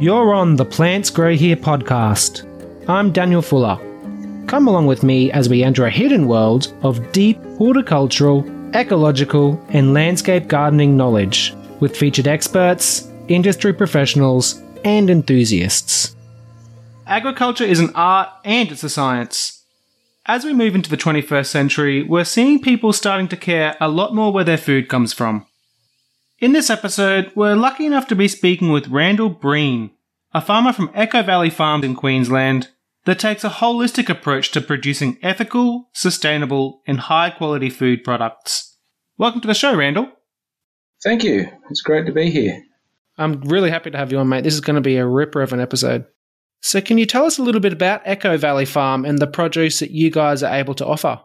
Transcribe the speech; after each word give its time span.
You're 0.00 0.32
on 0.32 0.54
the 0.54 0.64
Plants 0.64 1.10
Grow 1.10 1.34
Here 1.34 1.56
podcast. 1.56 2.46
I'm 2.88 3.10
Daniel 3.10 3.42
Fuller. 3.42 3.76
Come 4.46 4.68
along 4.68 4.86
with 4.86 5.02
me 5.02 5.32
as 5.32 5.48
we 5.48 5.64
enter 5.64 5.86
a 5.86 5.90
hidden 5.90 6.28
world 6.28 6.72
of 6.82 7.10
deep 7.10 7.36
horticultural, 7.56 8.46
ecological, 8.76 9.60
and 9.70 9.94
landscape 9.94 10.46
gardening 10.46 10.96
knowledge 10.96 11.52
with 11.80 11.96
featured 11.96 12.28
experts, 12.28 13.10
industry 13.26 13.72
professionals, 13.72 14.62
and 14.84 15.10
enthusiasts. 15.10 16.14
Agriculture 17.08 17.64
is 17.64 17.80
an 17.80 17.90
art 17.96 18.28
and 18.44 18.70
it's 18.70 18.84
a 18.84 18.88
science. 18.88 19.64
As 20.26 20.44
we 20.44 20.52
move 20.52 20.76
into 20.76 20.90
the 20.90 20.96
21st 20.96 21.46
century, 21.46 22.04
we're 22.04 22.22
seeing 22.22 22.62
people 22.62 22.92
starting 22.92 23.26
to 23.26 23.36
care 23.36 23.76
a 23.80 23.88
lot 23.88 24.14
more 24.14 24.32
where 24.32 24.44
their 24.44 24.58
food 24.58 24.88
comes 24.88 25.12
from. 25.12 25.44
In 26.40 26.52
this 26.52 26.70
episode, 26.70 27.32
we're 27.34 27.56
lucky 27.56 27.84
enough 27.84 28.06
to 28.06 28.14
be 28.14 28.28
speaking 28.28 28.70
with 28.70 28.86
Randall 28.86 29.28
Breen, 29.28 29.90
a 30.32 30.40
farmer 30.40 30.72
from 30.72 30.88
Echo 30.94 31.20
Valley 31.20 31.50
Farms 31.50 31.84
in 31.84 31.96
Queensland 31.96 32.68
that 33.06 33.18
takes 33.18 33.42
a 33.42 33.48
holistic 33.48 34.08
approach 34.08 34.52
to 34.52 34.60
producing 34.60 35.18
ethical, 35.20 35.88
sustainable, 35.92 36.80
and 36.86 37.00
high 37.00 37.30
quality 37.30 37.68
food 37.68 38.04
products. 38.04 38.76
Welcome 39.16 39.40
to 39.40 39.48
the 39.48 39.54
show, 39.54 39.74
Randall. 39.74 40.12
Thank 41.02 41.24
you. 41.24 41.48
It's 41.70 41.80
great 41.80 42.06
to 42.06 42.12
be 42.12 42.30
here. 42.30 42.62
I'm 43.16 43.40
really 43.40 43.70
happy 43.70 43.90
to 43.90 43.98
have 43.98 44.12
you 44.12 44.18
on, 44.18 44.28
mate. 44.28 44.44
This 44.44 44.54
is 44.54 44.60
going 44.60 44.76
to 44.76 44.80
be 44.80 44.96
a 44.96 45.04
ripper 45.04 45.42
of 45.42 45.52
an 45.52 45.58
episode. 45.58 46.06
So, 46.62 46.80
can 46.80 46.98
you 46.98 47.06
tell 47.06 47.24
us 47.24 47.38
a 47.38 47.42
little 47.42 47.60
bit 47.60 47.72
about 47.72 48.02
Echo 48.04 48.36
Valley 48.36 48.64
Farm 48.64 49.04
and 49.04 49.18
the 49.18 49.26
produce 49.26 49.80
that 49.80 49.90
you 49.90 50.12
guys 50.12 50.44
are 50.44 50.54
able 50.54 50.74
to 50.74 50.86
offer? 50.86 51.20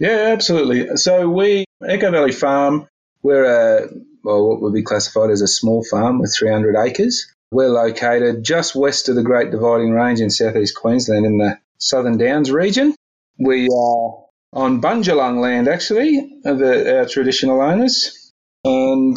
Yeah, 0.00 0.32
absolutely. 0.32 0.96
So, 0.96 1.28
we, 1.28 1.64
Echo 1.88 2.10
Valley 2.10 2.32
Farm, 2.32 2.88
we're 3.22 3.44
a 3.44 3.88
well, 4.28 4.46
what 4.46 4.60
would 4.60 4.74
be 4.74 4.82
classified 4.82 5.30
as 5.30 5.40
a 5.40 5.48
small 5.48 5.82
farm 5.82 6.18
with 6.18 6.36
300 6.38 6.76
acres. 6.76 7.32
We're 7.50 7.70
located 7.70 8.44
just 8.44 8.74
west 8.74 9.08
of 9.08 9.14
the 9.14 9.22
Great 9.22 9.50
Dividing 9.50 9.90
Range 9.90 10.20
in 10.20 10.28
southeast 10.28 10.76
Queensland 10.76 11.24
in 11.24 11.38
the 11.38 11.58
Southern 11.78 12.18
Downs 12.18 12.52
region. 12.52 12.94
We 13.38 13.68
are 13.68 14.24
on 14.52 14.82
Bundjalung 14.82 15.40
land, 15.40 15.66
actually, 15.66 16.40
the, 16.42 16.98
our 16.98 17.06
traditional 17.06 17.62
owners, 17.62 18.30
and 18.64 19.16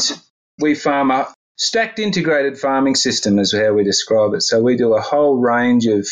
we 0.60 0.76
farm 0.76 1.12
a 1.12 1.28
stacked 1.58 2.00
integrated 2.00 2.58
farming 2.58 2.96
system, 2.96 3.38
is 3.38 3.52
how 3.52 3.74
we 3.74 3.84
describe 3.84 4.34
it. 4.34 4.44
So 4.44 4.62
we 4.62 4.78
do 4.78 4.94
a 4.94 5.02
whole 5.02 5.38
range 5.38 5.88
of 5.88 6.08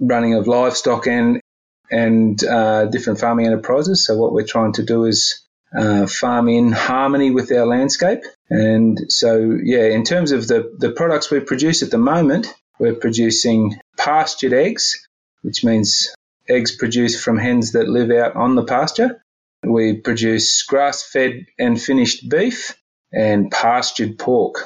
running 0.00 0.34
of 0.34 0.48
livestock 0.48 1.06
and 1.06 1.40
and 1.88 2.42
uh, 2.42 2.86
different 2.86 3.20
farming 3.20 3.46
enterprises. 3.46 4.04
So 4.04 4.16
what 4.16 4.32
we're 4.32 4.46
trying 4.46 4.72
to 4.74 4.84
do 4.84 5.04
is 5.04 5.44
uh, 5.76 6.06
farm 6.06 6.48
in 6.48 6.72
harmony 6.72 7.30
with 7.30 7.52
our 7.52 7.66
landscape. 7.66 8.20
And 8.48 8.98
so, 9.08 9.58
yeah, 9.62 9.84
in 9.84 10.04
terms 10.04 10.32
of 10.32 10.48
the, 10.48 10.74
the 10.78 10.90
products 10.90 11.30
we 11.30 11.40
produce 11.40 11.82
at 11.82 11.90
the 11.90 11.98
moment, 11.98 12.52
we're 12.78 12.94
producing 12.94 13.78
pastured 13.96 14.52
eggs, 14.52 15.06
which 15.42 15.64
means 15.64 16.14
eggs 16.48 16.74
produced 16.74 17.22
from 17.22 17.38
hens 17.38 17.72
that 17.72 17.88
live 17.88 18.10
out 18.10 18.34
on 18.34 18.54
the 18.54 18.64
pasture. 18.64 19.22
We 19.62 19.98
produce 19.98 20.62
grass 20.62 21.02
fed 21.02 21.46
and 21.58 21.80
finished 21.80 22.28
beef 22.28 22.74
and 23.12 23.50
pastured 23.50 24.18
pork. 24.18 24.64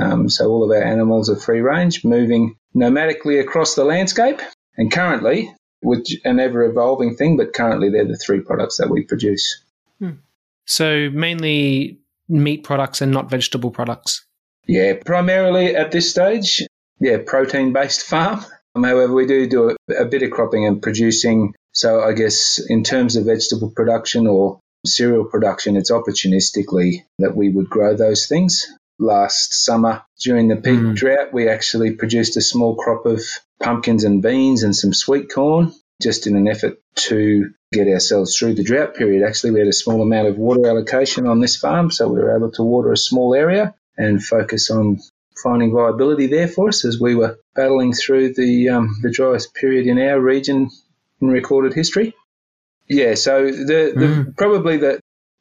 Um, 0.00 0.28
so 0.28 0.48
all 0.48 0.64
of 0.64 0.70
our 0.70 0.82
animals 0.82 1.30
are 1.30 1.36
free 1.36 1.60
range, 1.60 2.04
moving 2.04 2.56
nomadically 2.74 3.40
across 3.40 3.74
the 3.74 3.84
landscape. 3.84 4.40
And 4.76 4.92
currently, 4.92 5.52
which 5.80 6.16
an 6.24 6.40
ever 6.40 6.64
evolving 6.64 7.16
thing, 7.16 7.36
but 7.36 7.52
currently 7.52 7.90
they're 7.90 8.06
the 8.06 8.16
three 8.16 8.40
products 8.40 8.78
that 8.78 8.90
we 8.90 9.04
produce. 9.04 9.63
So 10.66 11.10
mainly 11.10 12.00
meat 12.28 12.64
products 12.64 13.00
and 13.00 13.12
not 13.12 13.30
vegetable 13.30 13.70
products. 13.70 14.24
Yeah, 14.66 14.94
primarily 15.04 15.76
at 15.76 15.90
this 15.90 16.10
stage, 16.10 16.62
yeah, 17.00 17.18
protein 17.24 17.72
based 17.72 18.02
farm. 18.06 18.44
However, 18.74 19.12
we 19.12 19.26
do 19.26 19.46
do 19.46 19.70
a, 19.70 20.02
a 20.02 20.04
bit 20.04 20.22
of 20.22 20.30
cropping 20.30 20.66
and 20.66 20.82
producing. 20.82 21.54
So 21.72 22.02
I 22.02 22.12
guess 22.12 22.58
in 22.58 22.82
terms 22.82 23.16
of 23.16 23.26
vegetable 23.26 23.70
production 23.70 24.26
or 24.26 24.60
cereal 24.86 25.24
production, 25.24 25.76
it's 25.76 25.90
opportunistically 25.90 27.04
that 27.18 27.36
we 27.36 27.50
would 27.50 27.68
grow 27.68 27.94
those 27.96 28.26
things. 28.26 28.66
Last 28.98 29.54
summer, 29.64 30.02
during 30.20 30.48
the 30.48 30.56
peak 30.56 30.78
mm. 30.78 30.94
drought, 30.94 31.32
we 31.32 31.48
actually 31.48 31.92
produced 31.92 32.36
a 32.36 32.40
small 32.40 32.76
crop 32.76 33.06
of 33.06 33.22
pumpkins 33.60 34.04
and 34.04 34.22
beans 34.22 34.62
and 34.62 34.74
some 34.74 34.92
sweet 34.92 35.32
corn 35.32 35.72
just 36.00 36.26
in 36.26 36.36
an 36.36 36.48
effort 36.48 36.78
to 36.96 37.50
get 37.74 37.88
ourselves 37.88 38.36
through 38.36 38.54
the 38.54 38.64
drought 38.64 38.94
period. 38.94 39.26
Actually, 39.26 39.52
we 39.52 39.58
had 39.60 39.68
a 39.68 39.72
small 39.72 40.00
amount 40.02 40.28
of 40.28 40.38
water 40.38 40.66
allocation 40.68 41.26
on 41.26 41.40
this 41.40 41.56
farm, 41.56 41.90
so 41.90 42.08
we 42.08 42.20
were 42.20 42.36
able 42.36 42.50
to 42.52 42.62
water 42.62 42.92
a 42.92 42.96
small 42.96 43.34
area 43.34 43.74
and 43.96 44.24
focus 44.24 44.70
on 44.70 45.00
finding 45.42 45.72
viability 45.72 46.26
there 46.26 46.48
for 46.48 46.68
us 46.68 46.84
as 46.84 47.00
we 47.00 47.14
were 47.14 47.38
battling 47.54 47.92
through 47.92 48.34
the 48.34 48.68
um, 48.70 48.96
the 49.02 49.10
driest 49.10 49.54
period 49.54 49.86
in 49.86 49.98
our 49.98 50.20
region 50.20 50.70
in 51.20 51.28
recorded 51.28 51.74
history. 51.74 52.14
Yeah, 52.88 53.14
so 53.14 53.46
the, 53.46 53.92
the 53.96 54.06
mm. 54.06 54.36
probably 54.36 54.76
the 54.76 55.00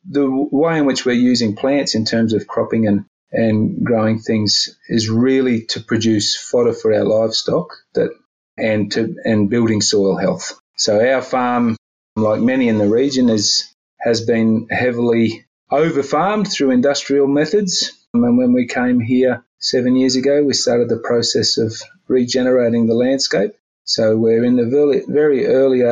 the 0.09 0.29
way 0.29 0.79
in 0.79 0.85
which 0.85 1.05
we're 1.05 1.13
using 1.13 1.55
plants 1.55 1.95
in 1.95 2.05
terms 2.05 2.33
of 2.33 2.47
cropping 2.47 2.87
and 2.87 3.05
and 3.31 3.83
growing 3.83 4.19
things 4.19 4.77
is 4.87 5.09
really 5.09 5.65
to 5.65 5.79
produce 5.79 6.37
fodder 6.37 6.73
for 6.73 6.93
our 6.93 7.03
livestock 7.03 7.73
that 7.95 8.11
and 8.57 8.91
to 8.91 9.15
and 9.25 9.49
building 9.49 9.81
soil 9.81 10.17
health. 10.17 10.59
So 10.75 10.99
our 10.99 11.21
farm, 11.21 11.75
like 12.15 12.41
many 12.41 12.67
in 12.67 12.77
the 12.77 12.89
region, 12.89 13.29
is 13.29 13.73
has 13.99 14.21
been 14.21 14.67
heavily 14.69 15.45
over 15.71 16.03
farmed 16.03 16.51
through 16.51 16.71
industrial 16.71 17.27
methods. 17.27 17.91
And 18.13 18.37
when 18.37 18.53
we 18.53 18.67
came 18.67 18.99
here 18.99 19.43
seven 19.59 19.95
years 19.95 20.15
ago, 20.15 20.43
we 20.43 20.53
started 20.53 20.89
the 20.89 20.97
process 20.97 21.57
of 21.57 21.73
regenerating 22.07 22.85
the 22.85 22.93
landscape. 22.93 23.53
So 23.85 24.15
we're 24.17 24.43
in 24.43 24.55
the 24.55 24.65
very, 24.65 25.03
very 25.07 25.47
early 25.47 25.83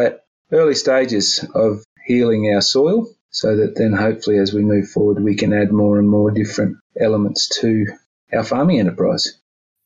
early 0.52 0.76
stages 0.76 1.46
of 1.56 1.84
healing 2.06 2.54
our 2.54 2.62
soil, 2.62 3.08
so 3.30 3.56
that 3.58 3.76
then 3.76 3.94
hopefully 3.94 4.38
as 4.38 4.54
we 4.54 4.62
move 4.62 4.90
forward, 4.90 5.24
we 5.24 5.36
can 5.36 5.54
add 5.54 5.72
more 5.72 5.98
and 5.98 6.10
more 6.10 6.32
different 6.32 6.78
elements 7.00 7.50
to 7.62 7.86
our 8.34 8.44
farming 8.44 8.80
enterprise. 8.80 9.40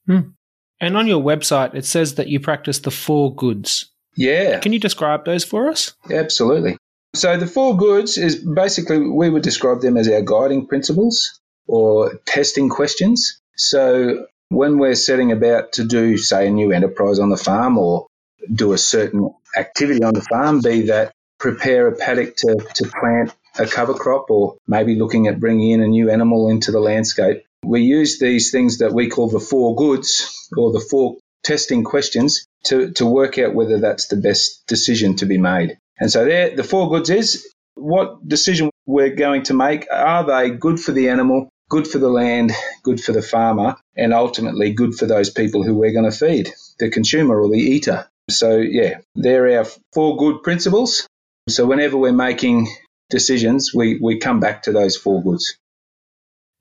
Hmm. 0.08 0.32
And 0.80 0.98
on 0.98 1.08
your 1.08 1.24
website, 1.24 1.74
it 1.74 1.86
says 1.86 2.16
that 2.16 2.28
you 2.28 2.40
practice 2.40 2.80
the 2.80 2.92
four 2.92 3.34
goods. 3.34 3.92
Yeah. 4.16 4.60
Can 4.60 4.74
you 4.74 4.80
describe 4.80 5.26
those 5.26 5.44
for 5.44 5.70
us? 5.70 5.94
Absolutely. 6.10 6.78
So 7.14 7.38
the 7.38 7.48
four 7.48 7.78
goods 7.78 8.18
is 8.18 8.36
basically 8.36 9.00
we 9.00 9.30
would 9.30 9.44
describe 9.44 9.82
them 9.82 9.98
as 9.98 10.10
our 10.10 10.22
guiding 10.22 10.68
principles 10.68 11.40
or 11.68 12.20
testing 12.26 12.70
questions. 12.70 13.42
So 13.56 14.26
when 14.50 14.80
we're 14.80 14.96
setting 14.96 15.32
about 15.32 15.74
to 15.74 15.86
do, 15.86 16.18
say, 16.18 16.48
a 16.48 16.52
new 16.52 16.72
enterprise 16.72 17.20
on 17.20 17.30
the 17.30 17.38
farm 17.38 17.78
or 17.78 18.08
do 18.52 18.74
a 18.74 18.78
certain 18.78 19.34
activity 19.58 20.04
on 20.04 20.14
the 20.14 20.22
farm, 20.22 20.62
be 20.62 20.88
that 20.88 21.14
prepare 21.40 21.88
a 21.88 21.96
paddock 21.96 22.36
to, 22.38 22.58
to 22.76 22.92
plant 23.00 23.34
a 23.58 23.66
cover 23.66 23.94
crop 23.94 24.30
or 24.30 24.58
maybe 24.68 24.96
looking 24.96 25.28
at 25.28 25.40
bringing 25.40 25.72
in 25.72 25.82
a 25.82 25.88
new 25.88 26.10
animal 26.10 26.50
into 26.50 26.72
the 26.72 26.80
landscape, 26.80 27.44
we 27.64 27.82
use 27.82 28.20
these 28.20 28.52
things 28.52 28.80
that 28.80 28.94
we 28.94 29.10
call 29.10 29.30
the 29.30 29.40
four 29.40 29.76
goods 29.76 30.50
or 30.58 30.72
the 30.72 30.80
four 30.80 31.16
testing 31.46 31.84
questions 31.84 32.46
to, 32.66 32.92
to 32.92 33.06
work 33.06 33.38
out 33.38 33.54
whether 33.54 33.80
that's 33.80 34.08
the 34.08 34.18
best 34.18 34.66
decision 34.68 35.16
to 35.18 35.26
be 35.26 35.38
made. 35.38 35.78
And 35.98 36.12
so 36.12 36.26
there, 36.26 36.56
the 36.56 36.64
four 36.64 36.90
goods 36.90 37.10
is 37.10 37.48
what 37.76 38.28
decision 38.28 38.70
we're 38.86 39.16
going 39.16 39.44
to 39.44 39.54
make. 39.54 39.88
Are 39.92 40.26
they 40.26 40.50
good 40.50 40.80
for 40.80 40.92
the 40.92 41.10
animal, 41.10 41.50
good 41.70 41.88
for 41.88 42.00
the 42.00 42.10
land, 42.10 42.52
good 42.84 43.00
for 43.00 43.12
the 43.12 43.22
farmer, 43.22 43.78
and 43.96 44.14
ultimately 44.14 44.74
good 44.74 44.96
for 44.96 45.06
those 45.06 45.30
people 45.30 45.64
who 45.64 45.76
we're 45.76 45.94
going 45.94 46.10
to 46.10 46.18
feed, 46.18 46.52
the 46.80 46.90
consumer 46.90 47.40
or 47.40 47.50
the 47.50 47.60
eater? 47.60 48.08
So 48.30 48.58
yeah, 48.58 49.00
they're 49.14 49.60
our 49.60 49.66
four 49.94 50.18
good 50.18 50.42
principles. 50.44 51.08
So 51.48 51.66
whenever 51.68 51.96
we're 51.96 52.12
making 52.12 52.68
decisions, 53.10 53.72
we, 53.74 54.00
we 54.02 54.18
come 54.18 54.40
back 54.40 54.64
to 54.64 54.72
those 54.72 54.98
four 54.98 55.22
goods. 55.22 55.58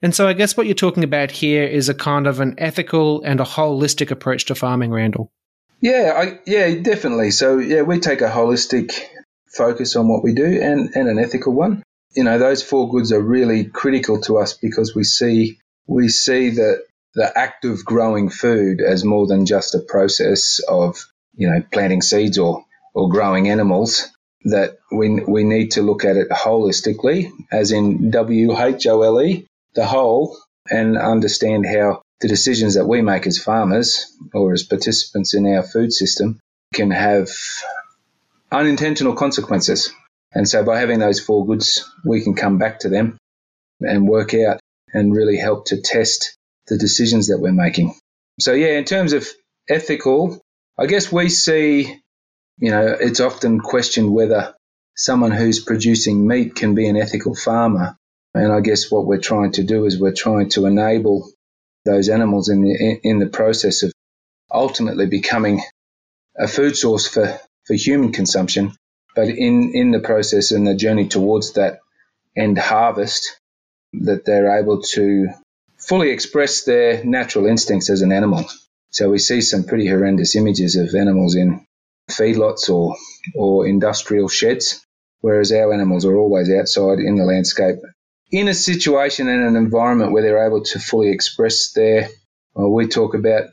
And 0.03 0.15
so 0.15 0.29
I 0.29 0.33
guess 0.33 0.57
what 0.57 0.67
you're 0.67 0.75
talking 0.75 1.05
about 1.05 1.31
here 1.31 1.65
is 1.65 1.89
a 1.89 1.95
kind 1.95 2.27
of 2.27 2.41
an 2.41 2.57
ethical 2.59 3.23
and 3.23 3.41
a 3.41 3.45
holistic 3.45 4.11
approach 4.11 4.47
to 4.47 4.55
farming, 4.55 4.91
Randall. 4.91 5.31
Yeah, 5.81 6.13
I, 6.17 6.39
yeah, 6.47 6.75
definitely. 6.75 7.31
So 7.31 7.59
yeah, 7.59 7.83
we 7.83 8.01
take 8.01 8.21
a 8.21 8.31
holistic 8.31 8.93
focus 9.55 9.97
on 9.97 10.09
what 10.09 10.23
we 10.23 10.35
do 10.35 10.45
and, 10.45 10.91
and 10.95 11.09
an 11.09 11.19
ethical 11.19 11.53
one. 11.53 11.83
You 12.15 12.25
know, 12.25 12.39
those 12.39 12.63
four 12.63 12.91
goods 12.91 13.13
are 13.13 13.21
really 13.21 13.65
critical 13.65 14.21
to 14.23 14.39
us 14.39 14.55
because 14.55 14.95
we 14.95 15.05
see 15.05 15.59
we 15.87 16.09
see 16.09 16.51
that 16.51 16.85
the 17.15 17.39
act 17.39 17.65
of 17.65 17.85
growing 17.85 18.29
food 18.29 18.81
as 18.81 19.05
more 19.05 19.27
than 19.27 19.47
just 19.47 19.75
a 19.75 19.81
process 19.81 20.61
of, 20.69 21.07
you 21.35 21.49
know, 21.49 21.63
planting 21.73 22.03
seeds 22.03 22.39
or, 22.39 22.65
or 22.95 23.09
growing 23.09 23.49
animals, 23.49 24.11
that 24.45 24.79
we, 24.91 25.23
we 25.25 25.45
need 25.45 25.73
to 25.73 25.83
look 25.83 26.05
at 26.05 26.17
it 26.17 26.29
holistically, 26.31 27.31
as 27.53 27.73
in 27.73 28.11
W 28.11 28.59
H 28.59 28.87
O 28.87 29.03
L 29.03 29.23
E, 29.23 29.47
the 29.75 29.87
whole 29.87 30.39
and 30.71 30.97
understand 30.97 31.67
how 31.67 32.03
the 32.21 32.29
decisions 32.29 32.75
that 32.75 32.87
we 32.87 33.03
make 33.03 33.27
as 33.27 33.39
farmers 33.39 34.07
or 34.33 34.53
as 34.53 34.63
participants 34.63 35.35
in 35.35 35.47
our 35.47 35.63
food 35.63 35.93
system 35.93 36.39
can 36.73 36.91
have 36.91 37.29
unintentional 38.51 39.15
consequences. 39.15 39.93
And 40.33 40.49
so 40.49 40.65
by 40.65 40.79
having 40.79 40.99
those 40.99 41.21
four 41.21 41.47
goods, 41.47 41.89
we 42.05 42.23
can 42.23 42.35
come 42.35 42.59
back 42.59 42.81
to 42.81 42.89
them 42.89 43.19
and 43.81 44.09
work 44.09 44.35
out 44.35 44.61
and 44.93 45.15
really 45.15 45.37
help 45.37 45.67
to 45.67 45.81
test 45.81 46.37
the 46.67 46.79
decisions 46.79 47.29
that 47.29 47.39
we're 47.39 47.53
making. 47.53 47.95
So, 48.41 48.53
yeah, 48.53 48.79
in 48.79 48.85
terms 48.85 49.13
of 49.13 49.29
ethical, 49.69 50.41
I 50.79 50.87
guess 50.87 51.13
we 51.13 51.29
see, 51.29 52.01
you 52.59 52.71
know, 52.71 52.97
it's 52.99 53.21
often 53.21 53.61
questioned 53.61 54.13
whether 54.13 54.55
someone 54.97 55.31
who's 55.31 55.63
producing 55.63 56.27
meat 56.27 56.55
can 56.55 56.75
be 56.75 56.89
an 56.89 56.97
ethical 56.97 57.35
farmer. 57.35 57.97
And 58.35 58.53
I 58.53 58.61
guess 58.61 58.91
what 58.91 59.07
we're 59.07 59.21
trying 59.21 59.53
to 59.53 59.63
do 59.63 59.85
is 59.85 59.99
we're 59.99 60.13
trying 60.13 60.49
to 60.51 60.67
enable 60.67 61.31
those 61.85 62.09
animals 62.09 62.49
in 62.49 62.63
the 62.63 62.99
in 63.03 63.19
the 63.19 63.27
process 63.27 63.83
of 63.83 63.93
ultimately 64.51 65.07
becoming 65.07 65.61
a 66.37 66.49
food 66.49 66.77
source 66.77 67.07
for, 67.07 67.39
for 67.65 67.75
human 67.75 68.13
consumption. 68.13 68.73
But 69.15 69.29
in, 69.29 69.73
in 69.75 69.91
the 69.93 70.01
process 70.01 70.51
and 70.51 70.67
the 70.67 70.75
journey 70.75 71.07
towards 71.07 71.53
that 71.53 71.79
end 72.37 72.59
harvest, 72.59 73.41
that 73.93 74.25
they're 74.25 74.59
able 74.59 74.83
to 74.83 75.29
fully 75.79 76.11
express 76.11 76.65
their 76.65 77.05
natural 77.05 77.47
instincts 77.47 77.91
as 77.91 78.03
an 78.03 78.11
animal. 78.11 78.45
So 78.91 79.11
we 79.11 79.19
see 79.19 79.41
some 79.41 79.65
pretty 79.65 79.87
horrendous 79.87 80.35
images 80.35 80.77
of 80.77 80.95
animals 80.95 81.37
in 81.37 81.65
feedlots 82.11 82.69
or, 82.69 82.97
or 83.35 83.67
industrial 83.67 84.29
sheds, 84.29 84.85
whereas 85.21 85.53
our 85.53 85.73
animals 85.73 86.05
are 86.05 86.17
always 86.17 86.51
outside 86.51 86.99
in 86.99 87.17
the 87.17 87.25
landscape 87.25 87.77
in 88.35 88.49
a 88.49 88.55
situation 88.55 89.29
and 89.29 89.45
an 89.45 89.55
environment 89.55 90.11
where 90.11 90.23
they're 90.23 90.45
able 90.45 90.65
to 90.65 90.81
fully 90.81 91.11
express 91.11 91.71
their, 91.71 92.09
well, 92.53 92.69
we 92.69 92.89
talk 92.89 93.15
about 93.15 93.45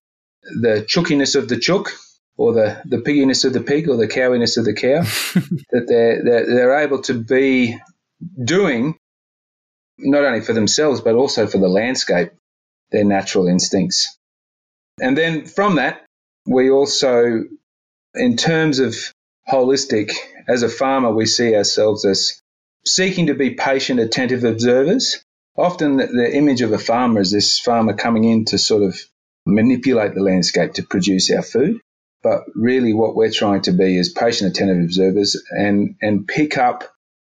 the 0.42 0.84
chookiness 0.90 1.36
of 1.36 1.48
the 1.48 1.60
chook 1.60 1.92
or 2.36 2.54
the, 2.54 2.82
the 2.86 2.98
pigginess 2.98 3.44
of 3.44 3.54
the 3.54 3.62
pig 3.62 3.88
or 3.88 3.96
the 3.96 4.08
cowiness 4.08 4.58
of 4.58 4.66
the 4.66 4.74
cow, 4.74 5.02
that 5.70 5.86
they're, 5.88 6.24
they're, 6.24 6.46
they're 6.48 6.80
able 6.80 7.00
to 7.04 7.14
be 7.14 7.78
doing 8.44 8.98
not 10.00 10.26
only 10.26 10.42
for 10.42 10.54
themselves 10.54 11.00
but 11.00 11.14
also 11.14 11.46
for 11.46 11.60
the 11.60 11.70
landscape 11.70 12.32
their 12.90 13.06
natural 13.06 13.48
instincts. 13.48 14.18
And 15.00 15.16
then 15.16 15.46
from 15.46 15.76
that, 15.76 16.04
we 16.48 16.72
also, 16.72 17.44
in 18.16 18.36
terms 18.36 18.80
of 18.80 18.96
holistic, 19.48 20.12
as 20.48 20.64
a 20.64 20.70
farmer, 20.70 21.12
we 21.12 21.28
see 21.28 21.56
ourselves 21.56 22.04
as 22.04 22.41
seeking 22.86 23.28
to 23.28 23.34
be 23.34 23.52
patient, 23.52 24.00
attentive 24.00 24.44
observers. 24.44 25.24
Often 25.58 25.98
the, 25.98 26.08
the 26.08 26.36
image 26.36 26.62
of 26.62 26.72
a 26.72 26.80
farmer 26.80 27.22
is 27.22 27.32
this 27.32 27.60
farmer 27.60 27.94
coming 27.94 28.24
in 28.24 28.46
to 28.46 28.58
sort 28.58 28.84
of 28.84 28.98
manipulate 29.46 30.14
the 30.14 30.24
landscape 30.24 30.74
to 30.74 30.84
produce 30.84 31.32
our 31.32 31.42
food. 31.42 31.80
But 32.24 32.44
really, 32.56 32.94
what 32.94 33.16
we're 33.16 33.32
trying 33.32 33.64
to 33.64 33.72
be 33.72 33.98
is 33.98 34.10
patient, 34.10 34.52
attentive 34.52 34.84
observers 34.84 35.42
and, 35.50 35.96
and 36.02 36.28
pick 36.28 36.58
up 36.58 36.84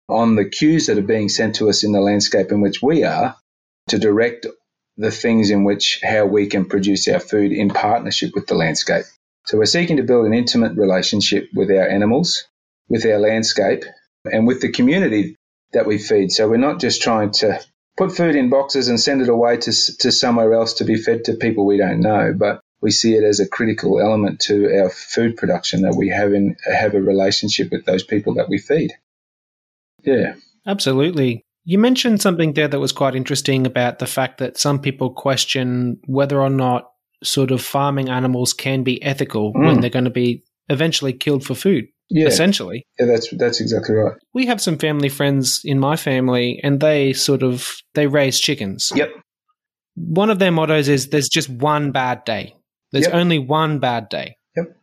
on 0.08 0.37
the 0.37 0.49
cues 0.49 0.87
that 0.87 0.99
are 0.99 1.03
being 1.03 1.29
sent 1.29 1.56
to 1.56 1.69
us 1.69 1.85
in 1.85 1.93
the 1.93 2.00
landscape 2.00 2.50
in 2.50 2.61
which 2.61 2.81
we 2.81 3.05
are 3.05 3.37
to 3.88 3.99
direct 3.99 4.47
the 4.97 5.11
things 5.11 5.50
in 5.50 5.64
which 5.64 6.00
how 6.03 6.25
we 6.25 6.47
can 6.47 6.64
produce 6.64 7.06
our 7.08 7.20
food 7.20 7.53
in 7.53 7.69
partnership 7.69 8.31
with 8.35 8.47
the 8.47 8.55
landscape. 8.55 9.05
So 9.44 9.58
we're 9.58 9.67
seeking 9.67 9.99
to 9.99 10.03
build 10.03 10.26
an 10.26 10.35
intimate 10.35 10.76
relationship 10.76 11.49
with 11.55 11.70
our 11.70 11.87
animals, 11.87 12.44
with 12.88 13.05
our 13.05 13.19
landscape, 13.19 13.85
and 14.25 14.47
with 14.47 14.61
the 14.61 14.73
community 14.73 15.37
that 15.72 15.86
we 15.86 15.98
feed. 15.98 16.32
So 16.32 16.48
we're 16.48 16.56
not 16.56 16.80
just 16.80 17.02
trying 17.02 17.32
to 17.32 17.60
put 17.96 18.16
food 18.16 18.36
in 18.36 18.50
boxes 18.50 18.88
and 18.88 19.00
send 19.00 19.22
it 19.22 19.28
away 19.28 19.56
to, 19.56 19.72
to 19.98 20.12
somewhere 20.12 20.52
else 20.54 20.74
to 20.74 20.84
be 20.84 20.96
fed 20.96 21.24
to 21.24 21.34
people 21.34 21.66
we 21.66 21.78
don't 21.78 22.00
know, 22.00 22.34
but 22.36 22.60
we 22.80 22.90
see 22.90 23.14
it 23.14 23.24
as 23.24 23.40
a 23.40 23.48
critical 23.48 24.00
element 24.00 24.40
to 24.40 24.80
our 24.80 24.90
food 24.90 25.36
production 25.36 25.82
that 25.82 25.96
we 25.96 26.10
have 26.10 26.32
in 26.32 26.56
have 26.64 26.94
a 26.94 27.00
relationship 27.00 27.70
with 27.72 27.84
those 27.84 28.02
people 28.02 28.34
that 28.34 28.48
we 28.48 28.58
feed. 28.58 28.92
Yeah. 30.02 30.34
Absolutely. 30.66 31.42
You 31.64 31.78
mentioned 31.78 32.20
something 32.20 32.52
there 32.52 32.69
that 32.69 32.78
was 32.78 32.92
quite 32.92 33.16
interesting 33.16 33.66
about 33.66 33.98
the 33.98 34.06
fact 34.06 34.38
that 34.38 34.58
some 34.58 34.78
people 34.78 35.10
question 35.10 35.98
whether 36.06 36.40
or 36.40 36.50
not 36.50 36.90
sort 37.24 37.50
of 37.50 37.62
farming 37.62 38.08
animals 38.08 38.52
can 38.52 38.82
be 38.82 39.02
ethical 39.02 39.52
mm. 39.52 39.66
when 39.66 39.80
they're 39.80 39.90
going 39.90 40.04
to 40.04 40.10
be 40.10 40.44
eventually 40.69 41.12
killed 41.12 41.44
for 41.44 41.54
food. 41.54 41.86
Yeah. 42.08 42.26
Essentially. 42.26 42.87
Yeah, 42.99 43.06
that's 43.06 43.31
that's 43.37 43.61
exactly 43.61 43.94
right. 43.94 44.17
We 44.32 44.47
have 44.47 44.61
some 44.61 44.79
family 44.79 45.08
friends 45.08 45.62
in 45.64 45.81
my 45.81 45.97
family 45.97 46.61
and 46.62 46.79
they 46.81 47.12
sort 47.12 47.43
of 47.43 47.76
they 47.94 48.06
raise 48.06 48.38
chickens. 48.38 48.93
Yep. 48.94 49.11
One 49.97 50.31
of 50.31 50.38
their 50.38 50.53
mottos 50.53 50.88
is 50.88 51.08
there's 51.08 51.29
just 51.29 51.49
one 51.49 51.91
bad 51.91 52.25
day. 52.25 52.55
There's 52.93 53.06
yep. 53.06 53.14
only 53.14 53.38
one 53.38 53.81
bad 53.81 54.08
day. 54.08 54.37
Yep. 54.56 54.76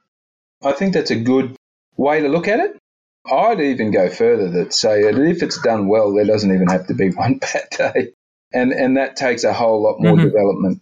I 0.63 0.71
think 0.73 0.93
that's 0.93 1.11
a 1.11 1.15
good 1.15 1.55
way 1.95 2.21
to 2.21 2.27
look 2.27 2.47
at 2.47 2.59
it. 2.59 2.77
I'd 3.31 3.61
even 3.61 3.91
go 3.91 4.09
further 4.09 4.49
that 4.51 4.73
say 4.73 5.03
that 5.03 5.17
if 5.17 5.41
it's 5.41 5.61
done 5.61 5.87
well, 5.87 6.13
there 6.13 6.25
doesn't 6.25 6.53
even 6.53 6.67
have 6.67 6.87
to 6.87 6.93
be 6.93 7.09
one 7.15 7.37
bad 7.37 7.69
day. 7.71 8.09
And 8.51 8.71
and 8.71 8.97
that 8.97 9.15
takes 9.15 9.43
a 9.43 9.53
whole 9.53 9.81
lot 9.81 9.99
more 9.99 10.15
mm-hmm. 10.15 10.25
development. 10.25 10.81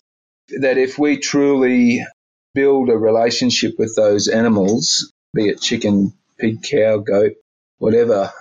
That 0.59 0.77
if 0.77 0.97
we 0.97 1.17
truly 1.17 2.05
build 2.53 2.89
a 2.89 2.97
relationship 2.97 3.75
with 3.77 3.95
those 3.95 4.27
animals, 4.27 5.13
be 5.33 5.47
it 5.47 5.61
chicken, 5.61 6.13
pig, 6.41 6.63
cow, 6.63 6.97
goat, 6.97 7.33
whatever, 7.77 8.33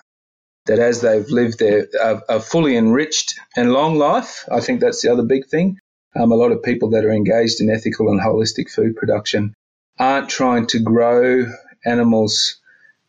that 0.67 0.79
as 0.79 1.01
they've 1.01 1.29
lived 1.29 1.59
their 1.59 1.87
a, 2.01 2.23
a 2.29 2.41
fully 2.41 2.77
enriched 2.77 3.39
and 3.57 3.73
long 3.73 3.97
life, 3.97 4.45
I 4.51 4.61
think 4.61 4.81
that's 4.81 5.03
the 5.03 5.13
other 5.13 5.25
big 5.25 5.47
thing. 5.47 5.79
Um, 6.17 6.33
a 6.33 6.37
lot 6.37 6.53
of 6.53 6.63
people 6.63 6.91
that 6.91 7.05
are 7.05 7.13
engaged 7.13 7.61
in 7.61 7.71
ethical 7.71 8.09
and 8.09 8.21
holistic 8.21 8.71
food 8.71 8.97
production 8.97 9.55
aren't 9.99 10.29
trying 10.29 10.67
to 10.69 10.81
grow 10.81 11.47
animals 11.85 12.61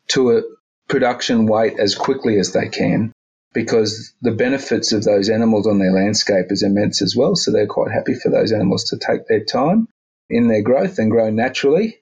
to 0.09 0.37
a 0.37 0.41
production 0.87 1.45
weight 1.45 1.79
as 1.79 1.95
quickly 1.95 2.37
as 2.37 2.51
they 2.51 2.67
can 2.67 3.13
because 3.53 4.13
the 4.21 4.31
benefits 4.31 4.91
of 4.91 5.03
those 5.03 5.29
animals 5.29 5.67
on 5.67 5.79
their 5.79 5.91
landscape 5.91 6.47
is 6.49 6.63
immense 6.63 7.01
as 7.01 7.15
well. 7.15 7.35
So 7.35 7.51
they're 7.51 7.67
quite 7.67 7.91
happy 7.91 8.13
for 8.13 8.29
those 8.29 8.51
animals 8.51 8.85
to 8.85 8.97
take 8.97 9.27
their 9.27 9.43
time 9.43 9.87
in 10.29 10.47
their 10.47 10.61
growth 10.61 10.99
and 10.99 11.11
grow 11.11 11.29
naturally. 11.29 11.99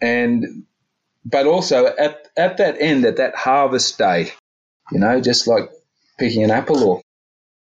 And 0.00 0.64
but 1.24 1.46
also 1.46 1.86
at, 1.86 2.26
at 2.36 2.56
that 2.58 2.80
end, 2.80 3.04
at 3.04 3.16
that 3.16 3.34
harvest 3.34 3.98
day, 3.98 4.32
you 4.90 4.98
know, 4.98 5.20
just 5.20 5.46
like 5.46 5.70
picking 6.18 6.42
an 6.42 6.50
apple 6.50 6.82
or 6.84 7.02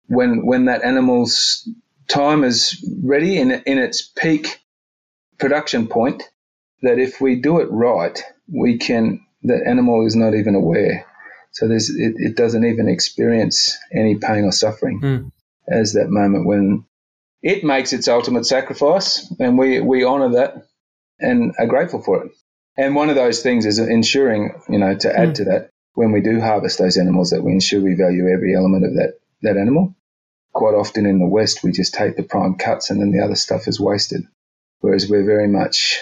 when 0.07 0.45
when 0.45 0.65
that 0.67 0.83
animal's 0.83 1.69
time 2.09 2.45
is 2.45 2.85
ready 3.03 3.39
in 3.39 3.51
in 3.51 3.79
its 3.79 4.03
peak 4.03 4.61
production 5.39 5.87
point, 5.87 6.23
that 6.83 6.99
if 6.99 7.21
we 7.21 7.37
do 7.37 7.61
it 7.61 7.71
right, 7.71 8.21
we 8.53 8.79
can 8.79 9.25
the 9.43 9.61
animal 9.67 10.07
is 10.07 10.17
not 10.17 10.35
even 10.35 10.55
aware. 10.55 11.07
So 11.53 11.69
there's 11.69 11.91
it, 11.91 12.15
it 12.17 12.37
doesn't 12.37 12.65
even 12.65 12.89
experience 12.89 13.77
any 13.93 14.17
pain 14.17 14.45
or 14.45 14.53
suffering 14.53 15.01
mm. 15.01 15.33
as 15.69 15.95
that 15.95 16.11
moment 16.11 16.47
when 16.47 16.85
it 17.43 17.65
makes 17.65 17.93
its 17.93 18.09
ultimate 18.09 18.47
sacrifice, 18.47 19.33
and 19.39 19.59
we 19.59 19.81
we 19.81 20.05
honour 20.05 20.31
that 20.31 20.67
and 21.19 21.55
are 21.59 21.67
grateful 21.67 22.03
for 22.03 22.25
it. 22.25 22.33
And 22.77 22.95
one 22.95 23.11
of 23.11 23.17
those 23.17 23.43
things 23.43 23.67
is 23.67 23.79
ensuring, 23.79 24.63
you 24.69 24.79
know, 24.79 24.95
to 24.97 25.19
add 25.19 25.31
mm. 25.31 25.35
to 25.35 25.45
that, 25.45 25.71
when 25.95 26.13
we 26.13 26.21
do 26.21 26.41
harvest 26.41 26.79
those 26.79 26.97
animals, 26.97 27.31
that 27.31 27.43
we 27.43 27.53
ensure 27.53 27.81
we 27.81 27.95
value 27.95 28.29
every 28.29 28.55
element 28.55 28.85
of 28.85 28.95
that, 28.95 29.19
that 29.43 29.57
animal. 29.57 29.95
Quite 30.53 30.75
often 30.75 31.07
in 31.07 31.19
the 31.19 31.29
West, 31.29 31.63
we 31.63 31.73
just 31.73 31.95
take 31.95 32.17
the 32.17 32.23
prime 32.23 32.55
cuts 32.55 32.91
and 32.91 33.01
then 33.01 33.13
the 33.13 33.25
other 33.25 33.37
stuff 33.37 33.69
is 33.69 33.81
wasted. 33.81 34.23
Whereas 34.81 35.09
we're 35.09 35.25
very 35.25 35.49
much 35.49 36.01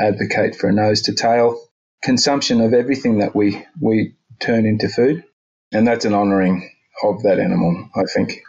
advocate 0.00 0.56
for 0.56 0.68
a 0.68 0.72
nose 0.72 1.02
to 1.02 1.14
tail 1.14 1.60
consumption 2.02 2.60
of 2.60 2.72
everything 2.72 3.18
that 3.18 3.34
we, 3.34 3.64
we 3.80 4.14
turn 4.40 4.66
into 4.66 4.88
food. 4.88 5.24
And 5.72 5.86
that's 5.86 6.04
an 6.04 6.14
honouring 6.14 6.70
of 7.02 7.22
that 7.24 7.38
animal, 7.38 7.90
I 7.94 8.04
think. 8.04 8.42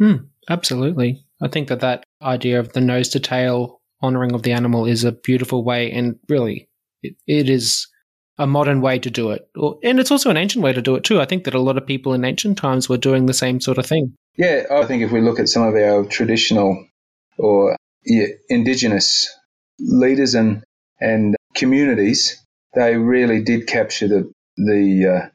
Mm, 0.00 0.28
absolutely. 0.50 1.24
I 1.40 1.48
think 1.48 1.68
that 1.68 1.80
that 1.80 2.04
idea 2.20 2.58
of 2.60 2.72
the 2.72 2.80
nose 2.80 3.10
to 3.10 3.20
tail 3.20 3.77
honoring 4.00 4.32
of 4.32 4.42
the 4.42 4.52
animal 4.52 4.86
is 4.86 5.04
a 5.04 5.12
beautiful 5.12 5.64
way, 5.64 5.90
and 5.90 6.18
really, 6.28 6.68
it, 7.02 7.16
it 7.26 7.50
is 7.50 7.86
a 8.38 8.46
modern 8.46 8.80
way 8.80 8.98
to 9.00 9.10
do 9.10 9.30
it. 9.32 9.48
And 9.82 9.98
it's 9.98 10.10
also 10.10 10.30
an 10.30 10.36
ancient 10.36 10.62
way 10.62 10.72
to 10.72 10.82
do 10.82 10.94
it 10.94 11.04
too. 11.04 11.20
I 11.20 11.24
think 11.24 11.44
that 11.44 11.54
a 11.54 11.60
lot 11.60 11.76
of 11.76 11.86
people 11.86 12.14
in 12.14 12.24
ancient 12.24 12.56
times 12.56 12.88
were 12.88 12.96
doing 12.96 13.26
the 13.26 13.34
same 13.34 13.60
sort 13.60 13.78
of 13.78 13.86
thing. 13.86 14.14
Yeah, 14.36 14.64
I 14.70 14.84
think 14.84 15.02
if 15.02 15.10
we 15.10 15.20
look 15.20 15.40
at 15.40 15.48
some 15.48 15.64
of 15.64 15.74
our 15.74 16.04
traditional 16.04 16.86
or 17.36 17.76
indigenous 18.48 19.28
leaders 19.80 20.34
and 20.34 20.62
and 21.00 21.36
communities, 21.54 22.40
they 22.74 22.96
really 22.96 23.42
did 23.42 23.66
capture 23.66 24.06
the 24.06 24.32
the 24.56 25.22
uh, 25.22 25.28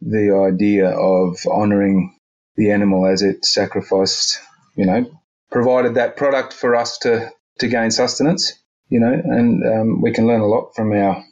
the 0.00 0.34
idea 0.34 0.88
of 0.88 1.38
honouring 1.46 2.16
the 2.56 2.70
animal 2.70 3.06
as 3.06 3.22
it 3.22 3.44
sacrificed. 3.44 4.40
You 4.74 4.86
know, 4.86 5.10
provided 5.50 5.96
that 5.96 6.16
product 6.16 6.54
for 6.54 6.74
us 6.74 6.98
to 6.98 7.30
to 7.58 7.68
gain 7.68 7.90
sustenance, 7.90 8.52
you 8.88 9.00
know, 9.00 9.12
and 9.12 9.64
um, 9.64 10.00
we 10.00 10.12
can 10.12 10.26
learn 10.26 10.40
a 10.40 10.46
lot 10.46 10.74
from 10.74 10.92
our 10.92 11.24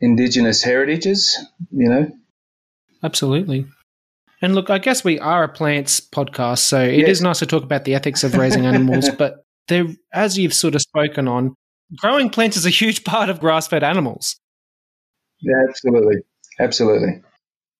indigenous 0.00 0.62
heritages, 0.62 1.38
you 1.70 1.88
know. 1.88 2.10
Absolutely. 3.02 3.66
And 4.40 4.54
look, 4.54 4.70
I 4.70 4.78
guess 4.78 5.02
we 5.02 5.18
are 5.18 5.44
a 5.44 5.48
plants 5.48 6.00
podcast, 6.00 6.58
so 6.58 6.80
it 6.80 7.08
is 7.08 7.20
nice 7.20 7.40
to 7.40 7.46
talk 7.46 7.64
about 7.64 7.84
the 7.84 7.94
ethics 7.94 8.22
of 8.22 8.36
raising 8.36 8.66
animals, 8.66 9.10
but 9.18 9.44
there, 9.66 9.86
as 10.12 10.38
you've 10.38 10.54
sort 10.54 10.74
of 10.74 10.82
spoken 10.82 11.26
on, 11.26 11.54
growing 11.96 12.30
plants 12.30 12.56
is 12.56 12.66
a 12.66 12.70
huge 12.70 13.04
part 13.04 13.30
of 13.30 13.40
grass-fed 13.40 13.82
animals. 13.82 14.36
Yeah, 15.40 15.64
absolutely, 15.68 16.16
absolutely. 16.60 17.22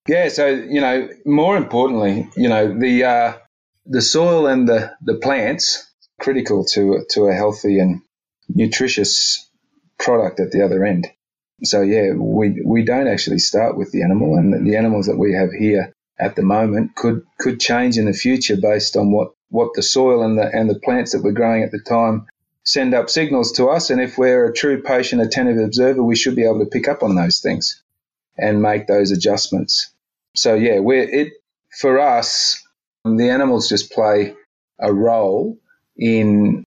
Yeah, 0.08 0.28
so 0.28 0.46
you 0.46 0.80
know, 0.80 1.08
more 1.24 1.56
importantly, 1.56 2.28
you 2.36 2.48
know, 2.48 2.76
the 2.76 3.04
uh, 3.04 3.38
the 3.86 4.02
soil 4.02 4.46
and 4.46 4.68
the 4.68 4.92
the 5.02 5.14
plants 5.16 5.87
critical 6.18 6.64
to 6.64 7.04
to 7.10 7.26
a 7.26 7.34
healthy 7.34 7.78
and 7.78 8.02
nutritious 8.48 9.48
product 9.98 10.40
at 10.40 10.50
the 10.50 10.64
other 10.64 10.84
end. 10.84 11.08
So 11.64 11.82
yeah, 11.82 12.12
we 12.12 12.62
we 12.64 12.84
don't 12.84 13.08
actually 13.08 13.38
start 13.38 13.76
with 13.76 13.90
the 13.92 14.02
animal, 14.02 14.36
and 14.36 14.66
the 14.66 14.76
animals 14.76 15.06
that 15.06 15.16
we 15.16 15.34
have 15.34 15.50
here 15.52 15.92
at 16.18 16.36
the 16.36 16.42
moment 16.42 16.94
could 16.94 17.24
could 17.38 17.60
change 17.60 17.98
in 17.98 18.04
the 18.04 18.12
future 18.12 18.56
based 18.56 18.96
on 18.96 19.12
what 19.12 19.32
what 19.50 19.70
the 19.74 19.82
soil 19.82 20.22
and 20.22 20.38
the 20.38 20.48
and 20.52 20.68
the 20.70 20.78
plants 20.78 21.12
that 21.12 21.22
we're 21.22 21.32
growing 21.32 21.62
at 21.62 21.72
the 21.72 21.80
time 21.80 22.26
send 22.64 22.92
up 22.92 23.08
signals 23.08 23.52
to 23.52 23.66
us. 23.68 23.90
And 23.90 24.00
if 24.00 24.18
we're 24.18 24.44
a 24.44 24.52
true 24.52 24.82
patient, 24.82 25.22
attentive 25.22 25.58
observer, 25.58 26.02
we 26.02 26.16
should 26.16 26.36
be 26.36 26.44
able 26.44 26.60
to 26.60 26.70
pick 26.70 26.86
up 26.86 27.02
on 27.02 27.14
those 27.14 27.40
things 27.40 27.82
and 28.36 28.62
make 28.62 28.86
those 28.86 29.10
adjustments. 29.10 29.90
So 30.36 30.54
yeah, 30.54 30.78
we're 30.78 31.08
it 31.08 31.32
for 31.80 31.98
us. 31.98 32.62
The 33.04 33.30
animals 33.30 33.68
just 33.68 33.90
play 33.90 34.34
a 34.78 34.92
role 34.92 35.58
in 35.98 36.64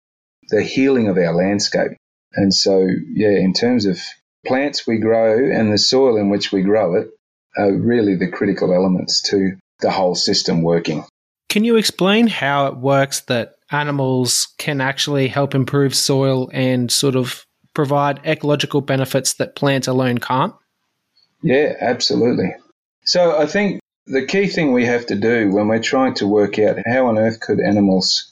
the 0.49 0.63
healing 0.63 1.09
of 1.09 1.19
our 1.19 1.35
landscape. 1.35 1.93
And 2.33 2.53
so, 2.55 2.89
yeah, 3.13 3.31
in 3.31 3.53
terms 3.53 3.87
of 3.87 4.01
plants 4.47 4.87
we 4.87 4.99
grow 4.99 5.51
and 5.51 5.73
the 5.73 5.79
soil 5.79 6.17
in 6.17 6.31
which 6.31 6.53
we 6.53 6.63
grow 6.63 6.97
it 6.97 7.09
are 7.57 7.73
really 7.73 8.15
the 8.15 8.31
critical 8.31 8.73
elements 8.73 9.23
to 9.23 9.57
the 9.81 9.91
whole 9.91 10.15
system 10.15 10.63
working. 10.63 11.05
Can 11.49 11.65
you 11.65 11.77
explain 11.77 12.27
how 12.27 12.67
it 12.67 12.77
works 12.77 13.21
that 13.23 13.55
animals 13.71 14.49
can 14.59 14.81
actually 14.81 15.29
help 15.29 15.55
improve 15.55 15.95
soil 15.95 16.51
and 16.53 16.91
sort 16.91 17.17
of 17.17 17.45
provide 17.75 18.21
ecological 18.27 18.81
benefits 18.81 19.35
that 19.35 19.57
plants 19.57 19.89
alone 19.89 20.19
can't? 20.19 20.55
Yeah, 21.43 21.75
absolutely. 21.81 22.55
So 23.05 23.39
I 23.39 23.47
think 23.47 23.81
the 24.07 24.27
key 24.27 24.49
thing 24.49 24.73
we 24.73 24.87
have 24.87 25.07
to 25.07 25.15
do 25.15 25.51
when 25.51 25.69
we're 25.69 25.79
trying 25.81 26.15
to 26.15 26.27
work 26.27 26.59
out 26.59 26.79
how 26.87 27.07
on 27.07 27.19
earth 27.19 27.41
could 27.41 27.61
animals 27.61 28.28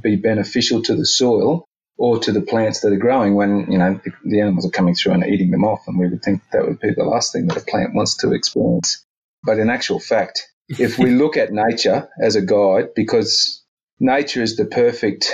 be 0.00 0.16
beneficial 0.16 0.82
to 0.82 0.94
the 0.94 1.06
soil 1.06 1.64
or 1.98 2.18
to 2.20 2.32
the 2.32 2.40
plants 2.40 2.80
that 2.80 2.92
are 2.92 2.96
growing 2.96 3.34
when 3.34 3.70
you 3.70 3.76
know 3.76 4.00
the, 4.04 4.12
the, 4.24 4.40
animals 4.40 4.64
are 4.64 4.70
coming 4.70 4.94
through 4.94 5.12
and 5.12 5.26
eating 5.26 5.50
them 5.50 5.64
off, 5.64 5.86
and 5.86 5.98
we 5.98 6.08
would 6.08 6.22
think 6.22 6.42
that 6.52 6.66
would 6.66 6.80
be 6.80 6.92
the 6.94 7.04
last 7.04 7.32
thing 7.32 7.46
that 7.48 7.56
a 7.56 7.60
plant 7.60 7.94
wants 7.94 8.16
to 8.18 8.32
experience. 8.32 9.04
But 9.42 9.58
in 9.58 9.68
actual 9.68 9.98
fact, 9.98 10.48
if 10.68 10.98
we 10.98 11.10
look 11.10 11.36
at 11.36 11.52
nature 11.52 12.08
as 12.20 12.36
a 12.36 12.42
guide, 12.42 12.94
because 12.94 13.62
nature 13.98 14.42
is 14.42 14.56
the 14.56 14.64
perfect 14.64 15.32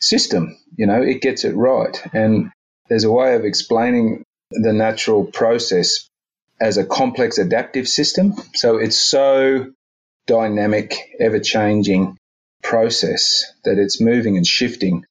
system, 0.00 0.58
you 0.76 0.86
know, 0.86 1.02
it 1.02 1.22
gets 1.22 1.44
it 1.44 1.56
right, 1.56 2.00
and 2.12 2.50
there's 2.88 3.04
a 3.04 3.10
way 3.10 3.34
of 3.34 3.44
explaining 3.44 4.24
the 4.50 4.72
natural 4.72 5.24
process 5.24 6.08
as 6.60 6.76
a 6.76 6.84
complex 6.84 7.38
adaptive 7.38 7.88
system. 7.88 8.34
So 8.54 8.78
it's 8.78 8.96
so 8.96 9.72
dynamic, 10.26 10.94
ever 11.18 11.40
changing 11.40 12.17
process 12.62 13.44
that 13.64 13.78
it's 13.78 14.00
moving 14.00 14.36
and 14.36 14.46
shifting 14.46 15.04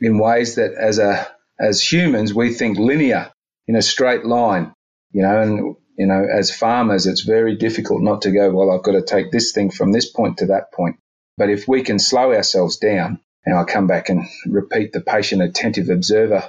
in 0.00 0.18
ways 0.18 0.56
that 0.56 0.72
as 0.74 0.98
a 0.98 1.28
as 1.58 1.80
humans 1.80 2.34
we 2.34 2.52
think 2.52 2.78
linear 2.78 3.30
in 3.68 3.76
a 3.76 3.82
straight 3.82 4.24
line 4.24 4.72
you 5.12 5.22
know 5.22 5.40
and 5.40 5.76
you 5.96 6.06
know 6.06 6.24
as 6.24 6.50
farmers 6.50 7.06
it's 7.06 7.22
very 7.22 7.56
difficult 7.56 8.02
not 8.02 8.22
to 8.22 8.30
go 8.30 8.50
well 8.50 8.70
i've 8.70 8.82
got 8.82 8.92
to 8.92 9.02
take 9.02 9.30
this 9.30 9.52
thing 9.52 9.70
from 9.70 9.92
this 9.92 10.10
point 10.10 10.38
to 10.38 10.46
that 10.46 10.72
point. 10.72 10.96
But 11.36 11.50
if 11.50 11.66
we 11.66 11.82
can 11.82 11.98
slow 11.98 12.32
ourselves 12.32 12.76
down 12.78 13.20
and 13.44 13.54
i'll 13.54 13.66
come 13.66 13.86
back 13.86 14.08
and 14.08 14.26
repeat 14.46 14.92
the 14.92 15.00
patient 15.00 15.42
attentive 15.42 15.88
observer 15.90 16.48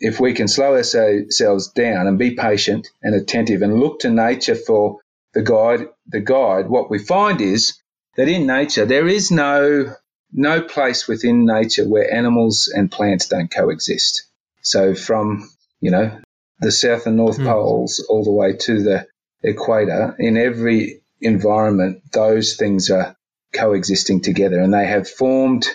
if 0.00 0.20
we 0.20 0.32
can 0.32 0.48
slow 0.48 0.76
ourselves 0.76 1.68
down 1.72 2.06
and 2.06 2.18
be 2.18 2.36
patient 2.36 2.88
and 3.02 3.14
attentive 3.14 3.62
and 3.62 3.80
look 3.80 4.00
to 4.00 4.10
nature 4.10 4.54
for 4.54 5.00
the 5.34 5.42
guide 5.42 5.88
the 6.06 6.20
guide 6.20 6.68
what 6.68 6.90
we 6.90 6.98
find 6.98 7.40
is 7.40 7.78
that 8.18 8.28
in 8.28 8.46
nature 8.46 8.84
there 8.84 9.08
is 9.08 9.30
no 9.30 9.94
no 10.32 10.60
place 10.60 11.08
within 11.08 11.46
nature 11.46 11.88
where 11.88 12.12
animals 12.12 12.70
and 12.74 12.92
plants 12.92 13.28
don't 13.28 13.50
coexist. 13.50 14.24
So 14.60 14.94
from, 14.94 15.48
you 15.80 15.90
know, 15.90 16.20
the 16.60 16.70
south 16.70 17.06
and 17.06 17.16
north 17.16 17.38
mm. 17.38 17.46
poles 17.46 18.04
all 18.10 18.24
the 18.24 18.32
way 18.32 18.54
to 18.54 18.82
the 18.82 19.06
equator, 19.42 20.14
in 20.18 20.36
every 20.36 21.00
environment, 21.22 22.02
those 22.12 22.56
things 22.56 22.90
are 22.90 23.16
coexisting 23.54 24.20
together 24.20 24.60
and 24.60 24.74
they 24.74 24.86
have 24.86 25.08
formed 25.08 25.66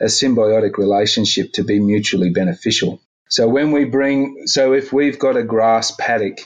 a 0.00 0.06
symbiotic 0.06 0.78
relationship 0.78 1.52
to 1.52 1.62
be 1.62 1.78
mutually 1.78 2.30
beneficial. 2.30 3.00
So 3.28 3.48
when 3.48 3.70
we 3.70 3.84
bring, 3.84 4.46
so 4.46 4.72
if 4.72 4.92
we've 4.92 5.18
got 5.18 5.36
a 5.36 5.44
grass 5.44 5.92
paddock, 5.92 6.38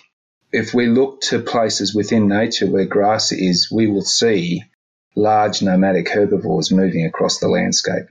if 0.52 0.74
we 0.74 0.88
look 0.88 1.22
to 1.22 1.40
places 1.40 1.94
within 1.94 2.28
nature 2.28 2.70
where 2.70 2.84
grass 2.84 3.32
is, 3.32 3.70
we 3.72 3.86
will 3.86 4.04
see 4.04 4.62
large 5.16 5.62
nomadic 5.62 6.08
herbivores 6.08 6.70
moving 6.70 7.06
across 7.06 7.38
the 7.38 7.48
landscape. 7.48 8.04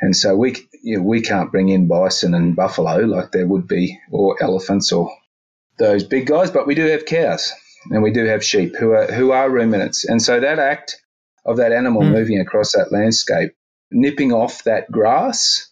And 0.00 0.14
so 0.14 0.36
we, 0.36 0.56
you 0.82 0.98
know, 0.98 1.02
we 1.02 1.22
can't 1.22 1.50
bring 1.50 1.68
in 1.70 1.88
bison 1.88 2.34
and 2.34 2.54
buffalo 2.54 2.98
like 2.98 3.32
there 3.32 3.46
would 3.46 3.66
be, 3.66 3.98
or 4.10 4.42
elephants 4.42 4.92
or 4.92 5.10
those 5.78 6.04
big 6.04 6.26
guys, 6.26 6.50
but 6.50 6.66
we 6.66 6.74
do 6.74 6.86
have 6.86 7.06
cows 7.06 7.52
and 7.90 8.02
we 8.02 8.12
do 8.12 8.26
have 8.26 8.44
sheep 8.44 8.76
who 8.76 8.92
are, 8.92 9.06
who 9.06 9.32
are 9.32 9.50
ruminants. 9.50 10.04
And 10.04 10.22
so 10.22 10.38
that 10.38 10.58
act 10.58 11.02
of 11.44 11.56
that 11.56 11.72
animal 11.72 12.02
mm. 12.02 12.12
moving 12.12 12.40
across 12.40 12.72
that 12.72 12.92
landscape, 12.92 13.52
nipping 13.90 14.32
off 14.32 14.64
that 14.64 14.90
grass, 14.90 15.70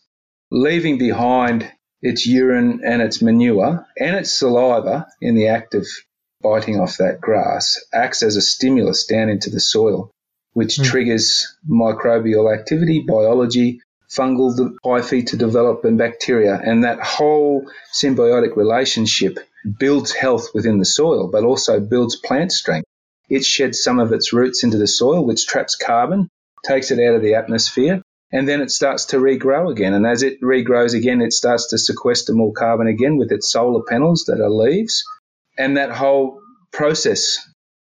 leaving 0.50 0.98
behind 0.98 1.70
its 2.00 2.26
urine 2.26 2.80
and 2.84 3.02
its 3.02 3.20
manure 3.20 3.86
and 3.98 4.16
its 4.16 4.32
saliva 4.32 5.06
in 5.20 5.34
the 5.34 5.48
act 5.48 5.74
of 5.74 5.86
biting 6.42 6.78
off 6.80 6.98
that 6.98 7.20
grass 7.20 7.78
acts 7.92 8.22
as 8.22 8.36
a 8.36 8.40
stimulus 8.40 9.06
down 9.06 9.28
into 9.28 9.50
the 9.50 9.60
soil 9.60 10.10
which 10.52 10.76
mm. 10.76 10.84
triggers 10.84 11.56
microbial 11.68 12.52
activity, 12.52 13.04
biology, 13.06 13.80
fungal 14.10 14.74
hyphae 14.84 15.26
to 15.26 15.36
develop, 15.36 15.84
and 15.84 15.98
bacteria. 15.98 16.58
And 16.62 16.84
that 16.84 17.00
whole 17.00 17.70
symbiotic 17.94 18.56
relationship 18.56 19.38
builds 19.78 20.12
health 20.12 20.48
within 20.54 20.78
the 20.78 20.84
soil, 20.84 21.28
but 21.30 21.44
also 21.44 21.80
builds 21.80 22.16
plant 22.16 22.52
strength. 22.52 22.86
It 23.28 23.44
sheds 23.44 23.82
some 23.82 23.98
of 23.98 24.12
its 24.12 24.32
roots 24.32 24.64
into 24.64 24.78
the 24.78 24.86
soil, 24.86 25.24
which 25.26 25.46
traps 25.46 25.76
carbon, 25.76 26.28
takes 26.64 26.90
it 26.90 26.98
out 26.98 27.14
of 27.14 27.22
the 27.22 27.34
atmosphere, 27.34 28.02
and 28.32 28.48
then 28.48 28.60
it 28.60 28.70
starts 28.70 29.06
to 29.06 29.18
regrow 29.18 29.70
again. 29.70 29.94
And 29.94 30.06
as 30.06 30.22
it 30.22 30.40
regrows 30.40 30.94
again, 30.94 31.20
it 31.20 31.32
starts 31.32 31.68
to 31.68 31.78
sequester 31.78 32.32
more 32.32 32.52
carbon 32.52 32.86
again 32.86 33.16
with 33.16 33.32
its 33.32 33.50
solar 33.50 33.82
panels 33.88 34.24
that 34.26 34.40
are 34.40 34.50
leaves. 34.50 35.04
And 35.58 35.76
that 35.76 35.90
whole 35.90 36.40
process 36.72 37.38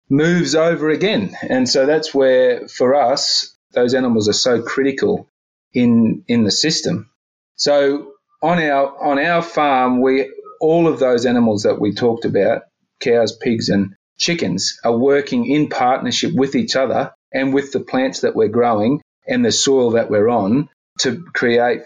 moves 0.08 0.54
over 0.54 0.90
again. 0.90 1.36
And 1.42 1.68
so 1.68 1.86
that's 1.86 2.14
where, 2.14 2.68
for 2.68 2.94
us, 2.94 3.54
those 3.72 3.94
animals 3.94 4.28
are 4.28 4.34
so 4.34 4.62
critical 4.62 5.28
in 5.72 6.24
in 6.28 6.44
the 6.44 6.50
system. 6.50 7.10
So 7.56 8.12
on 8.42 8.58
our 8.58 9.02
on 9.02 9.18
our 9.18 9.42
farm, 9.42 10.00
we 10.00 10.32
all 10.60 10.88
of 10.88 10.98
those 10.98 11.26
animals 11.26 11.62
that 11.62 11.80
we 11.80 11.92
talked 11.94 12.24
about, 12.24 12.62
cows, 13.00 13.36
pigs, 13.36 13.68
and 13.68 13.94
chickens, 14.18 14.78
are 14.84 14.96
working 14.96 15.46
in 15.46 15.68
partnership 15.68 16.32
with 16.34 16.54
each 16.54 16.74
other 16.76 17.12
and 17.32 17.54
with 17.54 17.72
the 17.72 17.80
plants 17.80 18.20
that 18.20 18.34
we're 18.34 18.48
growing 18.48 19.00
and 19.26 19.44
the 19.44 19.52
soil 19.52 19.92
that 19.92 20.10
we're 20.10 20.28
on 20.28 20.68
to 21.00 21.22
create. 21.34 21.82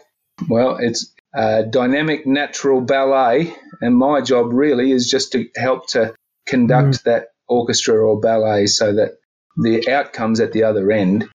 Well, 0.48 0.78
it's 0.80 1.12
a 1.34 1.64
dynamic 1.64 2.26
natural 2.26 2.80
ballet, 2.80 3.54
and 3.80 3.96
my 3.96 4.20
job 4.20 4.52
really 4.52 4.92
is 4.92 5.10
just 5.10 5.32
to 5.32 5.48
help 5.56 5.88
to 5.88 6.14
conduct 6.46 6.88
mm. 6.88 7.02
that 7.04 7.28
orchestra 7.48 7.94
or 7.94 8.20
ballet 8.20 8.66
so 8.66 8.92
that 8.92 9.18
the 9.56 9.88
outcomes 9.90 10.40
at 10.40 10.52
the 10.52 10.64
other 10.64 10.90
end 10.90 11.28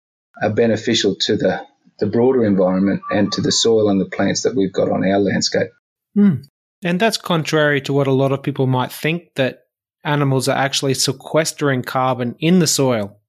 are 0.42 0.54
beneficial 0.54 1.16
to 1.22 1.36
the, 1.36 1.62
the 2.00 2.06
broader 2.06 2.46
environment 2.46 3.02
and 3.12 3.32
to 3.34 3.42
the 3.42 3.52
soil 3.52 3.90
and 3.90 4.00
the 4.00 4.06
plants 4.06 4.44
that 4.44 4.56
we've 4.56 4.74
got 4.74 4.92
on 4.92 5.06
our 5.06 5.20
landscape. 5.20 5.70
Mm. 6.18 6.46
And 6.84 7.00
that's 7.00 7.18
contrary 7.18 7.82
to 7.82 7.94
what 7.94 8.08
a 8.08 8.12
lot 8.12 8.32
of 8.32 8.44
people 8.44 8.68
might 8.68 8.92
think 8.92 9.34
that 9.36 9.64
animals 10.04 10.48
are 10.48 10.58
actually 10.58 10.94
sequestering 10.94 11.82
carbon 11.82 12.36
in 12.40 12.60
the 12.60 12.68
soil. 12.68 13.20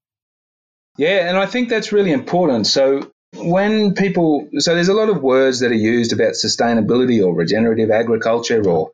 Yeah, 0.99 1.29
and 1.29 1.37
I 1.37 1.47
think 1.47 1.69
that's 1.69 1.93
really 1.93 2.13
important. 2.13 2.67
So 2.67 3.11
when 3.35 3.95
people, 3.95 4.49
so 4.59 4.75
there's 4.75 4.89
a 4.89 4.95
lot 4.95 5.09
of 5.09 5.23
words 5.23 5.61
that 5.61 5.71
are 5.71 5.75
used 5.75 6.13
about 6.13 6.33
sustainability 6.33 7.25
or 7.25 7.35
regenerative 7.35 7.91
agriculture 7.91 8.67
or 8.69 8.93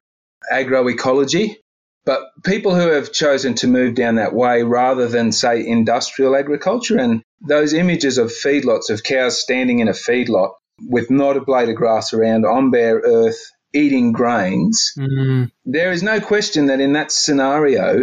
agroecology. 0.52 1.56
But 2.04 2.22
people 2.44 2.74
who 2.74 2.88
have 2.88 3.12
chosen 3.12 3.54
to 3.56 3.68
move 3.68 3.94
down 3.94 4.16
that 4.16 4.34
way 4.34 4.62
rather 4.62 5.08
than, 5.08 5.30
say, 5.30 5.64
industrial 5.64 6.34
agriculture 6.34 6.98
and 6.98 7.22
those 7.40 7.72
images 7.72 8.18
of 8.18 8.28
feedlots 8.28 8.90
of 8.90 9.04
cows 9.04 9.40
standing 9.40 9.78
in 9.78 9.88
a 9.88 9.92
feedlot 9.92 10.52
with 10.88 11.10
not 11.10 11.36
a 11.36 11.40
blade 11.40 11.68
of 11.68 11.76
grass 11.76 12.12
around 12.12 12.44
on 12.44 12.70
bare 12.70 12.96
earth 12.96 13.50
eating 13.72 14.12
grains, 14.12 14.92
mm. 14.98 15.50
there 15.64 15.92
is 15.92 16.02
no 16.02 16.20
question 16.20 16.66
that 16.66 16.80
in 16.80 16.94
that 16.94 17.12
scenario 17.12 18.02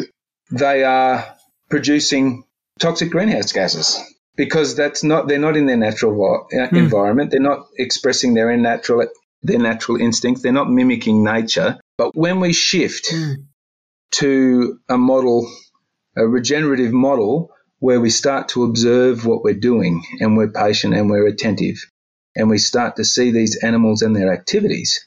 they 0.52 0.84
are 0.84 1.36
producing 1.70 2.44
toxic 2.80 3.12
greenhouse 3.12 3.52
gases 3.52 4.00
because 4.36 4.76
that's 4.76 5.04
not 5.04 5.28
they're 5.28 5.40
not 5.40 5.58
in 5.58 5.66
their 5.66 5.78
natural 5.78 6.48
mm. 6.52 6.74
environment. 6.74 7.32
They're 7.32 7.42
not 7.42 7.68
expressing 7.78 8.34
their 8.34 8.56
natural 8.56 9.08
their 9.44 9.60
natural 9.60 10.02
instincts. 10.02 10.42
They're 10.42 10.52
not 10.52 10.72
mimicking 10.72 11.24
nature. 11.24 11.78
But 11.98 12.16
when 12.16 12.40
we 12.40 12.54
shift 12.54 13.12
mm 13.12 13.46
to 14.12 14.80
a 14.90 14.98
model, 14.98 15.50
a 16.18 16.28
regenerative 16.28 16.92
model, 16.94 17.52
where 17.80 18.02
we 18.02 18.10
start 18.10 18.50
to 18.50 18.64
observe 18.64 19.26
what 19.26 19.44
we're 19.44 19.54
doing 19.54 20.04
and 20.20 20.36
we're 20.36 20.52
patient 20.52 20.94
and 20.94 21.10
we're 21.10 21.28
attentive 21.28 21.78
and 22.36 22.50
we 22.50 22.58
start 22.58 22.98
to 22.98 23.06
see 23.06 23.32
these 23.32 23.58
animals 23.64 24.02
and 24.02 24.16
their 24.16 24.34
activities, 24.34 25.06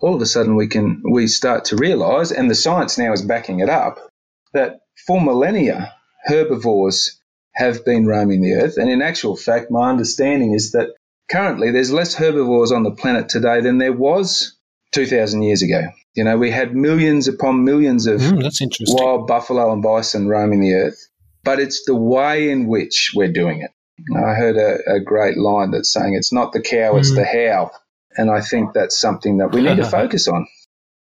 all 0.00 0.14
of 0.14 0.22
a 0.22 0.26
sudden 0.26 0.56
we 0.56 0.66
can 0.66 1.02
we 1.10 1.26
start 1.26 1.66
to 1.66 1.76
realize, 1.76 2.32
and 2.32 2.50
the 2.50 2.54
science 2.54 2.98
now 2.98 3.12
is 3.12 3.22
backing 3.22 3.60
it 3.60 3.68
up, 3.68 3.98
that 4.52 4.80
for 5.06 5.20
millennia 5.20 5.94
herbivores 6.24 7.20
have 7.54 7.84
been 7.84 8.06
roaming 8.06 8.42
the 8.42 8.54
earth. 8.54 8.76
And 8.76 8.90
in 8.90 9.02
actual 9.02 9.36
fact, 9.36 9.70
my 9.70 9.90
understanding 9.90 10.54
is 10.54 10.72
that 10.72 10.90
currently 11.30 11.70
there's 11.70 11.92
less 11.92 12.14
herbivores 12.14 12.72
on 12.72 12.82
the 12.82 12.92
planet 12.92 13.28
today 13.28 13.60
than 13.60 13.78
there 13.78 13.92
was 13.92 14.56
2,000 14.92 15.42
years 15.42 15.62
ago. 15.62 15.82
You 16.14 16.24
know, 16.24 16.36
we 16.36 16.50
had 16.50 16.74
millions 16.74 17.28
upon 17.28 17.64
millions 17.64 18.06
of 18.06 18.20
mm, 18.20 18.50
wild 18.88 19.26
buffalo 19.26 19.72
and 19.72 19.82
bison 19.82 20.28
roaming 20.28 20.60
the 20.60 20.74
earth, 20.74 21.08
but 21.44 21.60
it's 21.60 21.84
the 21.84 21.94
way 21.94 22.50
in 22.50 22.66
which 22.66 23.12
we're 23.14 23.32
doing 23.32 23.62
it. 23.62 23.70
I 24.16 24.34
heard 24.34 24.56
a, 24.56 24.94
a 24.94 25.00
great 25.00 25.36
line 25.36 25.72
that's 25.72 25.92
saying 25.92 26.14
it's 26.14 26.32
not 26.32 26.52
the 26.52 26.60
cow, 26.60 26.96
it's 26.96 27.12
mm. 27.12 27.16
the 27.16 27.24
how. 27.24 27.70
And 28.16 28.30
I 28.30 28.40
think 28.40 28.72
that's 28.72 28.98
something 28.98 29.38
that 29.38 29.52
we 29.52 29.62
need 29.62 29.76
to 29.76 29.84
focus 29.98 30.26
on. 30.26 30.46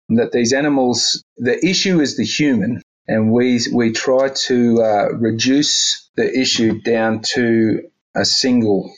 That 0.09 0.31
these 0.31 0.53
animals, 0.53 1.23
the 1.37 1.65
issue 1.65 2.01
is 2.01 2.17
the 2.17 2.25
human, 2.25 2.81
and 3.07 3.31
we 3.31 3.59
we 3.73 3.91
try 3.91 4.29
to 4.29 4.81
uh, 4.81 5.09
reduce 5.13 6.09
the 6.15 6.39
issue 6.39 6.81
down 6.81 7.21
to 7.33 7.89
a 8.15 8.25
single 8.25 8.93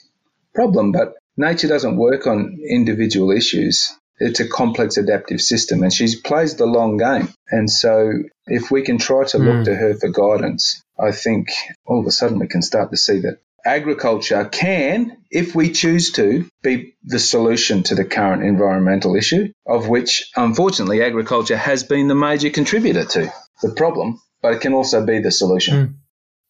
problem. 0.53 0.91
But 0.91 1.15
nature 1.37 1.67
doesn't 1.67 1.97
work 1.97 2.27
on 2.27 2.59
individual 2.67 3.31
issues. 3.31 3.93
It's 4.23 4.39
a 4.39 4.47
complex 4.47 4.97
adaptive 4.97 5.41
system, 5.41 5.81
and 5.81 5.91
she 5.91 6.15
plays 6.21 6.55
the 6.55 6.67
long 6.67 6.97
game. 6.97 7.33
And 7.49 7.69
so, 7.69 8.11
if 8.45 8.69
we 8.69 8.83
can 8.83 8.99
try 8.99 9.25
to 9.25 9.37
look 9.39 9.57
mm. 9.57 9.65
to 9.65 9.75
her 9.75 9.95
for 9.95 10.09
guidance, 10.09 10.83
I 10.99 11.11
think 11.11 11.49
all 11.85 11.99
of 11.99 12.05
a 12.05 12.11
sudden 12.11 12.37
we 12.39 12.47
can 12.47 12.61
start 12.61 12.91
to 12.91 12.97
see 12.97 13.19
that 13.21 13.39
agriculture 13.65 14.45
can, 14.45 15.17
if 15.29 15.55
we 15.55 15.71
choose 15.71 16.11
to, 16.13 16.47
be 16.61 16.93
the 17.03 17.19
solution 17.19 17.83
to 17.83 17.95
the 17.95 18.05
current 18.05 18.43
environmental 18.43 19.15
issue, 19.15 19.51
of 19.65 19.87
which, 19.87 20.29
unfortunately, 20.35 21.01
agriculture 21.01 21.57
has 21.57 21.83
been 21.83 22.07
the 22.07 22.15
major 22.15 22.49
contributor 22.49 23.05
to 23.05 23.33
the 23.61 23.71
problem, 23.71 24.21
but 24.41 24.53
it 24.53 24.61
can 24.61 24.73
also 24.73 25.05
be 25.05 25.19
the 25.19 25.31
solution. 25.31 25.99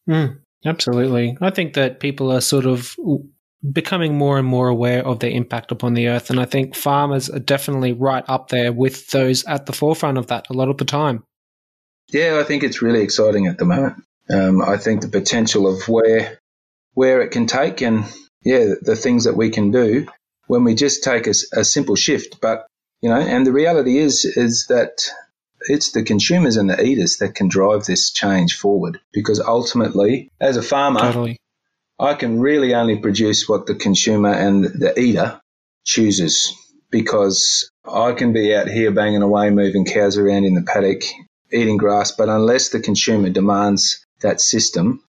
Mm. 0.08 0.14
Mm, 0.14 0.38
absolutely. 0.64 1.36
I 1.40 1.50
think 1.50 1.74
that 1.74 2.00
people 2.00 2.32
are 2.32 2.40
sort 2.40 2.66
of 2.66 2.96
becoming 3.70 4.16
more 4.16 4.38
and 4.38 4.46
more 4.46 4.68
aware 4.68 5.06
of 5.06 5.20
their 5.20 5.30
impact 5.30 5.70
upon 5.70 5.94
the 5.94 6.08
earth. 6.08 6.30
And 6.30 6.40
I 6.40 6.44
think 6.44 6.74
farmers 6.74 7.30
are 7.30 7.38
definitely 7.38 7.92
right 7.92 8.24
up 8.26 8.48
there 8.48 8.72
with 8.72 9.08
those 9.10 9.44
at 9.44 9.66
the 9.66 9.72
forefront 9.72 10.18
of 10.18 10.28
that 10.28 10.46
a 10.50 10.52
lot 10.52 10.68
of 10.68 10.78
the 10.78 10.84
time. 10.84 11.24
Yeah, 12.10 12.38
I 12.40 12.44
think 12.44 12.62
it's 12.62 12.82
really 12.82 13.02
exciting 13.02 13.46
at 13.46 13.58
the 13.58 13.64
moment. 13.64 14.02
Um, 14.28 14.62
I 14.62 14.76
think 14.76 15.00
the 15.00 15.08
potential 15.08 15.66
of 15.66 15.88
where 15.88 16.38
where 16.94 17.22
it 17.22 17.30
can 17.30 17.46
take 17.46 17.80
and 17.80 18.04
yeah, 18.44 18.74
the 18.80 18.96
things 18.96 19.24
that 19.24 19.36
we 19.36 19.50
can 19.50 19.70
do 19.70 20.06
when 20.46 20.64
we 20.64 20.74
just 20.74 21.04
take 21.04 21.26
a, 21.26 21.34
a 21.54 21.64
simple 21.64 21.96
shift. 21.96 22.40
But 22.40 22.66
you 23.00 23.08
know, 23.08 23.20
and 23.20 23.46
the 23.46 23.52
reality 23.52 23.98
is 23.98 24.24
is 24.24 24.66
that 24.66 25.08
it's 25.68 25.92
the 25.92 26.02
consumers 26.02 26.56
and 26.56 26.68
the 26.68 26.82
eaters 26.82 27.18
that 27.18 27.34
can 27.34 27.48
drive 27.48 27.84
this 27.84 28.10
change 28.10 28.58
forward 28.58 29.00
because 29.12 29.40
ultimately, 29.40 30.28
as 30.40 30.56
a 30.56 30.62
farmer, 30.62 31.00
totally. 31.00 31.38
I 32.02 32.14
can 32.14 32.40
really 32.40 32.74
only 32.74 32.98
produce 32.98 33.48
what 33.48 33.66
the 33.66 33.76
consumer 33.76 34.32
and 34.32 34.64
the 34.64 34.98
eater 34.98 35.40
chooses 35.84 36.52
because 36.90 37.70
I 37.84 38.12
can 38.12 38.32
be 38.32 38.52
out 38.56 38.66
here 38.66 38.90
banging 38.90 39.22
away, 39.22 39.50
moving 39.50 39.84
cows 39.84 40.18
around 40.18 40.44
in 40.44 40.54
the 40.54 40.62
paddock, 40.62 41.02
eating 41.52 41.76
grass, 41.76 42.10
but 42.10 42.28
unless 42.28 42.70
the 42.70 42.80
consumer 42.80 43.30
demands 43.30 44.04
that 44.20 44.40
system, 44.40 45.04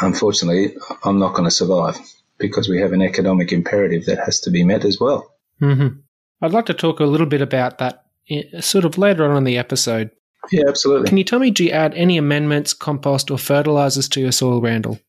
unfortunately, 0.00 0.76
I'm 1.02 1.18
not 1.18 1.34
going 1.34 1.48
to 1.48 1.50
survive 1.50 1.98
because 2.38 2.68
we 2.68 2.80
have 2.80 2.92
an 2.92 3.02
economic 3.02 3.50
imperative 3.50 4.06
that 4.06 4.20
has 4.24 4.38
to 4.40 4.50
be 4.50 4.62
met 4.62 4.84
as 4.84 5.00
well. 5.00 5.34
Mm-hmm. 5.60 5.98
I'd 6.42 6.52
like 6.52 6.66
to 6.66 6.74
talk 6.74 7.00
a 7.00 7.06
little 7.06 7.26
bit 7.26 7.42
about 7.42 7.78
that 7.78 8.04
eh, 8.30 8.60
sort 8.60 8.84
of 8.84 8.98
later 8.98 9.28
on 9.28 9.36
in 9.36 9.44
the 9.44 9.58
episode. 9.58 10.12
Yeah, 10.52 10.64
absolutely. 10.68 11.08
Can 11.08 11.18
you 11.18 11.24
tell 11.24 11.40
me, 11.40 11.50
do 11.50 11.64
you 11.64 11.70
add 11.70 11.92
any 11.94 12.16
amendments, 12.16 12.72
compost, 12.72 13.32
or 13.32 13.38
fertilizers 13.38 14.08
to 14.10 14.20
your 14.20 14.30
soil, 14.30 14.60
Randall? 14.60 15.00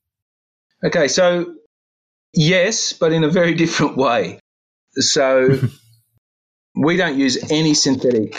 Okay, 0.83 1.07
so 1.07 1.55
yes, 2.33 2.93
but 2.93 3.11
in 3.11 3.23
a 3.23 3.29
very 3.29 3.53
different 3.63 3.97
way. 3.97 4.39
So 4.93 5.59
we 6.75 6.97
don't 6.97 7.17
use 7.17 7.51
any 7.51 7.73
synthetic 7.73 8.35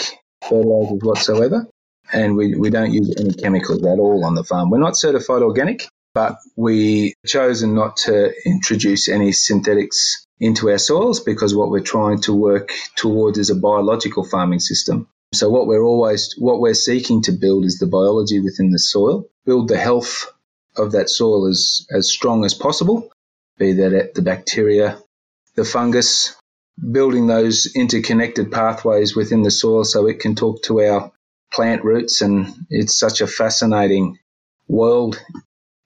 fertilizers 0.48 1.00
whatsoever, 1.02 1.66
and 2.12 2.36
we, 2.36 2.54
we 2.54 2.70
don't 2.70 2.92
use 2.92 3.14
any 3.18 3.32
chemicals 3.32 3.84
at 3.84 3.98
all 3.98 4.24
on 4.24 4.34
the 4.34 4.44
farm. 4.44 4.70
We're 4.70 4.78
not 4.78 4.96
certified 4.96 5.42
organic, 5.42 5.86
but 6.14 6.36
we 6.56 7.14
chosen 7.26 7.74
not 7.74 7.96
to 7.98 8.32
introduce 8.46 9.08
any 9.08 9.32
synthetics 9.32 10.26
into 10.40 10.70
our 10.70 10.78
soils 10.78 11.20
because 11.20 11.54
what 11.54 11.70
we're 11.70 11.80
trying 11.80 12.20
to 12.22 12.32
work 12.32 12.72
towards 12.96 13.38
is 13.38 13.50
a 13.50 13.56
biological 13.56 14.24
farming 14.24 14.60
system. 14.60 15.08
So 15.34 15.50
what 15.50 15.66
we're 15.66 15.82
always 15.82 16.34
what 16.38 16.60
we're 16.60 16.74
seeking 16.74 17.22
to 17.22 17.32
build 17.32 17.64
is 17.64 17.78
the 17.78 17.86
biology 17.86 18.40
within 18.40 18.70
the 18.70 18.78
soil, 18.78 19.26
build 19.44 19.68
the 19.68 19.76
health 19.76 20.32
of 20.78 20.92
that 20.92 21.10
soil 21.10 21.46
as, 21.46 21.86
as 21.90 22.10
strong 22.10 22.44
as 22.44 22.54
possible, 22.54 23.10
be 23.58 23.72
that 23.74 23.92
at 23.92 24.14
the 24.14 24.22
bacteria, 24.22 24.98
the 25.56 25.64
fungus, 25.64 26.36
building 26.92 27.26
those 27.26 27.74
interconnected 27.74 28.52
pathways 28.52 29.16
within 29.16 29.42
the 29.42 29.50
soil 29.50 29.84
so 29.84 30.06
it 30.06 30.20
can 30.20 30.34
talk 30.34 30.62
to 30.62 30.80
our 30.80 31.12
plant 31.52 31.84
roots. 31.84 32.20
And 32.20 32.66
it's 32.70 32.96
such 32.96 33.20
a 33.20 33.26
fascinating 33.26 34.18
world 34.68 35.20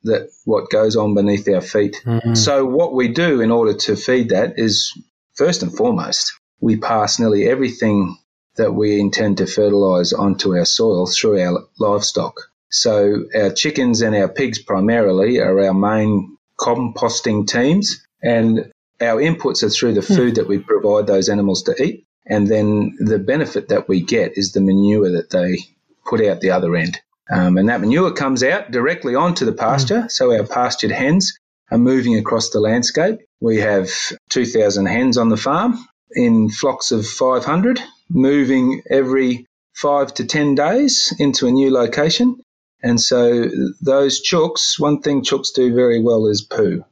that 0.05 0.29
what 0.45 0.71
goes 0.71 0.97
on 0.97 1.15
beneath 1.15 1.49
our 1.49 1.61
feet. 1.61 2.03
Mm-hmm. 2.05 2.35
So 2.35 2.67
what 2.67 2.93
we 2.93 3.09
do 3.09 3.41
in 3.41 3.51
order 3.51 3.75
to 3.75 3.97
feed 3.97 4.31
that 4.31 4.59
is 4.59 4.93
first 5.35 5.63
and 5.63 5.75
foremost, 5.75 6.35
we 6.61 6.77
pass 6.77 7.19
nearly 7.19 7.49
everything 7.49 8.19
that 8.57 8.73
we 8.73 9.01
intend 9.01 9.39
to 9.39 9.47
fertilize 9.47 10.13
onto 10.13 10.57
our 10.57 10.65
soil 10.65 11.07
through 11.07 11.41
our 11.41 11.65
livestock. 11.79 12.52
So 12.73 13.25
our 13.35 13.51
chickens 13.51 14.03
and 14.03 14.17
our 14.17 14.29
pigs 14.29 14.59
primarily 14.59 15.39
are 15.39 15.61
our 15.61 15.75
main 15.75 16.39
composting 16.59 17.47
teams, 17.47 18.05
and 18.23 18.73
our 19.01 19.21
inputs 19.21 19.63
are 19.63 19.71
through 19.71 19.95
the 19.95 20.01
hmm. 20.01 20.15
food 20.15 20.35
that 20.37 20.49
we 20.49 20.59
provide 20.59 21.07
those 21.07 21.29
animals 21.29 21.65
to 21.65 21.83
eat. 21.83 22.07
And 22.27 22.47
then 22.47 22.97
the 22.99 23.19
benefit 23.19 23.69
that 23.69 23.89
we 23.89 24.01
get 24.01 24.39
is 24.39 24.53
the 24.53 24.61
manure 24.61 25.11
that 25.11 25.31
they 25.31 25.59
put 26.07 26.25
out 26.25 26.41
the 26.41 26.51
other 26.51 26.75
end. 26.77 26.99
Um, 27.31 27.57
and 27.57 27.69
that 27.69 27.81
manure 27.81 28.13
comes 28.13 28.43
out 28.43 28.71
directly 28.71 29.15
onto 29.15 29.45
the 29.45 29.53
pasture. 29.53 30.03
Mm. 30.03 30.11
So 30.11 30.33
our 30.33 30.45
pastured 30.45 30.93
hens 30.93 31.39
are 31.71 31.79
moving 31.79 32.17
across 32.17 32.51
the 32.51 32.61
landscape. 32.61 33.21
We 33.41 33.59
have 33.59 33.91
2,000 34.31 34.87
hens 34.87 35.19
on 35.19 35.29
the 35.29 35.37
farm 35.37 35.79
in 36.13 36.49
flocks 36.49 36.91
of 36.91 37.07
500, 37.07 37.81
moving 38.11 38.83
every 38.89 39.47
five 39.75 40.15
to 40.15 40.25
10 40.25 40.55
days 40.55 41.15
into 41.19 41.47
a 41.47 41.51
new 41.51 41.73
location. 41.73 42.41
And 42.83 43.01
so 43.01 43.49
those 43.81 44.23
chooks, 44.23 44.79
one 44.79 45.01
thing 45.01 45.23
chooks 45.23 45.53
do 45.55 45.75
very 45.75 46.03
well 46.03 46.27
is 46.27 46.43
poo. 46.43 46.85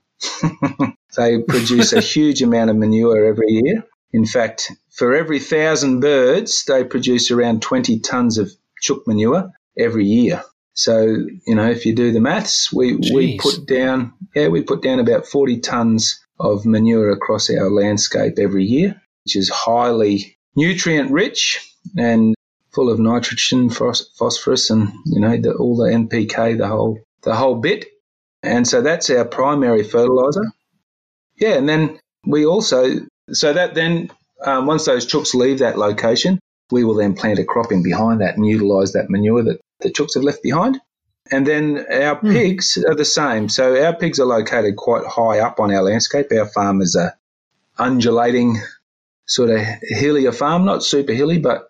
they 1.16 1.42
produce 1.42 1.92
a 1.92 2.00
huge 2.14 2.42
amount 2.42 2.70
of 2.70 2.76
manure 2.76 3.26
every 3.26 3.48
year. 3.48 3.84
In 4.12 4.26
fact, 4.26 4.72
for 4.90 5.14
every 5.14 5.38
thousand 5.38 6.00
birds, 6.00 6.64
they 6.66 6.84
produce 6.84 7.30
around 7.30 7.62
20 7.62 8.00
tons 8.00 8.38
of 8.38 8.50
chook 8.80 9.06
manure 9.06 9.50
every 9.78 10.06
year. 10.06 10.42
So, 10.74 11.02
you 11.46 11.54
know, 11.54 11.68
if 11.68 11.84
you 11.84 11.94
do 11.94 12.12
the 12.12 12.20
maths, 12.20 12.72
we, 12.72 12.96
we 12.96 13.38
put 13.38 13.66
down, 13.66 14.14
yeah, 14.34 14.48
we 14.48 14.62
put 14.62 14.82
down 14.82 15.00
about 15.00 15.26
40 15.26 15.60
tons 15.60 16.24
of 16.38 16.64
manure 16.64 17.10
across 17.10 17.50
our 17.50 17.70
landscape 17.70 18.38
every 18.38 18.64
year, 18.64 19.00
which 19.24 19.36
is 19.36 19.50
highly 19.50 20.38
nutrient 20.56 21.10
rich 21.10 21.74
and 21.96 22.34
full 22.72 22.90
of 22.90 22.98
nitrogen, 22.98 23.70
phosphorus, 23.70 24.70
and 24.70 24.92
you 25.06 25.20
know 25.20 25.36
the, 25.36 25.52
all 25.54 25.76
the 25.76 25.90
NPK, 25.90 26.58
the 26.58 26.68
whole 26.68 26.98
the 27.22 27.34
whole 27.34 27.56
bit. 27.56 27.86
And 28.42 28.66
so 28.66 28.80
that's 28.80 29.10
our 29.10 29.24
primary 29.24 29.84
fertilizer. 29.84 30.44
Yeah, 31.36 31.54
and 31.54 31.68
then 31.68 31.98
we 32.24 32.46
also 32.46 33.00
so 33.32 33.52
that 33.52 33.74
then 33.74 34.10
um, 34.44 34.66
once 34.66 34.84
those 34.84 35.06
chooks 35.06 35.34
leave 35.34 35.58
that 35.58 35.78
location, 35.78 36.40
we 36.70 36.84
will 36.84 36.94
then 36.94 37.14
plant 37.14 37.38
a 37.38 37.44
crop 37.44 37.72
in 37.72 37.82
behind 37.82 38.20
that 38.20 38.36
and 38.36 38.46
utilise 38.46 38.92
that 38.92 39.10
manure 39.10 39.42
that 39.44 39.60
the 39.80 39.90
chooks 39.90 40.14
have 40.14 40.22
left 40.22 40.42
behind. 40.42 40.80
And 41.30 41.46
then 41.46 41.78
our 41.78 42.16
mm. 42.16 42.32
pigs 42.32 42.76
are 42.76 42.94
the 42.94 43.04
same. 43.04 43.48
So 43.48 43.84
our 43.84 43.94
pigs 43.94 44.18
are 44.18 44.26
located 44.26 44.76
quite 44.76 45.06
high 45.06 45.40
up 45.40 45.60
on 45.60 45.72
our 45.72 45.82
landscape. 45.82 46.26
Our 46.32 46.46
farm 46.46 46.80
is 46.80 46.96
a 46.96 47.14
undulating 47.78 48.58
sort 49.26 49.50
of 49.50 49.60
hillier 49.82 50.32
farm, 50.32 50.64
not 50.64 50.82
super 50.82 51.12
hilly, 51.12 51.38
but 51.38 51.69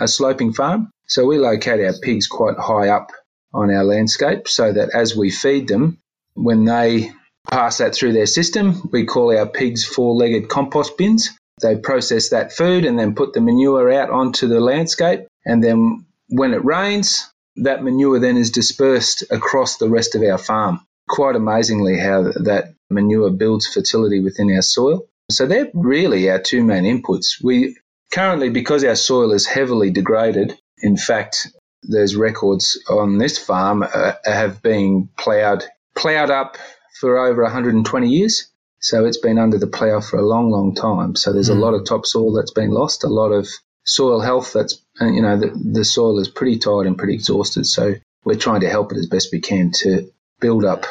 a 0.00 0.08
sloping 0.08 0.52
farm. 0.52 0.90
So 1.06 1.24
we 1.26 1.38
locate 1.38 1.84
our 1.84 1.94
pigs 2.02 2.26
quite 2.26 2.56
high 2.58 2.88
up 2.88 3.12
on 3.54 3.70
our 3.70 3.84
landscape 3.84 4.48
so 4.48 4.72
that 4.72 4.90
as 4.94 5.16
we 5.16 5.30
feed 5.30 5.68
them, 5.68 5.98
when 6.34 6.64
they 6.64 7.12
pass 7.50 7.78
that 7.78 7.94
through 7.94 8.12
their 8.12 8.26
system, 8.26 8.88
we 8.92 9.06
call 9.06 9.36
our 9.36 9.46
pigs 9.46 9.84
four 9.84 10.14
legged 10.14 10.48
compost 10.48 10.98
bins. 10.98 11.30
They 11.62 11.76
process 11.76 12.30
that 12.30 12.52
food 12.52 12.84
and 12.84 12.98
then 12.98 13.14
put 13.14 13.32
the 13.32 13.40
manure 13.40 13.90
out 13.92 14.10
onto 14.10 14.48
the 14.48 14.60
landscape. 14.60 15.26
And 15.44 15.64
then 15.64 16.04
when 16.28 16.52
it 16.52 16.64
rains, 16.64 17.30
that 17.56 17.82
manure 17.82 18.18
then 18.18 18.36
is 18.36 18.50
dispersed 18.50 19.24
across 19.30 19.78
the 19.78 19.88
rest 19.88 20.14
of 20.14 20.22
our 20.22 20.38
farm. 20.38 20.80
Quite 21.08 21.36
amazingly, 21.36 21.98
how 21.98 22.22
that 22.22 22.74
manure 22.90 23.30
builds 23.30 23.66
fertility 23.66 24.20
within 24.20 24.54
our 24.54 24.62
soil. 24.62 25.06
So 25.30 25.46
they're 25.46 25.70
really 25.72 26.28
our 26.28 26.38
two 26.38 26.62
main 26.62 26.84
inputs. 26.84 27.42
We 27.42 27.76
currently, 28.12 28.50
because 28.50 28.84
our 28.84 28.96
soil 28.96 29.32
is 29.32 29.46
heavily 29.46 29.90
degraded, 29.90 30.58
in 30.78 30.96
fact, 30.96 31.48
there's 31.82 32.16
records 32.16 32.82
on 32.88 33.18
this 33.18 33.38
farm 33.38 33.82
uh, 33.82 34.12
have 34.24 34.62
been 34.62 35.08
ploughed 35.16 35.64
ploughed 35.94 36.30
up 36.30 36.58
for 37.00 37.18
over 37.18 37.42
120 37.42 38.08
years. 38.08 38.48
So 38.80 39.04
it's 39.04 39.18
been 39.18 39.38
under 39.38 39.58
the 39.58 39.66
plough 39.66 40.00
for 40.00 40.18
a 40.18 40.26
long, 40.26 40.50
long 40.50 40.74
time. 40.74 41.16
So 41.16 41.32
there's 41.32 41.48
mm. 41.48 41.56
a 41.56 41.60
lot 41.60 41.74
of 41.74 41.86
topsoil 41.86 42.32
that's 42.34 42.52
been 42.52 42.70
lost, 42.70 43.04
a 43.04 43.08
lot 43.08 43.30
of 43.30 43.48
soil 43.84 44.20
health 44.20 44.52
that's, 44.52 44.82
uh, 45.00 45.06
you 45.06 45.22
know, 45.22 45.38
the, 45.38 45.48
the 45.48 45.84
soil 45.84 46.18
is 46.18 46.28
pretty 46.28 46.58
tired 46.58 46.86
and 46.86 46.98
pretty 46.98 47.14
exhausted. 47.14 47.66
So 47.66 47.94
we're 48.24 48.36
trying 48.36 48.60
to 48.60 48.68
help 48.68 48.92
it 48.92 48.98
as 48.98 49.08
best 49.08 49.30
we 49.32 49.40
can 49.40 49.70
to 49.82 50.10
build 50.40 50.64
up 50.64 50.84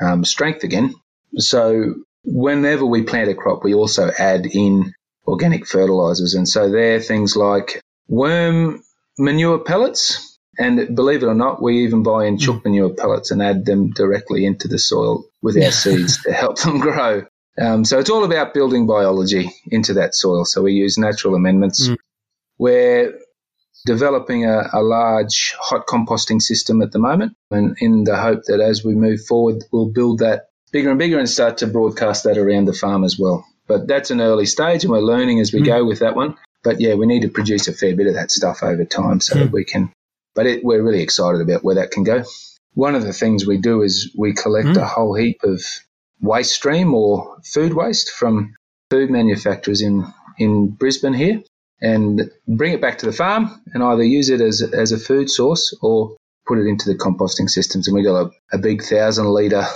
um, 0.00 0.24
strength 0.24 0.64
again. 0.64 0.94
So 1.36 1.94
whenever 2.24 2.84
we 2.84 3.02
plant 3.02 3.30
a 3.30 3.34
crop, 3.34 3.62
we 3.62 3.74
also 3.74 4.10
add 4.18 4.46
in 4.46 4.92
organic 5.28 5.66
fertilizers. 5.66 6.34
And 6.34 6.48
so 6.48 6.70
they're 6.70 7.00
things 7.00 7.36
like 7.36 7.82
worm 8.08 8.82
manure 9.18 9.58
pellets. 9.58 10.38
And 10.58 10.96
believe 10.96 11.22
it 11.22 11.26
or 11.26 11.34
not, 11.34 11.62
we 11.62 11.84
even 11.84 12.02
buy 12.02 12.26
in 12.26 12.38
chook 12.38 12.62
hmm. 12.62 12.70
manure 12.70 12.94
pellets 12.94 13.30
and 13.30 13.42
add 13.42 13.64
them 13.64 13.90
directly 13.90 14.44
into 14.44 14.66
the 14.66 14.78
soil 14.78 15.24
with 15.40 15.56
our 15.56 15.70
seeds 15.82 16.22
to 16.22 16.32
help 16.32 16.58
them 16.60 16.78
grow. 16.78 17.24
Um, 17.60 17.84
so 17.84 17.98
it's 17.98 18.10
all 18.10 18.24
about 18.24 18.54
building 18.54 18.86
biology 18.86 19.50
into 19.66 19.94
that 19.94 20.14
soil. 20.14 20.44
So 20.44 20.62
we 20.62 20.72
use 20.72 20.96
natural 20.98 21.34
amendments. 21.34 21.88
Mm. 21.88 21.96
We're 22.56 23.18
developing 23.86 24.44
a, 24.44 24.68
a, 24.72 24.82
large 24.82 25.54
hot 25.58 25.86
composting 25.86 26.42
system 26.42 26.82
at 26.82 26.92
the 26.92 26.98
moment, 26.98 27.36
and 27.50 27.76
in 27.80 28.04
the 28.04 28.16
hope 28.16 28.44
that 28.46 28.60
as 28.60 28.84
we 28.84 28.94
move 28.94 29.24
forward, 29.24 29.64
we'll 29.72 29.90
build 29.90 30.18
that 30.20 30.50
bigger 30.72 30.90
and 30.90 30.98
bigger 30.98 31.18
and 31.18 31.28
start 31.28 31.58
to 31.58 31.66
broadcast 31.66 32.24
that 32.24 32.38
around 32.38 32.66
the 32.66 32.72
farm 32.72 33.04
as 33.04 33.18
well. 33.18 33.44
But 33.68 33.86
that's 33.86 34.10
an 34.10 34.20
early 34.20 34.46
stage, 34.46 34.82
and 34.82 34.90
we're 34.90 35.00
learning 35.00 35.40
as 35.40 35.52
we 35.52 35.60
mm. 35.60 35.66
go 35.66 35.84
with 35.84 36.00
that 36.00 36.16
one. 36.16 36.36
But 36.64 36.80
yeah, 36.80 36.94
we 36.94 37.06
need 37.06 37.22
to 37.22 37.28
produce 37.28 37.68
a 37.68 37.72
fair 37.72 37.94
bit 37.94 38.08
of 38.08 38.14
that 38.14 38.30
stuff 38.30 38.62
over 38.62 38.84
time 38.84 39.20
so 39.20 39.36
mm. 39.36 39.44
that 39.44 39.52
we 39.52 39.64
can. 39.64 39.92
But 40.34 40.46
it, 40.46 40.64
we're 40.64 40.82
really 40.82 41.02
excited 41.02 41.40
about 41.40 41.62
where 41.62 41.76
that 41.76 41.90
can 41.90 42.02
go. 42.02 42.24
One 42.74 42.94
of 42.94 43.02
the 43.02 43.12
things 43.12 43.46
we 43.46 43.58
do 43.58 43.82
is 43.82 44.12
we 44.16 44.32
collect 44.32 44.68
mm. 44.68 44.76
a 44.76 44.86
whole 44.86 45.14
heap 45.14 45.42
of 45.44 45.62
waste 46.20 46.54
stream 46.54 46.94
or 46.94 47.38
food 47.44 47.74
waste 47.74 48.10
from 48.10 48.54
food 48.90 49.10
manufacturers 49.10 49.82
in, 49.82 50.06
in 50.38 50.68
Brisbane 50.68 51.12
here 51.12 51.42
and 51.80 52.30
bring 52.46 52.72
it 52.72 52.80
back 52.80 52.98
to 52.98 53.06
the 53.06 53.12
farm 53.12 53.60
and 53.72 53.82
either 53.82 54.02
use 54.02 54.30
it 54.30 54.40
as, 54.40 54.62
as 54.62 54.92
a 54.92 54.98
food 54.98 55.30
source 55.30 55.76
or 55.80 56.16
put 56.46 56.58
it 56.58 56.66
into 56.66 56.88
the 56.88 56.98
composting 56.98 57.48
systems. 57.48 57.86
And 57.86 57.94
we've 57.94 58.04
got 58.04 58.26
a, 58.26 58.30
a 58.56 58.58
big 58.58 58.82
thousand 58.82 59.26
litre 59.26 59.66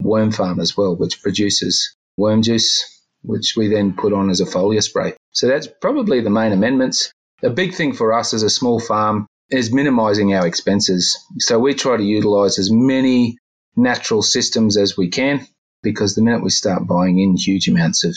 worm 0.00 0.32
farm 0.32 0.60
as 0.60 0.76
well, 0.76 0.96
which 0.96 1.22
produces 1.22 1.94
worm 2.16 2.42
juice, 2.42 2.99
which 3.22 3.54
we 3.56 3.68
then 3.68 3.94
put 3.94 4.12
on 4.12 4.30
as 4.30 4.40
a 4.40 4.46
foliar 4.46 4.82
spray. 4.82 5.14
So 5.32 5.46
that's 5.46 5.66
probably 5.66 6.20
the 6.20 6.30
main 6.30 6.52
amendments. 6.52 7.12
A 7.42 7.50
big 7.50 7.74
thing 7.74 7.94
for 7.94 8.12
us 8.12 8.34
as 8.34 8.42
a 8.42 8.50
small 8.50 8.80
farm 8.80 9.26
is 9.50 9.72
minimizing 9.72 10.34
our 10.34 10.46
expenses. 10.46 11.18
So 11.38 11.58
we 11.58 11.74
try 11.74 11.96
to 11.96 12.02
utilize 12.02 12.58
as 12.58 12.70
many 12.70 13.38
natural 13.76 14.22
systems 14.22 14.76
as 14.76 14.96
we 14.96 15.08
can 15.08 15.46
because 15.82 16.14
the 16.14 16.22
minute 16.22 16.42
we 16.42 16.50
start 16.50 16.86
buying 16.86 17.18
in 17.18 17.36
huge 17.36 17.68
amounts 17.68 18.04
of 18.04 18.16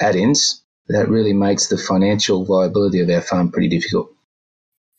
add 0.00 0.16
ins, 0.16 0.62
that 0.88 1.08
really 1.08 1.32
makes 1.32 1.68
the 1.68 1.78
financial 1.78 2.44
viability 2.44 3.00
of 3.00 3.10
our 3.10 3.20
farm 3.20 3.50
pretty 3.50 3.68
difficult. 3.68 4.14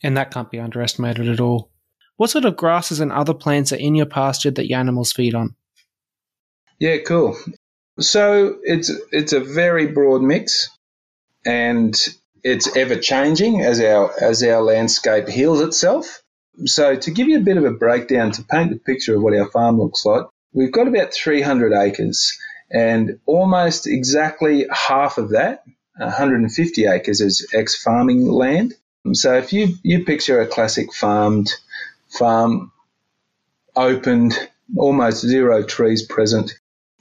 And 0.01 0.17
that 0.17 0.31
can't 0.31 0.51
be 0.51 0.59
underestimated 0.59 1.27
at 1.27 1.39
all. 1.39 1.69
What 2.17 2.29
sort 2.29 2.45
of 2.45 2.57
grasses 2.57 2.99
and 2.99 3.11
other 3.11 3.33
plants 3.33 3.71
are 3.71 3.77
in 3.77 3.95
your 3.95 4.05
pasture 4.05 4.51
that 4.51 4.67
your 4.67 4.79
animals 4.79 5.11
feed 5.11 5.33
on? 5.33 5.55
Yeah, 6.79 6.97
cool. 6.97 7.37
So 7.99 8.57
it's 8.63 8.91
it's 9.11 9.33
a 9.33 9.39
very 9.39 9.87
broad 9.87 10.21
mix, 10.21 10.69
and 11.45 11.95
it's 12.43 12.75
ever 12.75 12.95
changing 12.95 13.61
as 13.61 13.79
our 13.81 14.11
as 14.19 14.43
our 14.43 14.61
landscape 14.61 15.27
heals 15.27 15.61
itself. 15.61 16.23
So 16.65 16.95
to 16.95 17.11
give 17.11 17.27
you 17.27 17.37
a 17.37 17.43
bit 17.43 17.57
of 17.57 17.65
a 17.65 17.71
breakdown 17.71 18.31
to 18.31 18.43
paint 18.43 18.71
the 18.71 18.79
picture 18.79 19.15
of 19.15 19.21
what 19.21 19.35
our 19.35 19.49
farm 19.49 19.79
looks 19.79 20.05
like, 20.05 20.25
we've 20.53 20.71
got 20.71 20.87
about 20.87 21.13
300 21.13 21.73
acres, 21.73 22.37
and 22.71 23.19
almost 23.25 23.87
exactly 23.87 24.67
half 24.71 25.17
of 25.17 25.29
that, 25.29 25.63
150 25.97 26.85
acres, 26.85 27.21
is 27.21 27.47
ex-farming 27.53 28.27
land. 28.27 28.73
So 29.13 29.37
if 29.37 29.53
you 29.53 29.75
you 29.83 30.05
picture 30.05 30.41
a 30.41 30.47
classic 30.47 30.93
farmed 30.93 31.49
farm, 32.09 32.71
opened, 33.75 34.33
almost 34.77 35.21
zero 35.21 35.63
trees 35.63 36.03
present, 36.03 36.53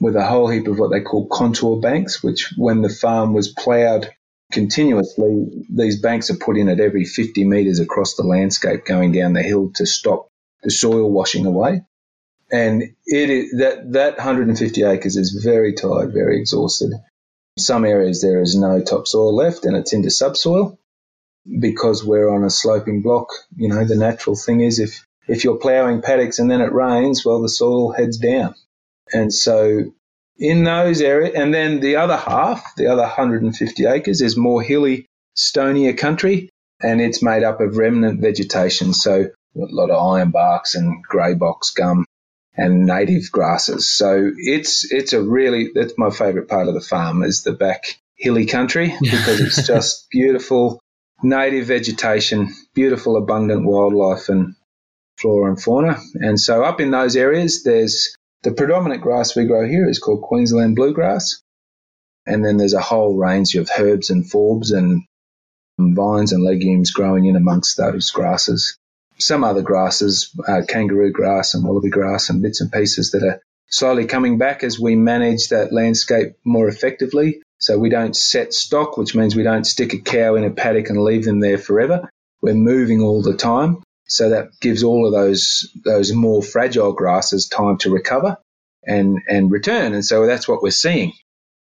with 0.02 0.16
a 0.16 0.26
whole 0.26 0.48
heap 0.48 0.66
of 0.66 0.80
what 0.80 0.90
they 0.90 1.00
call 1.00 1.28
contour 1.28 1.78
banks, 1.78 2.24
which 2.24 2.52
when 2.56 2.82
the 2.82 2.88
farm 2.88 3.32
was 3.32 3.52
ploughed 3.52 4.12
continuously, 4.50 5.64
these 5.70 6.00
banks 6.00 6.28
are 6.28 6.36
put 6.36 6.56
in 6.58 6.68
at 6.68 6.80
every 6.80 7.04
50 7.04 7.44
metres 7.44 7.78
across 7.78 8.16
the 8.16 8.24
landscape 8.24 8.84
going 8.84 9.12
down 9.12 9.32
the 9.32 9.44
hill 9.44 9.70
to 9.76 9.86
stop 9.86 10.28
the 10.64 10.72
soil 10.72 11.08
washing 11.08 11.46
away. 11.46 11.82
And 12.50 12.82
it 13.06 13.30
is, 13.30 13.52
that, 13.58 13.92
that 13.92 14.16
150 14.16 14.82
acres 14.82 15.16
is 15.16 15.40
very 15.40 15.72
tired, 15.72 16.12
very 16.12 16.40
exhausted. 16.40 16.92
Some 17.56 17.84
areas 17.84 18.22
there 18.22 18.42
is 18.42 18.56
no 18.56 18.82
topsoil 18.82 19.36
left 19.36 19.64
and 19.66 19.76
it's 19.76 19.92
into 19.92 20.10
subsoil 20.10 20.80
because 21.60 22.04
we're 22.04 22.28
on 22.28 22.42
a 22.42 22.50
sloping 22.50 23.02
block. 23.02 23.28
You 23.54 23.68
know, 23.68 23.84
the 23.84 23.94
natural 23.94 24.34
thing 24.34 24.62
is 24.62 24.80
if, 24.80 25.06
if 25.28 25.44
you're 25.44 25.58
ploughing 25.58 26.02
paddocks 26.02 26.40
and 26.40 26.50
then 26.50 26.60
it 26.60 26.72
rains, 26.72 27.24
well, 27.24 27.40
the 27.40 27.48
soil 27.48 27.92
heads 27.92 28.18
down. 28.18 28.56
And 29.12 29.32
so 29.32 29.92
in 30.38 30.64
those 30.64 31.00
areas, 31.00 31.34
and 31.34 31.52
then 31.52 31.80
the 31.80 31.96
other 31.96 32.16
half, 32.16 32.74
the 32.76 32.88
other 32.88 33.02
150 33.02 33.86
acres, 33.86 34.20
is 34.20 34.36
more 34.36 34.62
hilly, 34.62 35.06
stonier 35.36 35.96
country, 35.96 36.48
and 36.82 37.00
it's 37.00 37.22
made 37.22 37.42
up 37.42 37.60
of 37.60 37.76
remnant 37.76 38.20
vegetation. 38.20 38.92
So 38.92 39.22
a 39.22 39.28
lot 39.54 39.90
of 39.90 39.96
ironbarks 39.96 40.74
and 40.74 41.02
grey 41.04 41.34
box 41.34 41.70
gum 41.70 42.04
and 42.54 42.86
native 42.86 43.30
grasses. 43.30 43.94
So 43.94 44.30
it's 44.36 44.90
it's 44.90 45.12
a 45.12 45.22
really 45.22 45.70
that's 45.74 45.94
my 45.96 46.10
favourite 46.10 46.48
part 46.48 46.68
of 46.68 46.74
the 46.74 46.80
farm 46.80 47.22
is 47.22 47.42
the 47.42 47.52
back 47.52 47.84
hilly 48.16 48.46
country 48.46 48.94
because 49.00 49.40
it's 49.40 49.66
just 49.66 50.08
beautiful 50.10 50.80
native 51.22 51.66
vegetation, 51.66 52.52
beautiful 52.74 53.16
abundant 53.16 53.64
wildlife 53.64 54.28
and 54.28 54.54
flora 55.18 55.50
and 55.50 55.62
fauna. 55.62 55.98
And 56.14 56.38
so 56.38 56.64
up 56.64 56.80
in 56.80 56.90
those 56.90 57.16
areas, 57.16 57.62
there's 57.62 58.14
the 58.42 58.52
predominant 58.52 59.02
grass 59.02 59.36
we 59.36 59.44
grow 59.44 59.66
here 59.66 59.88
is 59.88 59.98
called 59.98 60.22
Queensland 60.22 60.76
bluegrass. 60.76 61.42
And 62.26 62.44
then 62.44 62.56
there's 62.56 62.74
a 62.74 62.80
whole 62.80 63.16
range 63.16 63.54
of 63.54 63.70
herbs 63.78 64.10
and 64.10 64.24
forbs 64.24 64.72
and 64.72 65.02
vines 65.78 66.32
and 66.32 66.44
legumes 66.44 66.90
growing 66.90 67.24
in 67.24 67.36
amongst 67.36 67.76
those 67.76 68.10
grasses. 68.10 68.78
Some 69.18 69.44
other 69.44 69.62
grasses, 69.62 70.30
uh, 70.46 70.62
kangaroo 70.68 71.12
grass 71.12 71.54
and 71.54 71.64
wallaby 71.64 71.90
grass 71.90 72.30
and 72.30 72.42
bits 72.42 72.60
and 72.60 72.72
pieces 72.72 73.12
that 73.12 73.22
are 73.22 73.40
slowly 73.68 74.06
coming 74.06 74.38
back 74.38 74.62
as 74.64 74.78
we 74.78 74.96
manage 74.96 75.48
that 75.48 75.72
landscape 75.72 76.34
more 76.44 76.68
effectively. 76.68 77.42
So 77.58 77.78
we 77.78 77.90
don't 77.90 78.16
set 78.16 78.52
stock, 78.52 78.96
which 78.96 79.14
means 79.14 79.36
we 79.36 79.44
don't 79.44 79.66
stick 79.66 79.94
a 79.94 79.98
cow 79.98 80.34
in 80.34 80.44
a 80.44 80.50
paddock 80.50 80.90
and 80.90 81.02
leave 81.02 81.24
them 81.24 81.40
there 81.40 81.58
forever. 81.58 82.10
We're 82.40 82.54
moving 82.54 83.02
all 83.02 83.22
the 83.22 83.36
time. 83.36 83.82
So 84.12 84.30
that 84.30 84.50
gives 84.60 84.82
all 84.82 85.06
of 85.06 85.12
those 85.12 85.70
those 85.84 86.12
more 86.12 86.42
fragile 86.42 86.92
grasses 86.92 87.48
time 87.48 87.78
to 87.78 87.90
recover 87.90 88.36
and 88.84 89.20
and 89.26 89.50
return. 89.50 89.94
And 89.94 90.04
so 90.04 90.26
that's 90.26 90.46
what 90.46 90.62
we're 90.62 90.70
seeing. 90.70 91.12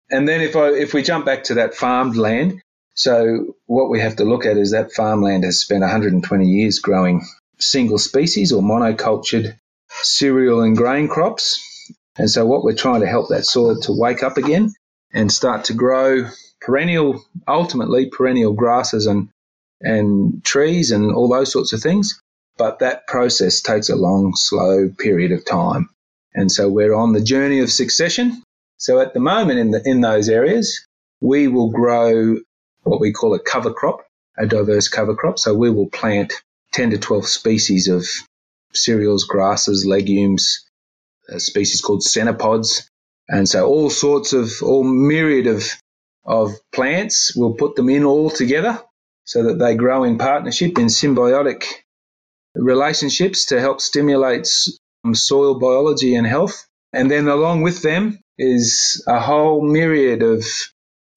And 0.10 0.28
then 0.28 0.42
if 0.42 0.56
I 0.56 0.70
if 0.70 0.94
we 0.94 1.04
jump 1.04 1.26
back 1.26 1.44
to 1.46 1.56
that 1.56 1.76
farmed 1.76 2.18
land, 2.18 2.62
so 2.96 3.56
what 3.68 3.90
we 3.90 4.00
have 4.02 4.16
to 4.16 4.26
look 4.26 4.46
at 4.46 4.58
is 4.58 4.72
that 4.72 4.92
farmland 4.92 5.44
has 5.44 5.62
spent 5.62 5.82
120 5.82 6.48
years 6.48 6.80
growing 6.80 7.26
single 7.60 8.00
species 8.00 8.52
or 8.52 8.64
monocultured 8.64 9.56
cereal 10.02 10.62
and 10.62 10.76
grain 10.76 11.08
crops. 11.08 11.62
And 12.18 12.30
so 12.30 12.46
what 12.46 12.64
we're 12.64 12.76
trying 12.76 13.02
to 13.02 13.08
help 13.08 13.30
that 13.30 13.46
soil 13.46 13.80
to 13.82 13.94
wake 13.94 14.24
up 14.24 14.38
again 14.38 14.74
and 15.14 15.32
start 15.32 15.66
to 15.66 15.74
grow 15.74 16.28
perennial, 16.60 17.24
ultimately 17.48 18.10
perennial 18.10 18.54
grasses 18.54 19.06
and 19.06 19.30
and 19.80 20.44
trees 20.44 20.92
and 20.92 21.12
all 21.12 21.28
those 21.30 21.52
sorts 21.52 21.74
of 21.74 21.82
things. 21.82 22.20
But 22.58 22.80
that 22.80 23.08
process 23.08 23.62
takes 23.62 23.90
a 23.90 23.96
long, 23.96 24.34
slow 24.36 24.90
period 24.90 25.32
of 25.32 25.46
time. 25.46 25.90
And 26.34 26.52
so 26.52 26.70
we're 26.70 26.94
on 26.94 27.14
the 27.14 27.22
journey 27.22 27.60
of 27.60 27.72
succession. 27.72 28.44
So 28.78 29.00
at 29.00 29.14
the 29.14 29.20
moment 29.20 29.60
in, 29.60 29.72
the, 29.72 29.82
in 29.86 30.02
those 30.02 30.30
areas, 30.30 30.86
we 31.20 31.48
will 31.48 31.70
grow 31.70 32.38
what 32.84 33.00
we 33.00 33.12
call 33.12 33.34
a 33.34 33.40
cover 33.40 33.74
crop, 33.74 34.02
a 34.38 34.46
diverse 34.46 34.88
cover 34.88 35.16
crop. 35.16 35.40
So 35.40 35.54
we 35.54 35.70
will 35.70 35.90
plant 35.90 36.34
10 36.74 36.92
to 36.92 36.98
12 36.98 37.28
species 37.28 37.88
of 37.88 38.06
cereals, 38.74 39.26
grasses, 39.26 39.86
legumes, 39.86 40.66
a 41.30 41.40
species 41.40 41.82
called 41.82 42.02
chenopods. 42.02 42.90
And 43.28 43.48
so 43.48 43.68
all 43.68 43.90
sorts 43.90 44.34
of, 44.34 44.52
all 44.64 44.84
myriad 44.84 45.48
of, 45.48 45.64
of 46.26 46.52
plants, 46.74 47.34
we'll 47.36 47.54
put 47.54 47.76
them 47.76 47.90
in 47.90 48.04
all 48.04 48.30
together 48.30 48.82
so 49.26 49.44
that 49.44 49.60
they 49.60 49.76
grow 49.76 50.04
in 50.04 50.18
partnership 50.18 50.78
in 50.78 50.88
symbiotic 50.88 51.66
relationships 52.56 53.46
to 53.46 53.60
help 53.60 53.82
stimulate 53.82 54.48
um, 55.04 55.16
soil 55.16 55.60
biology 55.60 56.16
and 56.16 56.28
health. 56.28 56.68
And 56.94 57.10
then 57.10 57.28
along 57.28 57.62
with 57.62 57.82
them 57.82 58.20
is 58.38 59.04
a 59.08 59.20
whole 59.20 59.62
myriad 59.62 60.24
of 60.24 60.44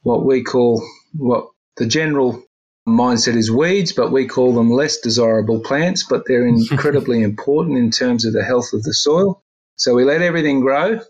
what 0.03 0.25
we 0.25 0.43
call 0.43 0.83
what 1.15 1.49
the 1.77 1.87
general 1.87 2.43
mindset 2.87 3.37
is 3.37 3.51
weeds, 3.51 3.93
but 3.93 4.13
we 4.13 4.27
call 4.27 4.53
them 4.55 4.71
less 4.71 4.99
desirable 4.99 5.61
plants, 5.61 6.05
but 6.05 6.25
they're 6.27 6.47
incredibly 6.71 7.23
important 7.23 7.79
in 7.79 7.91
terms 7.91 8.25
of 8.25 8.33
the 8.33 8.45
health 8.45 8.73
of 8.73 8.83
the 8.83 8.95
soil. 8.95 9.43
So 9.77 9.95
we 9.95 10.05
let 10.05 10.23
everything 10.23 10.61
grow. 10.61 11.01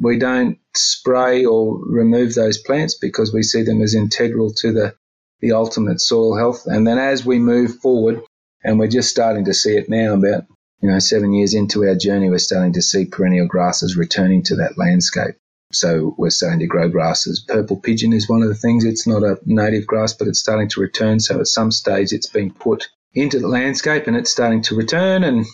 We 0.00 0.18
don't 0.18 0.58
spray 0.74 1.44
or 1.44 1.78
remove 1.78 2.34
those 2.34 2.58
plants 2.58 2.96
because 2.96 3.32
we 3.32 3.42
see 3.42 3.62
them 3.62 3.82
as 3.82 3.94
integral 3.94 4.52
to 4.54 4.72
the, 4.72 4.94
the 5.40 5.52
ultimate 5.52 6.00
soil 6.00 6.36
health. 6.36 6.62
And 6.66 6.86
then 6.86 6.98
as 6.98 7.24
we 7.24 7.38
move 7.38 7.78
forward, 7.80 8.22
and 8.64 8.78
we're 8.78 8.88
just 8.88 9.10
starting 9.10 9.44
to 9.44 9.54
see 9.54 9.76
it 9.76 9.88
now 9.88 10.14
about 10.14 10.44
you 10.80 10.90
know 10.90 10.98
seven 10.98 11.32
years 11.32 11.54
into 11.54 11.86
our 11.86 11.94
journey, 11.94 12.30
we're 12.30 12.38
starting 12.38 12.72
to 12.74 12.82
see 12.82 13.04
perennial 13.04 13.46
grasses 13.46 13.96
returning 13.96 14.42
to 14.44 14.56
that 14.56 14.78
landscape. 14.78 15.36
So 15.72 16.14
we're 16.16 16.30
starting 16.30 16.60
to 16.60 16.66
grow 16.66 16.88
grasses. 16.88 17.44
Purple 17.46 17.80
pigeon 17.80 18.12
is 18.12 18.28
one 18.28 18.42
of 18.42 18.48
the 18.48 18.54
things. 18.54 18.84
It's 18.84 19.06
not 19.06 19.22
a 19.22 19.38
native 19.44 19.86
grass, 19.86 20.12
but 20.12 20.28
it's 20.28 20.38
starting 20.38 20.68
to 20.70 20.80
return. 20.80 21.20
So 21.20 21.40
at 21.40 21.46
some 21.48 21.72
stage, 21.72 22.12
it's 22.12 22.28
being 22.28 22.52
put 22.52 22.88
into 23.12 23.38
the 23.38 23.48
landscape 23.48 24.06
and 24.06 24.16
it's 24.16 24.30
starting 24.30 24.62
to 24.62 24.76
return. 24.76 25.24
And, 25.24 25.46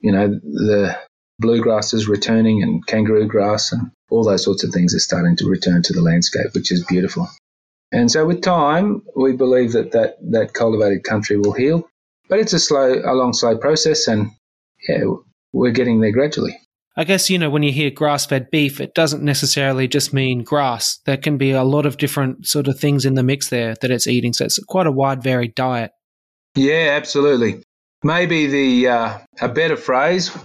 you 0.00 0.12
know, 0.12 0.28
the 0.28 0.98
bluegrass 1.38 1.94
is 1.94 2.08
returning 2.08 2.62
and 2.62 2.84
kangaroo 2.86 3.26
grass 3.26 3.72
and 3.72 3.90
all 4.10 4.24
those 4.24 4.44
sorts 4.44 4.64
of 4.64 4.72
things 4.72 4.94
are 4.94 5.00
starting 5.00 5.36
to 5.36 5.48
return 5.48 5.82
to 5.82 5.92
the 5.92 6.02
landscape, 6.02 6.54
which 6.54 6.72
is 6.72 6.84
beautiful. 6.86 7.28
And 7.92 8.10
so 8.10 8.26
with 8.26 8.42
time, 8.42 9.02
we 9.16 9.32
believe 9.32 9.72
that 9.72 9.92
that, 9.92 10.16
that 10.32 10.52
cultivated 10.52 11.04
country 11.04 11.38
will 11.38 11.52
heal. 11.52 11.88
But 12.28 12.40
it's 12.40 12.52
a 12.52 12.58
slow, 12.58 12.94
a 13.04 13.14
long, 13.14 13.32
slow 13.32 13.56
process. 13.56 14.08
And 14.08 14.30
yeah, 14.88 15.04
we're 15.52 15.72
getting 15.72 16.00
there 16.00 16.12
gradually. 16.12 16.58
I 16.98 17.04
guess, 17.04 17.30
you 17.30 17.38
know, 17.38 17.48
when 17.48 17.62
you 17.62 17.70
hear 17.70 17.90
grass 17.90 18.26
fed 18.26 18.50
beef, 18.50 18.80
it 18.80 18.92
doesn't 18.92 19.22
necessarily 19.22 19.86
just 19.86 20.12
mean 20.12 20.42
grass. 20.42 20.98
There 21.06 21.16
can 21.16 21.38
be 21.38 21.52
a 21.52 21.62
lot 21.62 21.86
of 21.86 21.96
different 21.96 22.48
sort 22.48 22.66
of 22.66 22.80
things 22.80 23.04
in 23.04 23.14
the 23.14 23.22
mix 23.22 23.50
there 23.50 23.76
that 23.80 23.92
it's 23.92 24.08
eating. 24.08 24.32
So 24.32 24.44
it's 24.44 24.58
quite 24.64 24.88
a 24.88 24.92
wide, 24.92 25.22
varied 25.22 25.54
diet. 25.54 25.92
Yeah, 26.56 26.96
absolutely. 26.96 27.62
Maybe 28.02 28.46
the 28.48 28.88
uh, 28.88 29.18
a 29.40 29.48
better 29.48 29.76
phrase 29.76 30.36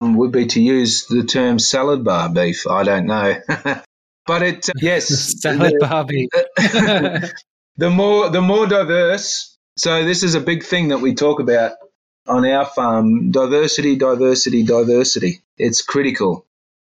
would 0.00 0.32
be 0.32 0.46
to 0.46 0.62
use 0.62 1.06
the 1.08 1.24
term 1.24 1.58
salad 1.58 2.04
bar 2.04 2.30
beef. 2.30 2.66
I 2.66 2.84
don't 2.84 3.06
know. 3.06 3.34
but 4.26 4.42
it, 4.42 4.68
uh, 4.68 4.72
yes. 4.80 5.08
salad 5.42 5.74
the, 5.78 5.86
bar 5.86 6.06
beef. 6.06 6.30
the 7.76 7.90
more, 7.90 8.30
the 8.30 8.40
more 8.40 8.66
diverse. 8.66 9.47
So 9.78 10.04
this 10.04 10.24
is 10.24 10.34
a 10.34 10.40
big 10.40 10.64
thing 10.64 10.88
that 10.88 10.98
we 10.98 11.14
talk 11.14 11.38
about 11.38 11.72
on 12.26 12.44
our 12.44 12.66
farm 12.66 13.30
diversity, 13.30 13.96
diversity, 13.96 14.64
diversity. 14.64 15.42
It's 15.56 15.82
critical. 15.82 16.46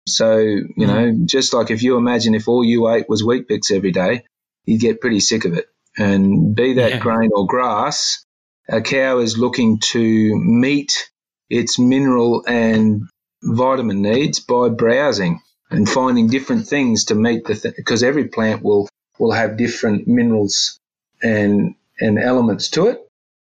So, 0.09 0.38
you 0.38 0.66
mm. 0.77 0.87
know, 0.87 1.25
just 1.25 1.55
like 1.55 1.71
if 1.71 1.85
you 1.85 1.97
imagine 1.97 2.35
if 2.35 2.49
all 2.49 2.64
you 2.64 2.88
ate 2.88 3.09
was 3.09 3.23
Weet-Bix 3.23 3.71
every 3.71 3.92
day, 3.92 4.25
you'd 4.64 4.81
get 4.81 5.01
pretty 5.01 5.21
sick 5.21 5.45
of 5.45 5.55
it. 5.55 5.66
And 5.97 6.57
be 6.57 6.75
that 6.75 6.90
yeah. 6.90 6.99
grain 6.99 7.31
or 7.33 7.47
grass, 7.47 8.25
a 8.68 8.81
cow 8.81 9.18
is 9.18 9.38
looking 9.38 9.79
to 9.79 10.37
meet 10.37 11.09
its 11.49 11.79
mineral 11.79 12.42
and 12.49 13.03
vitamin 13.45 14.03
needs 14.03 14.40
by 14.40 14.71
browsing 14.71 15.40
and 15.71 15.88
finding 15.88 16.29
different 16.29 16.66
things 16.66 17.07
to 17.07 17.14
meet 17.14 17.45
the 17.45 17.75
because 17.77 18.01
th- 18.01 18.09
every 18.09 18.29
plant 18.29 18.62
will 18.62 18.88
will 19.18 19.33
have 19.33 19.57
different 19.57 20.09
minerals 20.09 20.79
and 21.23 21.75
and 22.03 22.19
elements 22.19 22.71
to 22.71 22.88
it. 22.88 23.01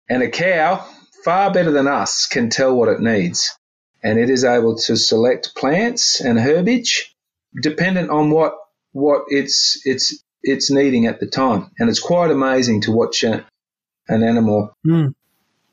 And 0.10 0.24
a 0.24 0.30
cow 0.30 0.86
far 1.24 1.52
better 1.52 1.72
than 1.72 1.88
us 1.88 2.28
can 2.28 2.50
tell 2.50 2.76
what 2.76 2.90
it 2.90 3.00
needs. 3.00 3.58
And 4.04 4.20
it 4.20 4.30
is 4.30 4.44
able 4.44 4.78
to 4.78 4.96
select 4.96 5.56
plants 5.56 6.22
and 6.22 6.40
herbage 6.40 7.14
dependent 7.62 8.10
on 8.10 8.30
what 8.30 8.56
what 8.92 9.24
it's 9.28 9.82
it's 9.86 10.24
it's 10.44 10.72
needing 10.72 11.08
at 11.08 11.20
the 11.20 11.28
time. 11.28 11.72
And 11.78 11.90
it's 11.90 12.00
quite 12.00 12.32
amazing 12.32 12.82
to 12.82 12.92
watch 12.92 13.24
a, 13.24 13.46
an 14.08 14.24
animal 14.24 14.74
mm. 14.86 15.14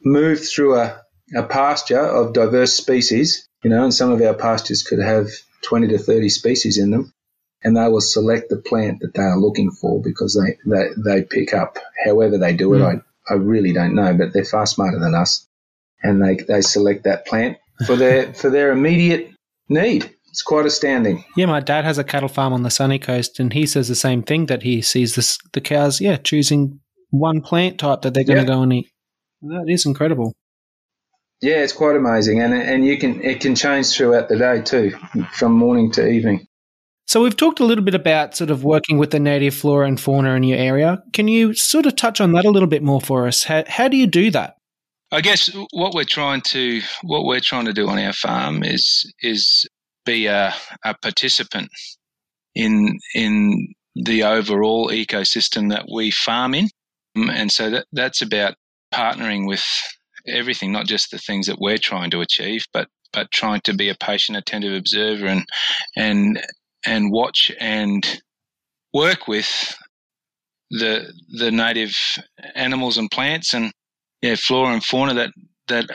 move 0.02 0.46
through 0.46 0.76
a, 0.76 1.00
a 1.34 1.44
pasture 1.44 2.00
of 2.00 2.32
diverse 2.32 2.72
species, 2.72 3.48
you 3.62 3.70
know, 3.70 3.84
and 3.84 3.94
some 3.94 4.10
of 4.10 4.20
our 4.20 4.34
pastures 4.34 4.82
could 4.82 4.98
have 4.98 5.28
20 5.62 5.88
to 5.88 5.98
30 5.98 6.28
species 6.28 6.78
in 6.78 6.90
them. 6.90 7.12
And 7.64 7.76
they 7.76 7.88
will 7.88 8.02
select 8.02 8.50
the 8.50 8.58
plant 8.58 9.00
that 9.00 9.14
they 9.14 9.22
are 9.22 9.38
looking 9.38 9.70
for 9.70 10.02
because 10.02 10.38
they, 10.38 10.58
they, 10.70 10.88
they 10.96 11.22
pick 11.24 11.54
up 11.54 11.78
however 12.04 12.36
they 12.36 12.52
do 12.52 12.74
it. 12.74 12.80
Mm. 12.80 13.02
I, 13.28 13.32
I 13.32 13.36
really 13.36 13.72
don't 13.72 13.94
know, 13.94 14.12
but 14.14 14.32
they're 14.32 14.44
far 14.44 14.66
smarter 14.66 14.98
than 14.98 15.14
us, 15.14 15.48
and 16.02 16.22
they 16.22 16.36
they 16.36 16.60
select 16.60 17.04
that 17.04 17.26
plant 17.26 17.56
for 17.86 17.96
their 17.96 18.32
for 18.34 18.50
their 18.50 18.70
immediate 18.70 19.30
need. 19.68 20.10
It's 20.28 20.42
quite 20.42 20.66
astounding. 20.66 21.24
Yeah, 21.36 21.46
my 21.46 21.60
dad 21.60 21.84
has 21.84 21.96
a 21.96 22.04
cattle 22.04 22.28
farm 22.28 22.52
on 22.52 22.64
the 22.64 22.70
sunny 22.70 22.98
coast, 22.98 23.38
and 23.38 23.52
he 23.52 23.66
says 23.66 23.88
the 23.88 23.94
same 23.94 24.22
thing 24.22 24.46
that 24.46 24.62
he 24.62 24.82
sees 24.82 25.14
this, 25.14 25.38
the 25.52 25.60
cows, 25.60 26.00
yeah, 26.00 26.16
choosing 26.16 26.80
one 27.10 27.40
plant 27.40 27.78
type 27.78 28.02
that 28.02 28.14
they're 28.14 28.24
going 28.24 28.38
to 28.38 28.42
yeah. 28.42 28.56
go 28.56 28.62
and 28.62 28.72
eat. 28.72 28.90
That 29.42 29.66
is 29.68 29.86
incredible. 29.86 30.34
Yeah, 31.40 31.62
it's 31.62 31.72
quite 31.72 31.96
amazing, 31.96 32.40
and 32.40 32.52
and 32.52 32.84
you 32.84 32.98
can 32.98 33.22
it 33.22 33.40
can 33.40 33.54
change 33.54 33.94
throughout 33.94 34.28
the 34.28 34.38
day 34.38 34.62
too, 34.62 34.96
from 35.32 35.52
morning 35.52 35.92
to 35.92 36.06
evening. 36.06 36.46
So 37.06 37.22
we've 37.22 37.36
talked 37.36 37.60
a 37.60 37.64
little 37.64 37.84
bit 37.84 37.94
about 37.94 38.34
sort 38.34 38.50
of 38.50 38.64
working 38.64 38.98
with 38.98 39.10
the 39.10 39.20
native 39.20 39.54
flora 39.54 39.86
and 39.86 40.00
fauna 40.00 40.34
in 40.34 40.42
your 40.42 40.58
area. 40.58 41.02
Can 41.12 41.28
you 41.28 41.54
sort 41.54 41.86
of 41.86 41.96
touch 41.96 42.20
on 42.20 42.32
that 42.32 42.44
a 42.44 42.50
little 42.50 42.68
bit 42.68 42.82
more 42.82 43.00
for 43.00 43.26
us? 43.26 43.44
How, 43.44 43.62
how 43.68 43.88
do 43.88 43.96
you 43.96 44.06
do 44.06 44.30
that? 44.30 44.56
I 45.12 45.20
guess 45.20 45.48
what 45.72 45.94
we're 45.94 46.04
trying 46.04 46.40
to 46.40 46.80
what 47.02 47.24
we're 47.24 47.40
trying 47.40 47.66
to 47.66 47.72
do 47.72 47.88
on 47.88 47.98
our 47.98 48.12
farm 48.12 48.64
is 48.64 49.12
is 49.22 49.64
be 50.04 50.26
a, 50.26 50.52
a 50.84 50.94
participant 50.94 51.70
in 52.54 52.98
in 53.14 53.74
the 53.94 54.24
overall 54.24 54.88
ecosystem 54.88 55.70
that 55.70 55.86
we 55.92 56.10
farm 56.10 56.54
in, 56.54 56.68
um, 57.16 57.30
and 57.30 57.52
so 57.52 57.70
that 57.70 57.86
that's 57.92 58.22
about 58.22 58.54
partnering 58.92 59.46
with 59.46 59.64
everything, 60.26 60.72
not 60.72 60.86
just 60.86 61.10
the 61.12 61.18
things 61.18 61.46
that 61.46 61.60
we're 61.60 61.78
trying 61.78 62.10
to 62.10 62.20
achieve, 62.20 62.64
but 62.72 62.88
but 63.12 63.30
trying 63.30 63.60
to 63.60 63.74
be 63.74 63.88
a 63.88 63.94
patient, 63.94 64.36
attentive 64.36 64.74
observer 64.74 65.26
and 65.26 65.46
and 65.96 66.44
and 66.86 67.10
watch 67.10 67.50
and 67.60 68.20
work 68.92 69.26
with 69.26 69.76
the 70.70 71.12
the 71.38 71.50
native 71.50 71.92
animals 72.54 72.98
and 72.98 73.10
plants 73.10 73.54
and 73.54 73.72
yeah 74.22 74.34
flora 74.36 74.72
and 74.72 74.84
fauna 74.84 75.14
that 75.14 75.30
that 75.68 75.86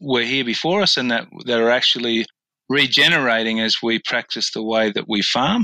were 0.00 0.22
here 0.22 0.44
before 0.44 0.82
us 0.82 0.96
and 0.96 1.10
that 1.10 1.26
that 1.46 1.60
are 1.60 1.70
actually 1.70 2.26
regenerating 2.68 3.60
as 3.60 3.76
we 3.82 4.00
practice 4.06 4.50
the 4.52 4.62
way 4.62 4.90
that 4.90 5.04
we 5.08 5.22
farm. 5.22 5.62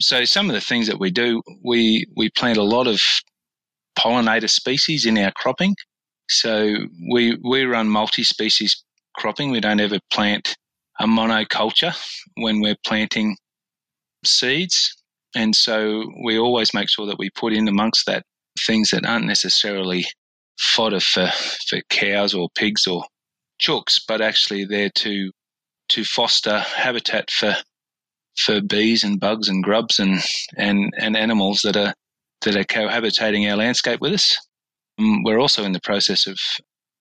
So 0.00 0.24
some 0.24 0.50
of 0.50 0.54
the 0.54 0.60
things 0.60 0.86
that 0.88 1.00
we 1.00 1.10
do, 1.10 1.42
we 1.64 2.06
we 2.16 2.30
plant 2.30 2.58
a 2.58 2.62
lot 2.62 2.86
of 2.86 3.00
pollinator 3.98 4.50
species 4.50 5.06
in 5.06 5.16
our 5.18 5.32
cropping. 5.32 5.74
So 6.28 6.74
we 7.12 7.38
we 7.42 7.64
run 7.64 7.88
multi-species 7.88 8.84
cropping. 9.16 9.50
We 9.50 9.60
don't 9.60 9.80
ever 9.80 9.98
plant 10.12 10.56
a 11.00 11.06
monoculture 11.06 11.94
when 12.36 12.60
we're 12.60 12.76
planting 12.84 13.36
seeds. 14.26 14.94
And 15.34 15.54
so 15.54 16.04
we 16.24 16.38
always 16.38 16.72
make 16.72 16.88
sure 16.88 17.06
that 17.06 17.18
we 17.18 17.30
put 17.30 17.52
in 17.52 17.68
amongst 17.68 18.06
that 18.06 18.22
things 18.66 18.90
that 18.90 19.04
aren't 19.04 19.26
necessarily 19.26 20.06
fodder 20.58 21.00
for, 21.00 21.28
for 21.68 21.80
cows 21.90 22.34
or 22.34 22.48
pigs 22.54 22.86
or 22.86 23.04
chooks, 23.60 24.00
but 24.06 24.20
actually 24.20 24.64
there 24.64 24.90
to 24.96 25.30
to 25.88 26.04
foster 26.04 26.58
habitat 26.58 27.30
for 27.30 27.54
for 28.36 28.60
bees 28.60 29.04
and 29.04 29.20
bugs 29.20 29.48
and 29.48 29.62
grubs 29.62 29.98
and, 29.98 30.20
and, 30.56 30.92
and 30.98 31.16
animals 31.16 31.60
that 31.64 31.76
are 31.76 31.94
that 32.42 32.56
are 32.56 32.64
cohabitating 32.64 33.50
our 33.50 33.56
landscape 33.56 34.00
with 34.00 34.12
us. 34.12 34.36
Um, 34.98 35.22
we're 35.24 35.40
also 35.40 35.64
in 35.64 35.72
the 35.72 35.80
process 35.80 36.26
of 36.26 36.38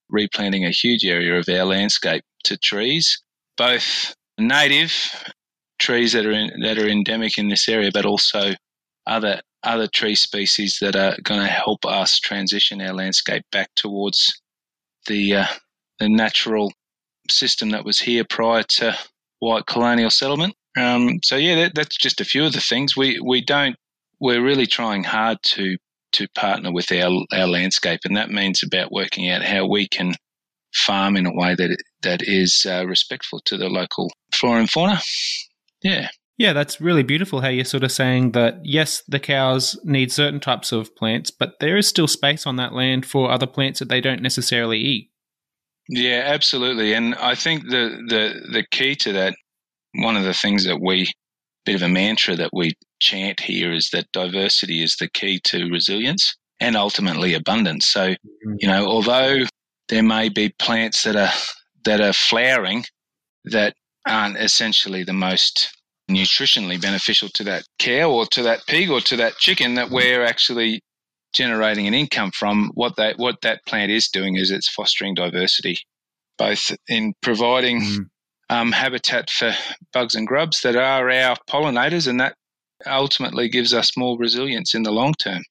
replanting 0.09 0.65
a 0.65 0.71
huge 0.71 1.03
area 1.03 1.38
of 1.38 1.47
our 1.49 1.65
landscape 1.65 2.23
to 2.45 2.57
trees, 2.57 3.21
both 3.57 4.15
native 4.38 4.93
trees 5.79 6.13
that 6.13 6.25
are 6.25 6.31
in, 6.31 6.51
that 6.61 6.77
are 6.77 6.88
endemic 6.88 7.38
in 7.38 7.49
this 7.49 7.67
area, 7.67 7.91
but 7.93 8.05
also 8.05 8.53
other 9.07 9.41
other 9.63 9.88
tree 9.88 10.15
species 10.15 10.77
that 10.79 10.95
are 10.95 11.15
going 11.23 11.41
to 11.41 11.47
help 11.47 11.85
us 11.85 12.19
transition 12.19 12.81
our 12.81 12.93
landscape 12.93 13.43
back 13.51 13.69
towards 13.75 14.41
the 15.07 15.35
uh, 15.35 15.47
the 15.99 16.09
natural 16.09 16.71
system 17.29 17.69
that 17.71 17.85
was 17.85 17.99
here 17.99 18.23
prior 18.29 18.63
to 18.63 18.95
white 19.39 19.65
colonial 19.65 20.09
settlement. 20.09 20.53
Um, 20.77 21.19
so 21.23 21.35
yeah, 21.35 21.55
that, 21.55 21.75
that's 21.75 21.97
just 21.97 22.21
a 22.21 22.25
few 22.25 22.45
of 22.45 22.53
the 22.53 22.61
things 22.61 22.95
we 22.95 23.19
we 23.23 23.41
don't. 23.41 23.75
We're 24.19 24.43
really 24.43 24.67
trying 24.67 25.03
hard 25.03 25.38
to 25.43 25.77
to 26.13 26.27
partner 26.35 26.71
with 26.71 26.91
our 26.91 27.11
our 27.33 27.47
landscape, 27.47 28.01
and 28.05 28.15
that 28.17 28.29
means 28.29 28.61
about 28.63 28.91
working 28.91 29.29
out 29.29 29.43
how 29.43 29.67
we 29.67 29.88
can 29.88 30.13
farm 30.73 31.15
in 31.15 31.25
a 31.25 31.33
way 31.33 31.55
that 31.55 31.77
that 32.01 32.21
is 32.21 32.65
uh, 32.69 32.85
respectful 32.85 33.39
to 33.45 33.57
the 33.57 33.69
local 33.69 34.11
flora 34.33 34.59
and 34.59 34.69
fauna. 34.69 35.01
Yeah. 35.86 36.10
Yeah, 36.38 36.52
that's 36.52 36.82
really 36.82 37.04
beautiful 37.04 37.39
how 37.39 37.48
you're 37.48 37.63
sort 37.63 37.84
of 37.84 37.91
saying 37.93 38.32
that 38.32 38.56
yes, 38.63 39.04
the 39.08 39.21
cows 39.21 39.80
need 39.86 40.12
certain 40.12 40.41
types 40.41 40.74
of 40.74 40.93
plants, 40.95 41.32
but 41.32 41.54
there 41.62 41.78
is 41.78 41.88
still 41.88 42.08
space 42.10 42.45
on 42.45 42.58
that 42.58 42.74
land 42.74 43.06
for 43.06 43.32
other 43.32 43.48
plants 43.48 43.80
that 43.80 43.88
they 43.88 44.02
don't 44.02 44.21
necessarily 44.21 44.80
eat. 44.80 45.12
Yeah, 45.88 46.24
absolutely. 46.26 46.93
And 46.93 47.15
I 47.15 47.36
think 47.36 47.69
the 47.69 48.04
the 48.10 48.52
the 48.52 48.65
key 48.71 48.95
to 48.95 49.13
that 49.13 49.36
one 49.93 50.17
of 50.17 50.26
the 50.26 50.34
things 50.34 50.65
that 50.65 50.82
we 50.82 51.10
bit 51.65 51.76
of 51.76 51.84
a 51.84 51.88
mantra 51.89 52.36
that 52.36 52.52
we 52.52 52.74
chant 53.00 53.39
here 53.39 53.71
is 53.71 53.89
that 53.93 54.12
diversity 54.12 54.84
is 54.84 54.98
the 55.00 55.10
key 55.10 55.39
to 55.45 55.69
resilience. 55.71 56.36
and 56.60 56.76
ultimately 56.76 57.34
abundance. 57.34 57.88
So, 57.88 58.10
mm-hmm. 58.10 58.56
you 58.60 58.67
know, 58.67 58.86
although 58.86 59.39
there 59.89 60.04
may 60.04 60.30
be 60.30 60.50
plants 60.60 61.04
that 61.04 61.15
are 61.15 61.34
that 61.86 62.02
are 62.02 62.13
flowering 62.13 62.84
that 63.45 63.76
aren't 64.06 64.38
essentially 64.38 65.04
the 65.04 65.13
most 65.13 65.76
nutritionally 66.10 66.80
beneficial 66.80 67.30
to 67.34 67.44
that 67.44 67.63
cow 67.80 68.12
or 68.12 68.26
to 68.28 68.44
that 68.44 68.65
pig 68.68 68.89
or 68.89 69.02
to 69.02 69.15
that 69.15 69.38
chicken 69.38 69.74
that 69.76 69.89
we're 69.89 70.24
actually 70.24 70.82
generating 71.34 71.88
an 71.88 71.94
income 71.94 72.32
from 72.32 72.72
what 72.76 72.96
that 72.96 73.18
what 73.18 73.41
that 73.41 73.60
plant 73.65 73.91
is 73.91 74.08
doing 74.08 74.36
is 74.36 74.52
it's 74.52 74.70
fostering 74.70 75.15
diversity 75.15 75.76
both 76.38 76.72
in 76.88 77.13
providing 77.22 77.82
mm. 77.82 78.06
um, 78.50 78.72
habitat 78.72 79.30
for 79.30 79.52
bugs 79.94 80.15
and 80.15 80.28
grubs 80.28 80.62
that 80.62 80.76
are 80.76 81.10
our 81.10 81.36
pollinators 81.50 82.08
and 82.08 82.20
that 82.20 82.36
ultimately 82.86 83.50
gives 83.50 83.74
us 83.74 83.98
more 83.98 84.18
resilience 84.18 84.76
in 84.76 84.84
the 84.84 84.91
long 84.91 85.13
term 85.15 85.41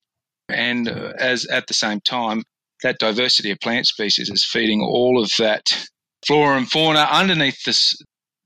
and 0.48 0.88
uh, 0.88 1.12
as 1.18 1.44
at 1.46 1.66
the 1.66 1.74
same 1.74 2.00
time 2.00 2.42
that 2.82 2.98
diversity 2.98 3.50
of 3.50 3.58
plant 3.60 3.86
species 3.86 4.30
is 4.30 4.44
feeding 4.44 4.80
all 4.80 5.20
of 5.20 5.30
that 5.38 5.86
flora 6.26 6.56
and 6.56 6.70
fauna 6.70 7.08
underneath 7.10 7.62
this 7.64 7.94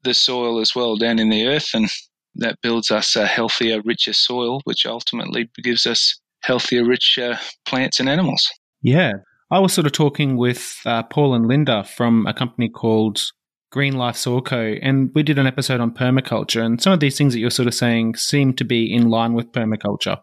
the 0.09 0.15
soil 0.15 0.61
as 0.61 0.75
well 0.75 0.97
down 0.97 1.19
in 1.19 1.29
the 1.29 1.47
earth 1.47 1.71
and 1.75 1.89
that 2.35 2.57
builds 2.63 2.91
us 2.91 3.17
a 3.17 3.27
healthier 3.27 3.81
richer 3.85 4.13
soil 4.13 4.61
which 4.65 4.87
ultimately 4.87 5.51
gives 5.63 5.87
us 5.87 6.19
healthier 6.43 6.85
richer 6.85 7.39
plants 7.67 8.01
and 8.01 8.09
animals. 8.09 8.49
Yeah. 8.83 9.13
I 9.51 9.59
was 9.61 9.73
sort 9.73 9.87
of 9.87 9.93
talking 9.93 10.37
with 10.37 10.81
uh, 10.85 11.03
paul 11.05 11.35
and 11.35 11.47
linda 11.47 11.85
from 11.85 12.27
a 12.27 12.35
company 12.35 12.69
called 12.69 13.23
green 13.71 13.97
life 13.97 14.17
soil 14.17 14.41
co 14.41 14.75
and 14.83 15.11
we 15.15 15.23
did 15.23 15.39
an 15.39 15.47
episode 15.47 15.81
on 15.81 15.93
permaculture 15.93 16.65
and 16.65 16.81
some 16.81 16.93
of 16.93 17.01
these 17.01 17.17
things 17.19 17.35
that 17.35 17.41
you're 17.41 17.51
sort 17.51 17.69
of 17.69 17.75
saying 17.75 18.17
seem 18.17 18.53
to 18.55 18.65
be 18.65 18.93
in 18.93 19.09
line 19.09 19.35
with 19.35 19.53
permaculture. 19.53 20.19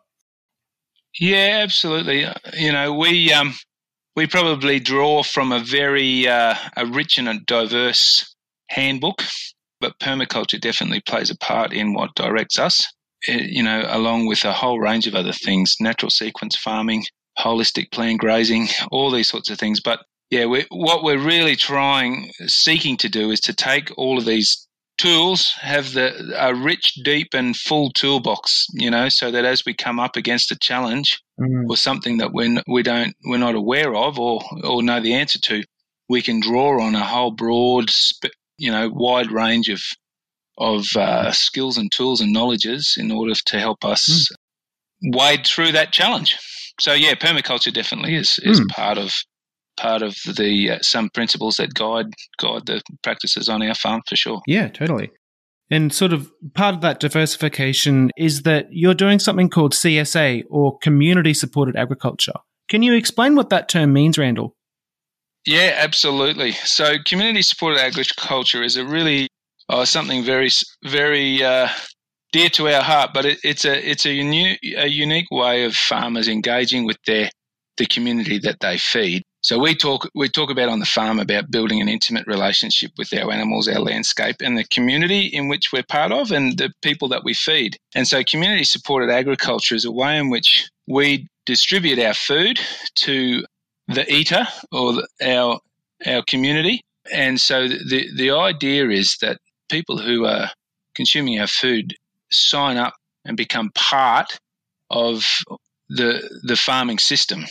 Yeah 1.19 1.59
absolutely. 1.63 2.25
You 2.57 2.71
know 2.71 2.93
we 2.93 3.31
um 3.31 3.53
we 4.15 4.27
probably 4.27 4.79
draw 4.79 5.23
from 5.23 5.51
a 5.51 5.59
very 5.59 6.27
uh, 6.27 6.55
a 6.77 6.85
rich 6.85 7.17
and 7.17 7.27
a 7.27 7.39
diverse 7.39 8.35
handbook, 8.69 9.21
but 9.79 9.99
permaculture 9.99 10.59
definitely 10.59 11.01
plays 11.01 11.29
a 11.29 11.37
part 11.37 11.73
in 11.73 11.93
what 11.93 12.15
directs 12.15 12.59
us. 12.59 12.83
It, 13.23 13.49
you 13.49 13.63
know, 13.63 13.85
along 13.87 14.27
with 14.27 14.43
a 14.45 14.53
whole 14.53 14.79
range 14.79 15.07
of 15.07 15.15
other 15.15 15.33
things, 15.33 15.75
natural 15.79 16.09
sequence 16.09 16.55
farming, 16.55 17.05
holistic 17.37 17.91
planned 17.91 18.19
grazing, 18.19 18.67
all 18.91 19.11
these 19.11 19.29
sorts 19.29 19.49
of 19.49 19.57
things. 19.57 19.79
But 19.79 19.99
yeah, 20.29 20.45
we, 20.45 20.65
what 20.69 21.03
we're 21.03 21.19
really 21.19 21.55
trying, 21.55 22.31
seeking 22.45 22.97
to 22.97 23.09
do 23.09 23.31
is 23.31 23.39
to 23.41 23.53
take 23.53 23.91
all 23.97 24.17
of 24.17 24.25
these 24.25 24.67
tools 24.97 25.51
have 25.59 25.93
the 25.93 26.33
a 26.37 26.55
rich, 26.55 26.93
deep, 27.03 27.33
and 27.33 27.55
full 27.55 27.91
toolbox. 27.91 28.67
You 28.73 28.89
know, 28.91 29.09
so 29.09 29.31
that 29.31 29.45
as 29.45 29.63
we 29.65 29.73
come 29.73 29.99
up 29.99 30.15
against 30.15 30.51
a 30.51 30.57
challenge 30.57 31.21
mm. 31.39 31.69
or 31.69 31.77
something 31.77 32.17
that 32.17 32.33
we 32.33 32.57
we 32.67 32.83
don't 32.83 33.15
we're 33.25 33.37
not 33.37 33.55
aware 33.55 33.95
of 33.95 34.19
or 34.19 34.41
or 34.63 34.81
know 34.81 35.01
the 35.01 35.13
answer 35.13 35.39
to, 35.39 35.63
we 36.09 36.21
can 36.21 36.39
draw 36.39 36.81
on 36.81 36.95
a 36.95 37.03
whole 37.03 37.31
broad, 37.31 37.89
you 38.57 38.71
know, 38.71 38.89
wide 38.89 39.31
range 39.31 39.69
of 39.69 39.81
of 40.57 40.85
uh, 40.95 41.31
skills 41.31 41.77
and 41.77 41.91
tools 41.91 42.21
and 42.21 42.31
knowledges 42.31 42.95
in 42.97 43.11
order 43.11 43.33
to 43.33 43.59
help 43.59 43.83
us 43.83 44.29
mm. 45.03 45.15
wade 45.15 45.45
through 45.45 45.73
that 45.73 45.91
challenge. 45.91 46.37
So 46.79 46.93
yeah, 46.93 47.13
permaculture 47.13 47.73
definitely 47.73 48.15
is 48.15 48.39
is 48.43 48.61
mm. 48.61 48.67
part 48.69 48.97
of 48.97 49.13
part 49.77 50.01
of 50.01 50.15
the 50.37 50.71
uh, 50.71 50.79
some 50.81 51.09
principles 51.09 51.57
that 51.57 51.73
guide 51.73 52.13
guide 52.37 52.65
the 52.65 52.81
practices 53.03 53.49
on 53.49 53.61
our 53.61 53.75
farm 53.75 54.01
for 54.07 54.15
sure. 54.15 54.41
Yeah, 54.47 54.69
totally. 54.69 55.11
And 55.71 55.91
sort 55.91 56.13
of 56.13 56.31
part 56.53 56.75
of 56.75 56.81
that 56.81 56.99
diversification 56.99 58.11
is 58.17 58.43
that 58.43 58.67
you're 58.69 58.93
doing 58.93 59.17
something 59.17 59.49
called 59.49 59.73
CSA 59.73 60.43
or 60.49 60.77
community 60.77 61.33
supported 61.33 61.75
agriculture. 61.75 62.33
Can 62.69 62.83
you 62.83 62.93
explain 62.93 63.35
what 63.35 63.49
that 63.49 63.67
term 63.67 63.91
means, 63.91 64.17
Randall? 64.17 64.55
Yeah, 65.45 65.75
absolutely. 65.77 66.53
So, 66.63 66.95
community 67.05 67.41
supported 67.43 67.79
agriculture 67.79 68.63
is 68.63 68.77
a 68.77 68.85
really 68.85 69.27
uh, 69.69 69.85
something 69.85 70.23
very, 70.23 70.49
very 70.83 71.43
uh, 71.43 71.67
dear 72.31 72.49
to 72.49 72.67
our 72.69 72.81
heart. 72.81 73.11
But 73.13 73.25
it, 73.25 73.39
it's 73.43 73.63
a 73.63 73.89
it's 73.89 74.05
a, 74.05 74.09
a 74.77 74.87
unique 74.87 75.27
way 75.31 75.65
of 75.65 75.75
farmers 75.75 76.27
engaging 76.27 76.85
with 76.85 76.97
their 77.05 77.29
the 77.77 77.85
community 77.85 78.39
that 78.39 78.59
they 78.61 78.77
feed. 78.77 79.21
So 79.41 79.59
we 79.59 79.75
talk 79.75 80.09
we 80.15 80.29
talk 80.29 80.49
about 80.49 80.69
on 80.69 80.79
the 80.79 80.85
farm 80.87 81.19
about 81.19 81.51
building 81.51 81.79
an 81.79 81.89
intimate 81.89 82.25
relationship 82.25 82.91
with 82.97 83.13
our 83.13 83.31
animals, 83.31 83.67
our 83.67 83.79
landscape, 83.79 84.37
and 84.41 84.57
the 84.57 84.63
community 84.63 85.27
in 85.27 85.47
which 85.47 85.71
we're 85.71 85.83
part 85.83 86.11
of, 86.11 86.31
and 86.31 86.57
the 86.57 86.71
people 86.81 87.07
that 87.09 87.23
we 87.23 87.35
feed. 87.35 87.77
And 87.93 88.07
so, 88.07 88.23
community 88.23 88.63
supported 88.63 89.11
agriculture 89.11 89.75
is 89.75 89.85
a 89.85 89.91
way 89.91 90.17
in 90.17 90.31
which 90.31 90.67
we 90.87 91.27
distribute 91.45 91.99
our 91.99 92.15
food 92.15 92.59
to 92.95 93.45
the 93.87 94.11
eater 94.11 94.45
or 94.71 94.93
the, 94.93 95.07
our 95.23 95.59
our 96.05 96.23
community. 96.23 96.81
And 97.11 97.39
so, 97.39 97.67
the 97.67 98.09
the 98.15 98.31
idea 98.31 98.89
is 98.89 99.17
that 99.21 99.39
people 99.69 99.97
who 99.97 100.25
are 100.25 100.49
consuming 100.95 101.39
our 101.39 101.47
food 101.47 101.95
sign 102.31 102.77
up 102.77 102.93
and 103.25 103.37
become 103.37 103.71
part 103.75 104.39
of 104.89 105.25
the 105.89 106.39
the 106.43 106.55
farming 106.55 106.99
system 106.99 107.45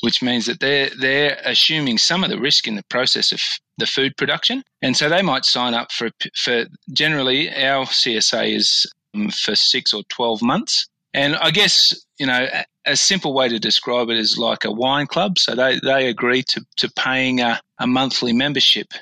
which 0.00 0.22
means 0.22 0.46
that 0.46 0.60
they're 0.60 0.90
they're 0.98 1.38
assuming 1.44 1.98
some 1.98 2.24
of 2.24 2.30
the 2.30 2.38
risk 2.38 2.66
in 2.66 2.76
the 2.76 2.84
process 2.84 3.32
of 3.32 3.40
the 3.78 3.86
food 3.86 4.16
production, 4.16 4.62
and 4.82 4.96
so 4.96 5.08
they 5.08 5.22
might 5.22 5.44
sign 5.44 5.74
up 5.74 5.92
for 5.92 6.10
for 6.34 6.64
generally 6.92 7.50
our 7.50 7.86
CSA 7.86 8.54
is 8.54 8.86
um, 9.14 9.30
for 9.30 9.54
six 9.54 9.92
or 9.92 10.02
twelve 10.08 10.42
months, 10.42 10.88
and 11.14 11.36
I 11.36 11.50
guess 11.50 11.94
you 12.18 12.26
know 12.26 12.46
a 12.86 12.96
simple 12.96 13.34
way 13.34 13.48
to 13.48 13.58
describe 13.58 14.08
it 14.10 14.16
is 14.16 14.38
like 14.38 14.64
a 14.64 14.70
wine 14.72 15.06
club. 15.06 15.38
So 15.38 15.54
they 15.54 15.78
they 15.82 16.08
agree 16.08 16.42
to 16.44 16.64
to 16.76 16.90
paying 16.92 17.40
a, 17.40 17.60
a 17.78 17.86
monthly 17.86 18.32
membership, 18.32 18.92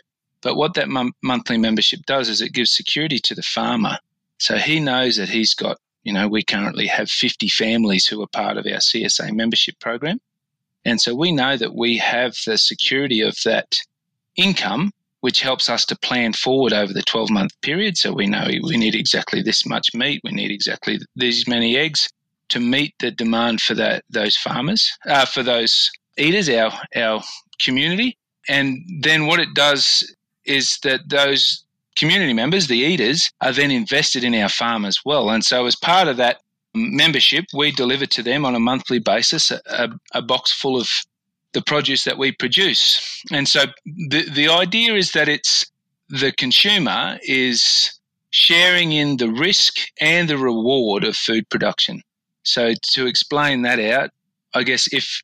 but 0.43 0.57
what 0.57 0.75
that 0.75 0.89
monthly 1.23 1.59
membership 1.59 2.01
does 2.07 2.29
is 2.29 2.41
it 2.41 2.53
gives 2.53 2.73
security 2.73 3.19
to 3.19 3.35
the 3.35 3.43
farmer, 3.43 3.99
so 4.39 4.57
he 4.57 4.81
knows 4.81 5.17
that 5.17 5.29
he's 5.29 5.55
got 5.55 5.79
you 6.05 6.13
know, 6.13 6.29
we 6.29 6.43
currently 6.43 6.87
have 6.87 7.11
50 7.11 7.49
families 7.49 8.07
who 8.07 8.23
are 8.23 8.29
part 8.29 8.59
of 8.59 8.67
our 8.67 8.79
CSA 8.79 9.33
membership 9.33 9.81
program. 9.81 10.21
And 10.85 11.01
so 11.01 11.15
we 11.15 11.33
know 11.33 11.57
that 11.57 11.75
we 11.75 11.97
have 11.97 12.37
the 12.47 12.59
security 12.59 13.23
of 13.23 13.37
that 13.45 13.75
income, 14.37 14.93
which 15.21 15.41
helps 15.41 15.71
us 15.71 15.87
to 15.87 15.97
plan 15.97 16.35
forward 16.35 16.75
over 16.75 16.93
the 16.93 17.03
12 17.03 17.31
month 17.31 17.59
period. 17.63 17.97
So 17.97 18.13
we 18.13 18.27
know 18.27 18.47
we 18.47 18.77
need 18.77 18.95
exactly 18.95 19.41
this 19.41 19.65
much 19.65 19.95
meat, 19.95 20.21
we 20.23 20.33
need 20.33 20.51
exactly 20.51 20.99
these 21.17 21.49
many 21.49 21.79
eggs 21.79 22.11
to 22.51 22.61
meet 22.61 22.95
the 23.01 23.11
demand 23.11 23.61
for 23.61 23.75
that 23.75 24.05
those 24.11 24.37
farmers, 24.37 24.91
uh, 25.07 25.27
for 25.27 25.43
those 25.43 25.91
eaters, 26.17 26.49
our 26.49 26.73
our 26.97 27.23
community. 27.61 28.17
And 28.49 28.79
then 29.01 29.27
what 29.27 29.41
it 29.41 29.55
does 29.55 30.15
is 30.45 30.79
that 30.83 31.09
those 31.09 31.65
community 31.97 32.33
members, 32.33 32.67
the 32.67 32.79
eaters, 32.79 33.31
are 33.41 33.53
then 33.53 33.71
invested 33.71 34.25
in 34.25 34.35
our 34.35 34.49
farm 34.49 34.85
as 34.85 34.99
well. 35.05 35.31
And 35.31 35.45
so 35.45 35.67
as 35.67 35.77
part 35.77 36.09
of 36.09 36.17
that 36.19 36.39
membership, 36.75 37.45
we 37.55 37.71
deliver 37.71 38.07
to 38.07 38.23
them 38.23 38.45
on 38.45 38.55
a 38.55 38.61
monthly 38.61 38.99
basis 38.99 39.51
a, 39.51 39.91
a, 40.13 40.23
box 40.23 40.53
full 40.53 40.79
of 40.79 40.89
the 41.53 41.63
produce 41.63 42.05
that 42.05 42.19
we 42.19 42.33
produce. 42.33 43.23
And 43.33 43.49
so 43.49 43.67
the, 43.85 44.29
the 44.29 44.49
idea 44.49 44.95
is 44.95 45.13
that 45.13 45.29
it's 45.29 45.65
the 46.09 46.33
consumer 46.33 47.19
is 47.23 47.99
sharing 48.31 48.93
in 48.93 49.17
the 49.19 49.31
risk 49.31 49.77
and 50.01 50.29
the 50.29 50.37
reward 50.37 51.05
of 51.05 51.17
food 51.17 51.49
production. 51.49 52.03
So 52.45 52.73
to 52.93 53.07
explain 53.07 53.63
that 53.63 53.81
out, 53.81 54.11
I 54.55 54.63
guess 54.63 54.93
if 54.93 55.21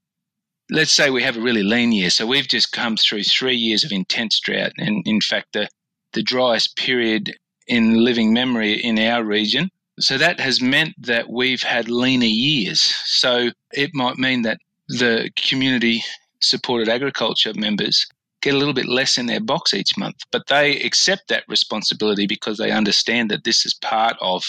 let's 0.71 0.93
say 0.93 1.11
we 1.11 1.23
have 1.23 1.37
a 1.37 1.41
really 1.41 1.63
lean 1.63 1.93
year, 1.93 2.11
so 2.11 2.27
we've 2.27 2.49
just 2.49 2.73
come 2.73 2.97
through 2.97 3.25
three 3.25 3.57
years 3.57 3.85
of 3.85 3.93
intense 3.93 4.41
drought, 4.41 4.73
and 4.79 5.07
in 5.07 5.21
fact 5.21 5.53
the 5.53 5.69
the 6.13 6.23
driest 6.23 6.77
period 6.77 7.37
in 7.69 8.05
living 8.05 8.33
memory 8.33 8.73
in 8.73 8.99
our 8.99 9.23
region 9.23 9.71
so 10.01 10.17
that 10.17 10.41
has 10.41 10.61
meant 10.61 10.95
that 10.99 11.29
we've 11.29 11.63
had 11.63 11.91
leaner 11.91 12.25
years. 12.25 12.81
So 12.81 13.51
it 13.73 13.91
might 13.95 14.17
mean 14.17 14.43
that 14.43 14.59
the 14.89 15.31
community 15.37 16.03
supported 16.41 16.89
agriculture 16.89 17.53
members 17.55 18.07
get 18.41 18.55
a 18.55 18.57
little 18.57 18.73
bit 18.73 18.89
less 18.89 19.19
in 19.19 19.27
their 19.27 19.41
box 19.41 19.75
each 19.75 19.99
month, 19.99 20.17
but 20.33 20.47
they 20.49 20.81
accept 20.81 21.29
that 21.29 21.45
responsibility 21.49 22.27
because 22.27 22.57
they 22.57 22.71
understand 22.71 23.31
that 23.31 23.45
this 23.45 23.67
is 23.67 23.75
part 23.75 24.17
of 24.23 24.43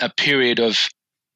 a 0.00 0.10
period 0.10 0.58
of 0.58 0.88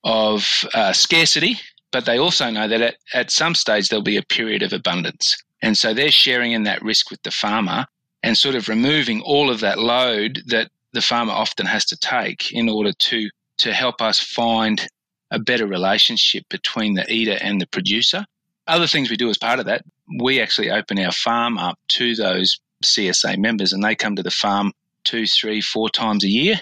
of 0.04 0.46
uh, 0.74 0.92
scarcity, 0.92 1.58
but 1.90 2.04
they 2.04 2.18
also 2.18 2.50
know 2.50 2.68
that 2.68 2.80
at, 2.80 2.96
at 3.12 3.30
some 3.30 3.54
stage 3.54 3.88
there'll 3.88 4.02
be 4.02 4.16
a 4.16 4.22
period 4.22 4.62
of 4.62 4.72
abundance. 4.72 5.36
And 5.62 5.76
so 5.76 5.94
they're 5.94 6.10
sharing 6.10 6.52
in 6.52 6.64
that 6.64 6.82
risk 6.82 7.10
with 7.10 7.22
the 7.22 7.30
farmer 7.30 7.86
and 8.22 8.36
sort 8.36 8.54
of 8.54 8.68
removing 8.68 9.22
all 9.22 9.50
of 9.50 9.60
that 9.60 9.78
load 9.78 10.42
that 10.46 10.70
the 10.92 11.02
farmer 11.02 11.32
often 11.32 11.66
has 11.66 11.84
to 11.86 11.96
take 11.96 12.52
in 12.52 12.68
order 12.68 12.92
to 12.92 13.28
to 13.56 13.72
help 13.72 14.02
us 14.02 14.18
find 14.18 14.86
a 15.30 15.38
better 15.38 15.66
relationship 15.66 16.44
between 16.48 16.94
the 16.94 17.10
eater 17.10 17.38
and 17.40 17.60
the 17.60 17.66
producer. 17.66 18.24
Other 18.66 18.86
things 18.86 19.10
we 19.10 19.16
do 19.16 19.30
as 19.30 19.38
part 19.38 19.60
of 19.60 19.66
that, 19.66 19.84
we 20.18 20.40
actually 20.40 20.70
open 20.70 20.98
our 20.98 21.12
farm 21.12 21.56
up 21.58 21.78
to 21.88 22.14
those 22.16 22.58
CSA 22.84 23.38
members 23.38 23.72
and 23.72 23.82
they 23.82 23.94
come 23.94 24.16
to 24.16 24.22
the 24.22 24.30
farm 24.30 24.72
two, 25.04 25.26
three, 25.26 25.60
four 25.60 25.88
times 25.88 26.24
a 26.24 26.28
year. 26.28 26.60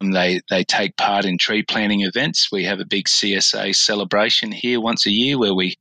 They, 0.00 0.40
they 0.48 0.62
take 0.62 0.96
part 0.96 1.24
in 1.24 1.38
tree 1.38 1.62
planting 1.62 2.02
events. 2.02 2.52
We 2.52 2.64
have 2.64 2.78
a 2.78 2.84
big 2.84 3.06
CSA 3.06 3.74
celebration 3.74 4.52
here 4.52 4.80
once 4.80 5.06
a 5.06 5.10
year 5.10 5.38
where 5.38 5.54
we, 5.54 5.76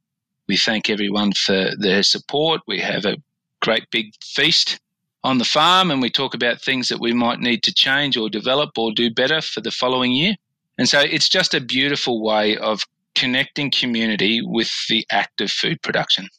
We 0.47 0.57
thank 0.57 0.89
everyone 0.89 1.33
for 1.33 1.71
their 1.77 2.03
support. 2.03 2.61
We 2.67 2.79
have 2.79 3.05
a 3.05 3.17
great 3.61 3.89
big 3.91 4.13
feast 4.23 4.79
on 5.23 5.37
the 5.37 5.45
farm 5.45 5.91
and 5.91 6.01
we 6.01 6.09
talk 6.09 6.33
about 6.33 6.61
things 6.61 6.87
that 6.87 6.99
we 6.99 7.13
might 7.13 7.39
need 7.39 7.61
to 7.63 7.73
change 7.73 8.17
or 8.17 8.29
develop 8.29 8.77
or 8.77 8.91
do 8.91 9.13
better 9.13 9.41
for 9.41 9.61
the 9.61 9.71
following 9.71 10.11
year. 10.11 10.35
And 10.77 10.87
so 10.87 10.99
it's 10.99 11.29
just 11.29 11.53
a 11.53 11.61
beautiful 11.61 12.23
way 12.23 12.57
of 12.57 12.81
connecting 13.15 13.71
community 13.71 14.41
with 14.43 14.71
the 14.89 15.05
act 15.11 15.41
of 15.41 15.51
food 15.51 15.81
production. 15.81 16.29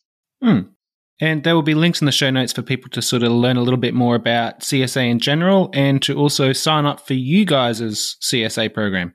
Hmm. 0.43 0.61
And 1.21 1.43
there 1.43 1.55
will 1.55 1.63
be 1.63 1.75
links 1.75 2.01
in 2.01 2.07
the 2.07 2.13
show 2.13 2.31
notes 2.31 2.53
for 2.53 2.63
people 2.63 2.91
to 2.91 3.03
sort 3.03 3.23
of 3.23 3.33
learn 3.33 3.57
a 3.57 3.63
little 3.63 3.79
bit 3.79 3.95
more 3.95 4.15
about 4.15 4.61
CSA 4.61 5.11
in 5.11 5.19
general 5.19 5.71
and 5.75 6.01
to 6.03 6.17
also 6.17 6.53
sign 6.53 6.87
up 6.87 7.07
for 7.07 7.15
you 7.15 7.45
guys' 7.45 8.17
CSA 8.23 8.73
program. 8.73 9.15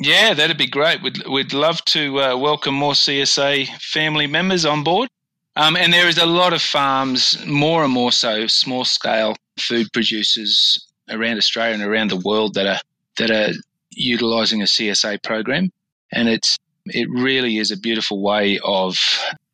Yeah, 0.00 0.34
that'd 0.34 0.58
be 0.58 0.68
great. 0.68 1.02
We'd, 1.02 1.26
we'd 1.28 1.52
love 1.52 1.84
to 1.86 2.20
uh, 2.20 2.36
welcome 2.36 2.74
more 2.74 2.92
CSA 2.92 3.68
family 3.80 4.26
members 4.26 4.64
on 4.64 4.82
board. 4.82 5.08
Um, 5.56 5.76
and 5.76 5.92
there 5.92 6.08
is 6.08 6.18
a 6.18 6.26
lot 6.26 6.52
of 6.52 6.62
farms, 6.62 7.44
more 7.44 7.82
and 7.82 7.92
more 7.92 8.12
so, 8.12 8.46
small 8.46 8.84
scale 8.84 9.34
food 9.58 9.88
producers 9.92 10.86
around 11.10 11.36
Australia 11.36 11.74
and 11.74 11.82
around 11.82 12.10
the 12.10 12.22
world 12.24 12.54
that 12.54 12.66
are 12.66 12.80
that 13.16 13.32
are 13.32 13.52
utilising 13.90 14.62
a 14.62 14.66
CSA 14.66 15.20
program, 15.24 15.70
and 16.12 16.28
it's 16.28 16.56
it 16.86 17.08
really 17.10 17.58
is 17.58 17.72
a 17.72 17.76
beautiful 17.76 18.22
way 18.22 18.60
of 18.62 18.96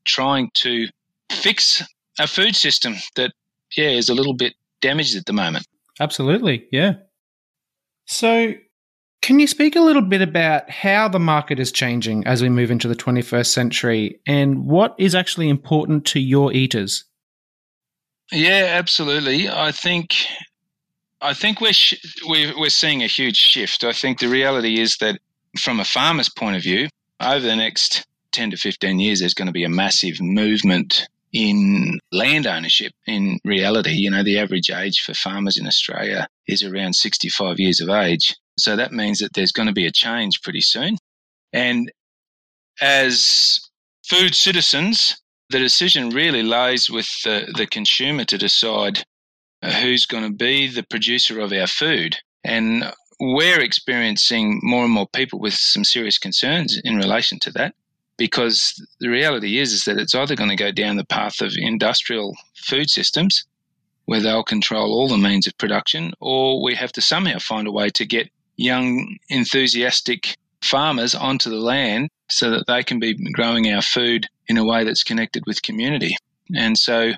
trying 0.04 0.50
to 0.54 0.88
fix 1.30 1.82
a 2.18 2.26
food 2.26 2.56
system 2.56 2.94
that 3.16 3.32
yeah 3.76 3.90
is 3.90 4.08
a 4.08 4.14
little 4.14 4.34
bit 4.34 4.54
damaged 4.80 5.16
at 5.16 5.26
the 5.26 5.32
moment. 5.32 5.66
Absolutely, 6.00 6.66
yeah. 6.72 6.94
So 8.06 8.54
can 9.24 9.40
you 9.40 9.46
speak 9.46 9.74
a 9.74 9.80
little 9.80 10.02
bit 10.02 10.20
about 10.20 10.68
how 10.68 11.08
the 11.08 11.18
market 11.18 11.58
is 11.58 11.72
changing 11.72 12.26
as 12.26 12.42
we 12.42 12.50
move 12.50 12.70
into 12.70 12.88
the 12.88 12.94
21st 12.94 13.46
century 13.46 14.20
and 14.26 14.66
what 14.66 14.94
is 14.98 15.14
actually 15.14 15.48
important 15.48 16.04
to 16.04 16.20
your 16.20 16.52
eaters? 16.52 17.04
Yeah, 18.30 18.66
absolutely. 18.78 19.48
I 19.48 19.72
think 19.72 20.14
I 21.22 21.32
think 21.32 21.62
we're, 21.62 21.72
sh- 21.72 21.94
we're 22.26 22.52
we're 22.58 22.68
seeing 22.68 23.02
a 23.02 23.06
huge 23.06 23.36
shift. 23.36 23.82
I 23.82 23.92
think 23.92 24.18
the 24.18 24.28
reality 24.28 24.78
is 24.78 24.98
that 24.98 25.18
from 25.58 25.80
a 25.80 25.84
farmer's 25.86 26.28
point 26.28 26.56
of 26.56 26.62
view, 26.62 26.88
over 27.18 27.46
the 27.46 27.56
next 27.56 28.06
10 28.32 28.50
to 28.50 28.56
15 28.58 28.98
years 28.98 29.20
there's 29.20 29.32
going 29.32 29.46
to 29.46 29.52
be 29.52 29.64
a 29.64 29.70
massive 29.70 30.20
movement 30.20 31.08
in 31.34 31.98
land 32.12 32.46
ownership 32.46 32.92
in 33.06 33.38
reality 33.44 33.90
you 33.90 34.10
know 34.10 34.22
the 34.22 34.38
average 34.38 34.70
age 34.70 35.00
for 35.00 35.12
farmers 35.14 35.58
in 35.58 35.66
australia 35.66 36.26
is 36.46 36.62
around 36.62 36.94
65 36.94 37.58
years 37.58 37.80
of 37.80 37.88
age 37.90 38.34
so 38.58 38.76
that 38.76 38.92
means 38.92 39.18
that 39.18 39.32
there's 39.34 39.52
going 39.52 39.68
to 39.68 39.74
be 39.74 39.86
a 39.86 39.92
change 39.92 40.42
pretty 40.42 40.60
soon. 40.60 40.96
And 41.52 41.90
as 42.80 43.60
food 44.06 44.34
citizens, 44.34 45.20
the 45.50 45.58
decision 45.58 46.10
really 46.10 46.42
lies 46.42 46.88
with 46.88 47.08
the, 47.24 47.52
the 47.56 47.66
consumer 47.66 48.24
to 48.24 48.38
decide 48.38 49.04
uh, 49.62 49.70
who's 49.70 50.06
going 50.06 50.24
to 50.24 50.36
be 50.36 50.68
the 50.68 50.84
producer 50.84 51.40
of 51.40 51.52
our 51.52 51.66
food. 51.66 52.16
And 52.44 52.92
we're 53.20 53.60
experiencing 53.60 54.60
more 54.62 54.84
and 54.84 54.92
more 54.92 55.08
people 55.14 55.40
with 55.40 55.54
some 55.54 55.84
serious 55.84 56.18
concerns 56.18 56.80
in 56.84 56.96
relation 56.96 57.38
to 57.40 57.50
that 57.52 57.74
because 58.16 58.84
the 59.00 59.08
reality 59.08 59.58
is, 59.58 59.72
is 59.72 59.84
that 59.84 59.98
it's 59.98 60.14
either 60.14 60.36
going 60.36 60.50
to 60.50 60.56
go 60.56 60.70
down 60.70 60.96
the 60.96 61.04
path 61.04 61.40
of 61.40 61.52
industrial 61.56 62.36
food 62.54 62.90
systems 62.90 63.44
where 64.06 64.20
they'll 64.20 64.44
control 64.44 64.92
all 64.92 65.08
the 65.08 65.16
means 65.16 65.46
of 65.46 65.56
production, 65.58 66.12
or 66.20 66.62
we 66.62 66.74
have 66.74 66.92
to 66.92 67.00
somehow 67.00 67.38
find 67.38 67.66
a 67.66 67.72
way 67.72 67.88
to 67.88 68.04
get 68.04 68.28
young, 68.56 69.16
enthusiastic 69.30 70.36
farmers 70.62 71.14
onto 71.14 71.50
the 71.50 71.56
land 71.56 72.08
so 72.28 72.50
that 72.50 72.66
they 72.66 72.82
can 72.82 72.98
be 72.98 73.14
growing 73.32 73.72
our 73.72 73.82
food 73.82 74.26
in 74.48 74.56
a 74.56 74.64
way 74.64 74.84
that's 74.84 75.02
connected 75.02 75.42
with 75.46 75.62
community. 75.62 76.14
And 76.54 76.76
so 76.76 77.12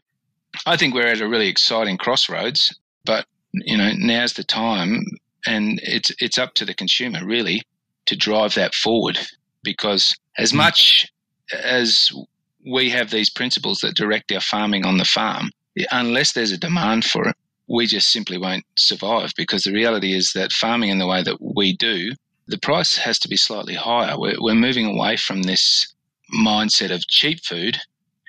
I 0.65 0.77
think 0.77 0.95
we're 0.95 1.07
at 1.07 1.21
a 1.21 1.29
really 1.29 1.49
exciting 1.49 1.99
crossroads, 1.99 2.79
but 3.05 3.27
you 3.53 3.77
know, 3.77 3.93
now's 3.97 4.35
the 4.35 4.45
time 4.45 5.05
and 5.47 5.81
it's 5.83 6.11
it's 6.21 6.39
up 6.39 6.55
to 6.55 6.65
the 6.65 6.75
consumer 6.75 7.25
really 7.25 7.63
to 8.07 8.17
drive 8.17 8.55
that 8.55 8.75
forward 8.75 9.19
because 9.67 10.17
as 10.39 10.53
mm. 10.53 10.57
much 10.57 11.07
as 11.53 12.11
we 12.65 12.89
have 12.89 13.11
these 13.11 13.29
principles 13.29 13.81
that 13.81 13.95
direct 13.95 14.33
our 14.33 14.41
farming 14.41 14.87
on 14.87 14.97
the 14.97 15.05
farm, 15.05 15.51
unless 15.91 16.33
there's 16.33 16.53
a 16.53 16.59
demand 16.59 17.05
for 17.05 17.29
it, 17.29 17.37
we 17.69 17.87
just 17.87 18.11
simply 18.11 18.39
won't 18.39 18.65
survive 18.77 19.33
because 19.37 19.65
the 19.65 19.73
reality 19.73 20.15
is 20.15 20.33
that 20.33 20.53
farming 20.53 20.91
in 20.91 20.99
the 20.99 21.07
way 21.07 21.23
that 21.23 21.39
we 21.41 21.77
do, 21.77 22.13
the 22.47 22.59
price 22.59 22.97
has 22.97 23.19
to 23.19 23.29
be 23.29 23.37
slightly 23.37 23.75
higher. 23.75 24.19
We're, 24.19 24.37
we're 24.41 24.55
moving 24.55 24.87
away 24.87 25.17
from 25.17 25.43
this 25.43 25.95
mindset 26.33 26.93
of 26.95 27.07
cheap 27.09 27.41
food 27.45 27.77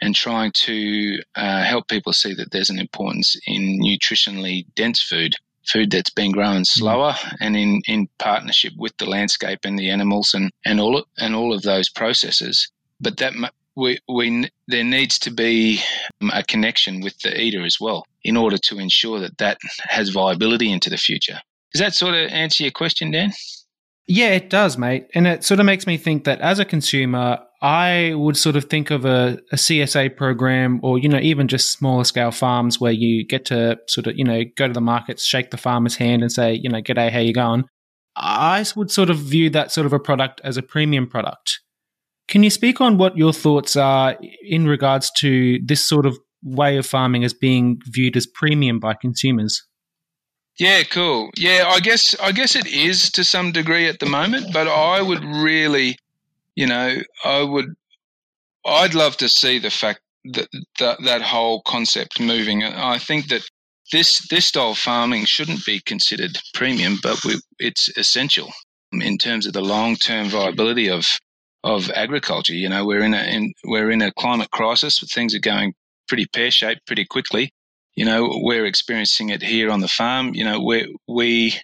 and 0.01 0.15
trying 0.15 0.51
to 0.53 1.19
uh, 1.35 1.63
help 1.63 1.88
people 1.88 2.13
see 2.13 2.33
that 2.33 2.51
there's 2.51 2.69
an 2.69 2.79
importance 2.79 3.35
in 3.45 3.79
nutritionally 3.79 4.65
dense 4.75 5.01
food, 5.01 5.35
food 5.68 5.91
that's 5.91 6.09
been 6.09 6.32
grown 6.32 6.61
mm. 6.61 6.65
slower 6.65 7.15
and 7.39 7.55
in, 7.55 7.82
in 7.88 8.07
partnership 8.20 8.74
with 8.78 8.95
the 8.97 9.05
landscape 9.05 9.59
and 9.63 9.78
the 9.78 9.89
animals 9.89 10.34
and, 10.34 10.51
and 10.65 10.80
all 10.80 11.03
and 11.18 11.36
all 11.36 11.53
of 11.53 11.61
those 11.61 11.89
processes. 11.89 12.70
But 12.99 13.18
that 13.18 13.34
we, 13.76 13.99
we 14.09 14.49
there 14.68 14.84
needs 14.84 15.20
to 15.20 15.32
be 15.32 15.82
a 16.34 16.43
connection 16.43 17.01
with 17.01 17.20
the 17.20 17.39
eater 17.39 17.63
as 17.63 17.80
well 17.80 18.05
in 18.24 18.36
order 18.36 18.57
to 18.57 18.80
ensure 18.80 19.20
that 19.20 19.38
that 19.38 19.57
has 19.82 20.09
viability 20.09 20.72
into 20.72 20.89
the 20.89 20.97
future. 20.97 21.39
Does 21.74 21.82
that 21.82 21.93
sort 21.93 22.15
of 22.15 22.30
answer 22.32 22.63
your 22.63 22.72
question, 22.72 23.11
Dan? 23.11 23.32
Yeah, 24.07 24.29
it 24.29 24.49
does, 24.49 24.77
mate. 24.77 25.07
And 25.13 25.27
it 25.27 25.43
sort 25.43 25.59
of 25.59 25.65
makes 25.65 25.85
me 25.85 25.97
think 25.97 26.23
that 26.23 26.39
as 26.39 26.59
a 26.59 26.65
consumer, 26.65 27.39
I 27.61 28.13
would 28.15 28.37
sort 28.37 28.55
of 28.55 28.65
think 28.65 28.89
of 28.89 29.03
a, 29.03 29.39
a, 29.51 29.55
CSA 29.55 30.15
program 30.15 30.79
or, 30.81 30.97
you 30.97 31.09
know, 31.09 31.19
even 31.19 31.47
just 31.47 31.71
smaller 31.71 32.03
scale 32.03 32.31
farms 32.31 32.79
where 32.79 32.91
you 32.91 33.25
get 33.25 33.45
to 33.45 33.77
sort 33.87 34.07
of, 34.07 34.17
you 34.17 34.23
know, 34.23 34.43
go 34.55 34.67
to 34.67 34.73
the 34.73 34.81
markets, 34.81 35.25
shake 35.25 35.51
the 35.51 35.57
farmer's 35.57 35.95
hand 35.95 36.21
and 36.21 36.31
say, 36.31 36.53
you 36.53 36.69
know, 36.69 36.81
g'day, 36.81 37.11
how 37.11 37.19
you 37.19 37.33
going? 37.33 37.65
I 38.15 38.63
would 38.75 38.91
sort 38.91 39.09
of 39.09 39.17
view 39.17 39.49
that 39.51 39.71
sort 39.71 39.85
of 39.85 39.93
a 39.93 39.99
product 39.99 40.39
as 40.43 40.55
a 40.55 40.61
premium 40.61 41.07
product. 41.07 41.59
Can 42.27 42.43
you 42.43 42.49
speak 42.49 42.79
on 42.79 42.97
what 42.97 43.17
your 43.17 43.33
thoughts 43.33 43.75
are 43.75 44.17
in 44.43 44.67
regards 44.67 45.11
to 45.17 45.59
this 45.65 45.85
sort 45.85 46.05
of 46.05 46.17
way 46.43 46.77
of 46.77 46.85
farming 46.85 47.23
as 47.23 47.33
being 47.33 47.79
viewed 47.85 48.15
as 48.15 48.27
premium 48.27 48.79
by 48.79 48.93
consumers? 48.93 49.65
Yeah, 50.59 50.83
cool. 50.83 51.29
Yeah, 51.37 51.65
I 51.67 51.79
guess 51.79 52.15
I 52.19 52.31
guess 52.31 52.55
it 52.55 52.67
is 52.67 53.11
to 53.11 53.23
some 53.23 53.51
degree 53.51 53.87
at 53.87 53.99
the 53.99 54.07
moment, 54.07 54.53
but 54.53 54.67
I 54.67 55.01
would 55.01 55.23
really, 55.23 55.97
you 56.55 56.65
know, 56.65 56.97
I 57.23 57.43
would 57.43 57.75
I'd 58.65 58.95
love 58.95 59.17
to 59.17 59.29
see 59.29 59.59
the 59.59 59.69
fact 59.69 60.01
that 60.25 60.47
that, 60.79 60.97
that 61.03 61.21
whole 61.21 61.61
concept 61.61 62.19
moving. 62.19 62.63
I 62.63 62.97
think 62.97 63.27
that 63.29 63.43
this 63.91 64.27
this 64.29 64.47
style 64.47 64.71
of 64.71 64.77
farming 64.79 65.25
shouldn't 65.25 65.65
be 65.65 65.79
considered 65.81 66.37
premium, 66.55 66.97
but 67.03 67.23
we, 67.23 67.39
it's 67.59 67.89
essential 67.97 68.51
in 68.91 69.17
terms 69.17 69.45
of 69.45 69.53
the 69.53 69.61
long 69.61 69.95
term 69.95 70.27
viability 70.27 70.89
of 70.89 71.05
of 71.63 71.89
agriculture. 71.91 72.53
You 72.53 72.69
know, 72.69 72.85
we're 72.85 73.03
in 73.03 73.13
a 73.13 73.23
in, 73.23 73.53
we're 73.65 73.91
in 73.91 74.01
a 74.01 74.11
climate 74.13 74.51
crisis. 74.51 74.99
Things 75.13 75.35
are 75.35 75.39
going 75.39 75.73
pretty 76.07 76.25
pear 76.33 76.49
shaped 76.51 76.85
pretty 76.87 77.05
quickly. 77.05 77.51
You 77.97 78.05
know, 78.05 78.29
we're 78.31 78.67
experiencing 78.67 79.29
it 79.29 79.41
here 79.41 79.71
on 79.71 79.81
the 79.81 79.87
farm. 79.87 80.35
You 80.35 80.45
know, 80.45 80.61
we 80.61 80.95
we 81.07 81.55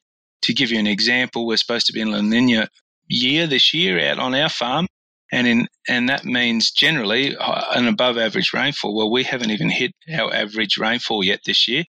to 0.42 0.54
give 0.54 0.72
you 0.72 0.80
an 0.80 0.88
example, 0.88 1.46
we're 1.46 1.58
supposed 1.58 1.86
to 1.88 1.94
be 1.94 2.02
in 2.02 2.12
La 2.12 2.22
Nina 2.22 2.68
year 3.08 3.46
this 3.46 3.72
year 3.72 4.00
out 4.00 4.18
on 4.18 4.34
our 4.34 4.50
farm, 4.50 4.88
and 5.32 5.46
in 5.48 5.68
and 5.88 6.10
that 6.10 6.26
means 6.26 6.72
generally 6.72 7.38
uh, 7.38 7.66
an 7.76 7.88
above 7.88 8.18
average 8.18 8.52
rainfall. 8.52 8.96
Well, 8.96 9.12
we 9.12 9.24
haven't 9.24 9.52
even 9.52 9.70
hit 9.70 9.92
our 10.12 10.34
average 10.34 10.76
rainfall 10.80 11.24
yet 11.24 11.42
this 11.46 11.68
year. 11.68 11.84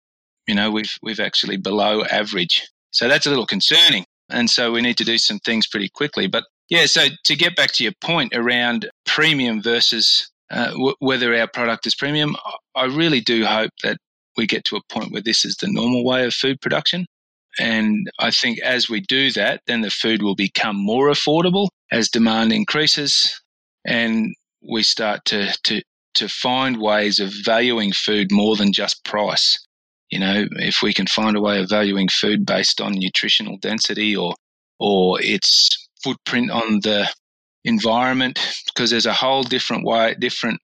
You 0.45 0.55
know, 0.55 0.69
we've 0.69 0.93
we've 1.01 1.21
actually 1.21 1.55
below 1.55 2.03
average, 2.03 2.67
so 2.91 3.07
that's 3.07 3.25
a 3.25 3.29
little 3.29 3.47
concerning. 3.47 4.03
And 4.29 4.49
so 4.49 4.73
we 4.73 4.81
need 4.81 4.97
to 4.97 5.05
do 5.05 5.17
some 5.17 5.39
things 5.39 5.67
pretty 5.67 5.87
quickly. 5.87 6.27
But 6.27 6.43
yeah, 6.69 6.85
so 6.85 7.05
to 7.23 7.35
get 7.37 7.55
back 7.55 7.71
to 7.73 7.83
your 7.83 7.93
point 8.01 8.35
around 8.35 8.89
premium 9.05 9.61
versus 9.61 10.29
uh, 10.51 10.71
w- 10.71 10.95
whether 10.99 11.33
our 11.33 11.47
product 11.47 11.87
is 11.87 11.95
premium, 11.95 12.35
I 12.75 12.85
really 12.85 13.21
do 13.21 13.45
hope 13.45 13.71
that 13.83 13.97
we 14.37 14.47
get 14.47 14.65
to 14.65 14.77
a 14.77 14.93
point 14.93 15.11
where 15.11 15.21
this 15.21 15.45
is 15.45 15.55
the 15.57 15.67
normal 15.67 16.03
way 16.03 16.25
of 16.25 16.33
food 16.33 16.61
production. 16.61 17.05
And 17.59 18.09
I 18.19 18.31
think 18.31 18.59
as 18.61 18.89
we 18.89 19.01
do 19.01 19.31
that, 19.31 19.61
then 19.67 19.81
the 19.81 19.91
food 19.91 20.23
will 20.23 20.35
become 20.35 20.75
more 20.75 21.09
affordable 21.09 21.67
as 21.91 22.09
demand 22.09 22.51
increases 22.51 23.39
and 23.85 24.33
we 24.67 24.81
start 24.81 25.23
to, 25.25 25.55
to, 25.63 25.81
to 26.15 26.27
find 26.27 26.81
ways 26.81 27.19
of 27.19 27.31
valuing 27.43 27.91
food 27.91 28.31
more 28.31 28.55
than 28.55 28.71
just 28.71 29.03
price. 29.03 29.57
You 30.09 30.19
know, 30.19 30.45
if 30.51 30.81
we 30.81 30.93
can 30.93 31.07
find 31.07 31.35
a 31.35 31.41
way 31.41 31.59
of 31.59 31.69
valuing 31.69 32.07
food 32.07 32.45
based 32.45 32.81
on 32.81 32.93
nutritional 32.93 33.57
density 33.57 34.15
or, 34.15 34.33
or 34.79 35.21
its 35.21 35.69
footprint 36.03 36.49
on 36.49 36.79
the 36.81 37.07
environment 37.65 38.39
because 38.67 38.89
there's 38.89 39.05
a 39.05 39.13
whole 39.13 39.43
different 39.43 39.85
way 39.85 40.15
different 40.19 40.59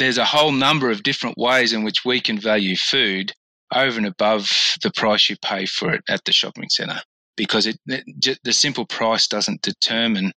there's 0.00 0.18
a 0.18 0.24
whole 0.24 0.52
number 0.52 0.90
of 0.90 1.02
different 1.02 1.36
ways 1.36 1.72
in 1.72 1.84
which 1.84 2.04
we 2.04 2.20
can 2.20 2.38
value 2.38 2.74
food 2.74 3.32
over 3.72 3.98
and 3.98 4.06
above 4.06 4.50
the 4.82 4.90
price 4.96 5.28
you 5.28 5.36
pay 5.44 5.66
for 5.66 5.92
it 5.92 6.02
at 6.08 6.24
the 6.24 6.32
shopping 6.32 6.68
centre 6.70 7.00
because 7.36 7.66
it, 7.66 7.78
it 7.86 8.38
the 8.42 8.52
simple 8.52 8.86
price 8.86 9.28
doesn't 9.28 9.62
determine 9.62 10.32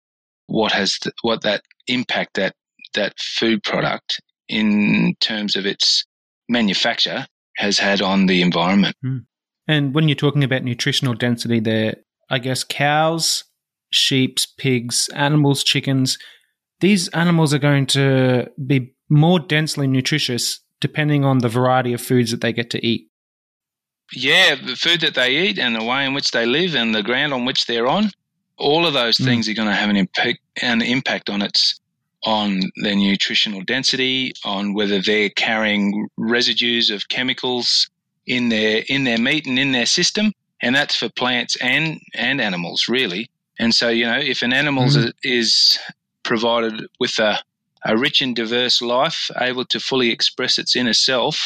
what 0.48 0.72
has 0.72 0.98
the, 1.04 1.12
what 1.22 1.42
that 1.44 1.62
impact 1.88 2.36
that 2.36 2.54
that 2.94 3.14
food 3.20 3.64
product 3.64 4.20
in 4.50 5.16
terms 5.22 5.56
of 5.56 5.66
its 5.66 6.06
manufacture 6.50 7.26
has 7.58 7.80
had 7.80 8.02
on 8.02 8.26
the 8.26 8.42
environment. 8.42 8.96
Mm. 9.06 9.26
And 9.68 9.96
when 9.96 10.10
you're 10.10 10.16
talking 10.16 10.44
about 10.44 10.64
nutritional 10.64 11.14
density 11.14 11.60
there, 11.60 11.96
I 12.30 12.40
guess 12.40 12.64
cows, 12.64 13.46
sheep, 13.92 14.40
pigs, 14.58 15.10
animals, 15.14 15.64
chickens, 15.64 16.18
these 16.82 17.08
animals 17.10 17.54
are 17.54 17.60
going 17.60 17.86
to 17.88 18.50
be 18.66 18.94
more 19.12 19.40
densely 19.40 19.88
nutritious 19.88 20.62
depending 20.80 21.24
on 21.24 21.40
the 21.40 21.50
variety 21.50 21.94
of 21.94 22.02
foods 22.02 22.32
that 22.32 22.42
they 22.42 22.52
get 22.52 22.72
to 22.72 22.84
eat. 22.86 23.08
Yeah, 24.14 24.56
the 24.56 24.76
food 24.76 25.02
that 25.02 25.14
they 25.14 25.38
eat 25.38 25.60
and 25.60 25.76
the 25.76 25.84
way 25.84 26.06
in 26.06 26.14
which 26.14 26.32
they 26.32 26.46
live 26.46 26.76
and 26.76 26.96
the 26.96 27.04
ground 27.04 27.34
on 27.34 27.46
which 27.46 27.66
they're 27.66 27.88
on, 27.88 28.12
all 28.58 28.86
of 28.86 28.94
those 28.94 29.18
mm. 29.18 29.26
things 29.26 29.48
are 29.48 29.54
going 29.54 29.68
to 29.68 29.76
have 29.76 29.90
an 29.90 29.96
impact, 29.96 30.40
an 30.62 30.82
impact 30.82 31.30
on 31.30 31.42
its 31.42 31.80
on 32.24 32.62
their 32.84 32.96
nutritional 32.96 33.62
density, 33.62 34.32
on 34.46 34.74
whether 34.74 35.02
they're 35.02 35.30
carrying 35.32 36.08
residues 36.18 36.92
of 36.92 37.08
chemicals 37.10 37.90
in 38.28 38.50
their 38.50 38.84
in 38.90 39.04
their 39.04 39.18
meat 39.18 39.46
and 39.48 39.58
in 39.58 39.72
their 39.72 39.86
system, 39.86 40.32
and 40.62 40.76
that's 40.76 40.96
for 40.96 41.10
plants 41.10 41.56
and 41.62 42.00
and 42.14 42.42
animals 42.42 42.86
really. 42.88 43.30
And 43.60 43.74
so 43.74 43.90
you 43.90 44.06
know, 44.06 44.20
if 44.20 44.42
an 44.42 44.54
animal 44.54 44.86
mm. 44.86 45.12
is 45.24 45.80
provided 46.24 46.86
with 47.00 47.18
a 47.20 47.40
a 47.86 47.98
rich 47.98 48.22
and 48.22 48.36
diverse 48.36 48.82
life, 48.82 49.30
able 49.40 49.66
to 49.66 49.80
fully 49.80 50.12
express 50.12 50.58
its 50.58 50.76
inner 50.76 50.94
self, 50.94 51.46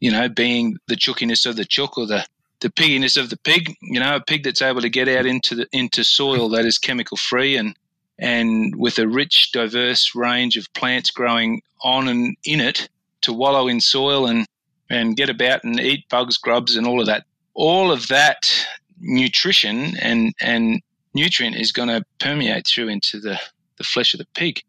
you 0.00 0.10
know, 0.10 0.28
being 0.28 0.76
the 0.88 0.96
chookiness 0.96 1.46
of 1.46 1.56
the 1.56 1.64
chook 1.64 1.96
or 1.96 2.06
the 2.06 2.24
the 2.60 2.70
pigginess 2.70 3.18
of 3.18 3.28
the 3.28 3.36
pig, 3.36 3.74
you 3.82 4.00
know, 4.00 4.16
a 4.16 4.20
pig 4.20 4.42
that's 4.42 4.62
able 4.62 4.80
to 4.80 4.88
get 4.88 5.08
out 5.08 5.26
into 5.26 5.54
the 5.54 5.66
into 5.72 6.02
soil 6.02 6.48
that 6.48 6.64
is 6.64 6.78
chemical 6.78 7.16
free 7.16 7.56
and 7.56 7.76
and 8.18 8.74
with 8.76 8.98
a 8.98 9.06
rich, 9.06 9.52
diverse 9.52 10.14
range 10.14 10.56
of 10.56 10.72
plants 10.72 11.10
growing 11.10 11.62
on 11.82 12.08
and 12.08 12.36
in 12.44 12.60
it 12.60 12.88
to 13.22 13.32
wallow 13.32 13.68
in 13.68 13.80
soil 13.80 14.26
and, 14.26 14.46
and 14.88 15.16
get 15.16 15.28
about 15.28 15.64
and 15.64 15.78
eat 15.80 16.08
bugs, 16.08 16.38
grubs, 16.38 16.76
and 16.76 16.86
all 16.86 17.00
of 17.00 17.06
that. 17.06 17.24
All 17.54 17.90
of 17.90 18.08
that 18.08 18.66
nutrition 19.00 19.96
and, 19.98 20.32
and 20.40 20.80
nutrient 21.14 21.56
is 21.56 21.72
going 21.72 21.88
to 21.88 22.04
permeate 22.18 22.66
through 22.66 22.88
into 22.88 23.20
the, 23.20 23.38
the 23.76 23.84
flesh 23.84 24.14
of 24.14 24.18
the 24.18 24.26
pig. 24.34 24.62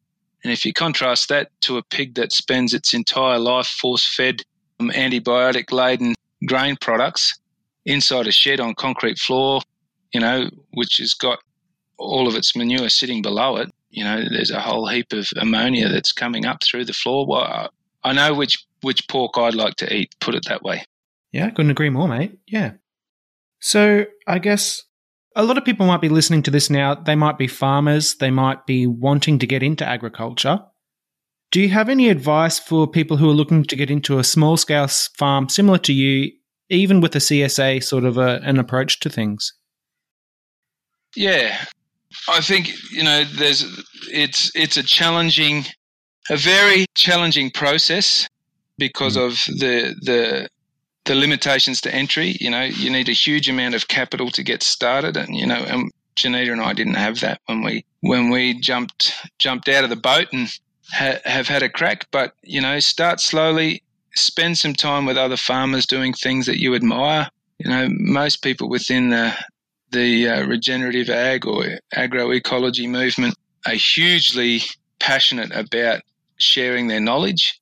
And 0.44 0.54
if 0.54 0.66
you 0.66 0.74
contrast 0.74 1.30
that 1.30 1.50
to 1.62 1.78
a 1.78 1.84
pig 1.84 2.16
that 2.16 2.32
spends 2.32 2.74
its 2.74 2.94
entire 2.94 3.40
life 3.40 3.68
force 3.68 4.06
fed 4.16 4.42
um, 4.80 4.92
antibiotic 4.92 5.72
laden 5.72 6.16
grain 6.46 6.78
products 6.80 7.38
inside 7.86 8.28
a 8.28 8.32
shed 8.32 8.60
on 8.60 8.76
concrete 8.76 9.18
floor, 9.18 9.62
you 10.14 10.20
know, 10.20 10.50
which 10.74 10.98
has 10.98 11.14
got 11.14 11.40
all 11.98 12.28
of 12.28 12.36
its 12.36 12.56
manure 12.56 12.90
sitting 12.90 13.22
below 13.22 13.58
it. 13.58 13.70
You 13.90 14.04
know, 14.04 14.24
there's 14.30 14.52
a 14.52 14.60
whole 14.60 14.88
heap 14.88 15.12
of 15.14 15.28
ammonia 15.38 15.90
that's 15.90 16.12
coming 16.12 16.46
up 16.46 16.64
through 16.64 16.86
the 16.86 16.94
floor. 16.94 17.26
Well, 17.26 17.70
I 18.04 18.14
know 18.14 18.34
which 18.34 18.66
which 18.82 19.08
pork 19.08 19.38
I'd 19.38 19.56
like 19.56 19.76
to 19.78 19.94
eat. 19.94 20.16
Put 20.20 20.36
it 20.36 20.46
that 20.48 20.62
way. 20.62 20.84
Yeah, 21.32 21.50
couldn't 21.50 21.72
agree 21.72 21.90
more, 21.90 22.08
mate. 22.08 22.38
Yeah. 22.46 22.74
So 23.60 24.06
I 24.28 24.40
guess 24.40 24.84
a 25.38 25.44
lot 25.44 25.58
of 25.58 25.64
people 25.64 25.86
might 25.86 26.02
be 26.02 26.10
listening 26.10 26.42
to 26.44 26.52
this 26.52 26.70
now. 26.70 26.96
They 26.96 27.16
might 27.16 27.38
be 27.38 27.48
farmers. 27.48 28.16
They 28.16 28.32
might 28.32 28.66
be 28.66 28.88
wanting 28.88 29.38
to 29.40 29.48
get 29.48 29.62
into 29.62 29.88
agriculture. 29.88 30.60
Do 31.52 31.62
you 31.62 31.70
have 31.70 31.90
any 31.90 32.10
advice 32.10 32.58
for 32.58 32.88
people 32.88 33.18
who 33.18 33.30
are 33.30 33.34
looking 33.34 33.64
to 33.66 33.76
get 33.76 33.92
into 33.92 34.18
a 34.18 34.24
small 34.24 34.58
scale 34.58 34.88
farm 34.88 35.48
similar 35.48 35.78
to 35.80 35.94
you, 35.94 36.32
even 36.70 37.02
with 37.02 37.16
a 37.16 37.20
CSA 37.20 37.84
sort 37.84 38.04
of 38.04 38.18
a, 38.18 38.42
an 38.44 38.58
approach 38.58 39.00
to 39.02 39.10
things? 39.10 39.54
Yeah, 41.16 41.58
I 42.28 42.42
think 42.42 42.72
you 42.92 43.04
know 43.04 43.24
there's 43.24 43.64
it's 44.12 44.52
it's 44.56 44.76
a 44.76 44.84
challenging, 44.84 45.66
a 46.30 46.36
very 46.36 46.88
challenging 46.96 47.52
process 47.52 48.28
because 48.78 49.16
mm. 49.16 49.26
of 49.26 49.32
the 49.60 49.96
the 50.02 50.50
the 51.08 51.16
limitations 51.16 51.82
to 51.82 51.94
entry. 51.94 52.38
You 52.40 52.52
know, 52.52 52.64
you 52.64 52.92
need 52.92 53.10
a 53.10 53.14
huge 53.14 53.50
amount 53.50 53.76
of 53.76 53.88
capital 53.88 54.30
to 54.32 54.44
get 54.44 54.62
started, 54.62 55.18
and 55.18 55.36
you 55.36 55.48
know, 55.48 55.64
and 55.68 55.92
Janita 56.16 56.52
and 56.52 56.62
I 56.62 56.74
didn't 56.74 56.96
have 56.96 57.20
that 57.22 57.42
when 57.48 57.64
we 57.64 57.86
when 58.02 58.30
we 58.30 58.60
jumped 58.60 59.14
jumped 59.40 59.68
out 59.70 59.84
of 59.84 59.90
the 59.90 59.96
boat 59.96 60.28
and 60.32 60.48
ha- 60.92 61.20
have 61.26 61.48
had 61.48 61.64
a 61.64 61.70
crack. 61.70 62.06
But 62.12 62.34
you 62.44 62.62
know, 62.62 62.80
start 62.80 63.20
slowly, 63.20 63.82
spend 64.16 64.58
some 64.58 64.74
time 64.74 65.06
with 65.06 65.18
other 65.18 65.38
farmers 65.38 65.86
doing 65.86 66.14
things 66.14 66.46
that 66.46 66.60
you 66.60 66.76
admire. 66.76 67.30
You 67.60 67.70
know, 67.70 67.88
most 67.92 68.44
people 68.44 68.70
within 68.70 69.10
the 69.10 69.34
the 69.92 70.28
uh, 70.28 70.46
regenerative 70.46 71.10
ag 71.10 71.46
or 71.48 71.80
agroecology 71.96 72.90
movement 72.90 73.36
are 73.66 73.74
hugely 73.74 74.62
passionate 75.00 75.52
about 75.56 76.02
sharing 76.38 76.88
their 76.88 77.00
knowledge 77.00 77.60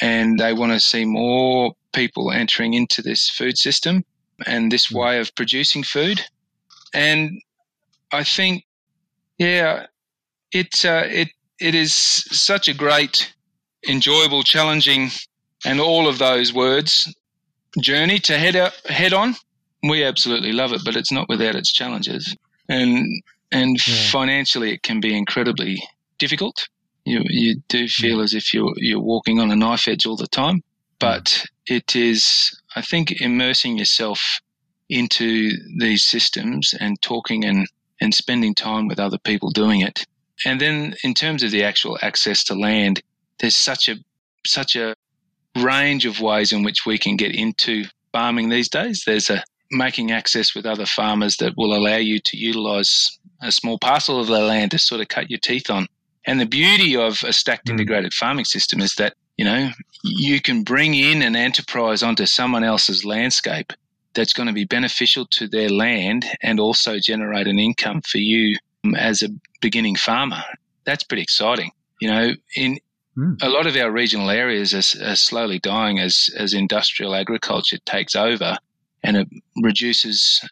and 0.00 0.38
they 0.38 0.52
want 0.52 0.72
to 0.72 0.80
see 0.80 1.04
more 1.04 1.72
people 1.92 2.30
entering 2.30 2.74
into 2.74 3.02
this 3.02 3.28
food 3.28 3.58
system 3.58 4.04
and 4.46 4.70
this 4.70 4.86
hmm. 4.86 4.98
way 4.98 5.20
of 5.20 5.34
producing 5.34 5.82
food. 5.82 6.20
And 6.94 7.40
I 8.12 8.24
think, 8.24 8.64
yeah, 9.38 9.86
it, 10.52 10.84
uh, 10.84 11.04
it, 11.06 11.28
it 11.60 11.74
is 11.74 11.94
such 11.94 12.68
a 12.68 12.74
great, 12.74 13.32
enjoyable, 13.88 14.42
challenging, 14.42 15.10
and 15.64 15.80
all 15.80 16.08
of 16.08 16.18
those 16.18 16.52
words 16.52 17.12
journey 17.80 18.18
to 18.18 18.36
head, 18.36 18.54
out, 18.54 18.74
head 18.86 19.14
on 19.14 19.34
we 19.82 20.04
absolutely 20.04 20.52
love 20.52 20.72
it, 20.72 20.82
but 20.84 20.96
it's 20.96 21.12
not 21.12 21.28
without 21.28 21.54
its 21.54 21.72
challenges. 21.72 22.36
And 22.68 23.06
and 23.50 23.76
yeah. 23.86 24.10
financially, 24.10 24.72
it 24.72 24.82
can 24.82 25.00
be 25.00 25.16
incredibly 25.16 25.82
difficult. 26.18 26.68
You 27.04 27.22
you 27.28 27.60
do 27.68 27.88
feel 27.88 28.20
as 28.20 28.34
if 28.34 28.54
you're 28.54 28.72
you're 28.76 29.00
walking 29.00 29.40
on 29.40 29.50
a 29.50 29.56
knife 29.56 29.88
edge 29.88 30.06
all 30.06 30.16
the 30.16 30.28
time. 30.28 30.62
But 30.98 31.44
it 31.66 31.96
is, 31.96 32.50
I 32.76 32.82
think, 32.82 33.20
immersing 33.20 33.78
yourself 33.78 34.40
into 34.88 35.50
these 35.78 36.04
systems 36.04 36.74
and 36.78 37.00
talking 37.02 37.44
and 37.44 37.66
and 38.00 38.12
spending 38.12 38.54
time 38.54 38.88
with 38.88 38.98
other 38.98 39.18
people 39.18 39.50
doing 39.50 39.80
it. 39.80 40.04
And 40.44 40.60
then 40.60 40.94
in 41.04 41.14
terms 41.14 41.44
of 41.44 41.52
the 41.52 41.62
actual 41.62 41.98
access 42.02 42.42
to 42.44 42.54
land, 42.54 43.00
there's 43.38 43.54
such 43.54 43.88
a 43.88 43.96
such 44.44 44.76
a 44.76 44.94
range 45.56 46.04
of 46.06 46.20
ways 46.20 46.52
in 46.52 46.62
which 46.62 46.84
we 46.84 46.98
can 46.98 47.16
get 47.16 47.34
into 47.34 47.84
farming 48.12 48.48
these 48.48 48.68
days. 48.68 49.02
There's 49.06 49.30
a 49.30 49.42
making 49.70 50.10
access 50.10 50.54
with 50.54 50.66
other 50.66 50.86
farmers 50.86 51.36
that 51.38 51.54
will 51.56 51.74
allow 51.74 51.96
you 51.96 52.18
to 52.20 52.36
utilize 52.36 53.18
a 53.40 53.50
small 53.50 53.78
parcel 53.78 54.20
of 54.20 54.28
their 54.28 54.42
land 54.42 54.70
to 54.72 54.78
sort 54.78 55.00
of 55.00 55.08
cut 55.08 55.30
your 55.30 55.40
teeth 55.40 55.70
on. 55.70 55.86
And 56.26 56.40
the 56.40 56.46
beauty 56.46 56.96
of 56.96 57.22
a 57.24 57.32
stacked 57.32 57.66
mm. 57.66 57.72
integrated 57.72 58.14
farming 58.14 58.44
system 58.44 58.80
is 58.80 58.94
that, 58.96 59.14
you 59.36 59.44
know, 59.44 59.70
you 60.04 60.40
can 60.40 60.62
bring 60.62 60.94
in 60.94 61.22
an 61.22 61.36
enterprise 61.36 62.02
onto 62.02 62.26
someone 62.26 62.64
else's 62.64 63.04
landscape 63.04 63.72
that's 64.14 64.32
going 64.32 64.46
to 64.46 64.52
be 64.52 64.64
beneficial 64.64 65.26
to 65.26 65.48
their 65.48 65.68
land 65.68 66.26
and 66.42 66.60
also 66.60 66.98
generate 66.98 67.46
an 67.46 67.58
income 67.58 68.02
for 68.02 68.18
you 68.18 68.56
as 68.96 69.22
a 69.22 69.28
beginning 69.60 69.96
farmer. 69.96 70.42
That's 70.84 71.04
pretty 71.04 71.22
exciting. 71.22 71.70
You 72.00 72.08
know, 72.08 72.30
in 72.56 72.78
mm. 73.16 73.36
a 73.42 73.48
lot 73.48 73.66
of 73.66 73.76
our 73.76 73.90
regional 73.90 74.28
areas 74.28 74.74
are, 74.74 75.10
are 75.10 75.16
slowly 75.16 75.58
dying 75.58 75.98
as, 75.98 76.28
as 76.36 76.52
industrial 76.52 77.14
agriculture 77.14 77.78
takes 77.86 78.14
over 78.14 78.56
and 79.02 79.16
it 79.16 79.28
reduces 79.62 80.46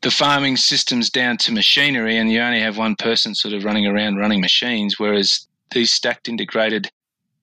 the 0.00 0.10
farming 0.10 0.56
systems 0.56 1.10
down 1.10 1.36
to 1.38 1.52
machinery 1.52 2.16
and 2.16 2.30
you 2.30 2.40
only 2.40 2.60
have 2.60 2.78
one 2.78 2.94
person 2.94 3.34
sort 3.34 3.52
of 3.52 3.64
running 3.64 3.86
around 3.86 4.16
running 4.16 4.40
machines 4.40 4.98
whereas 4.98 5.48
these 5.72 5.90
stacked 5.90 6.28
integrated 6.28 6.88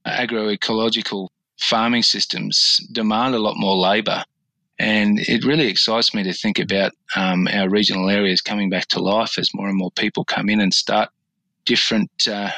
agroecological 0.05 1.29
farming 1.59 2.03
systems 2.03 2.77
demand 2.91 3.35
a 3.35 3.39
lot 3.39 3.55
more 3.57 3.75
labour. 3.75 4.23
And 4.77 5.19
it 5.19 5.45
really 5.45 5.67
excites 5.67 6.13
me 6.13 6.23
to 6.23 6.33
think 6.33 6.59
about 6.59 6.91
um, 7.15 7.47
our 7.47 7.69
regional 7.69 8.09
areas 8.09 8.41
coming 8.41 8.69
back 8.69 8.87
to 8.87 8.99
life 8.99 9.37
as 9.37 9.53
more 9.53 9.69
and 9.69 9.77
more 9.77 9.91
people 9.91 10.25
come 10.25 10.49
in 10.49 10.59
and 10.59 10.73
start 10.73 11.09
different 11.63 12.27
uh, 12.27 12.51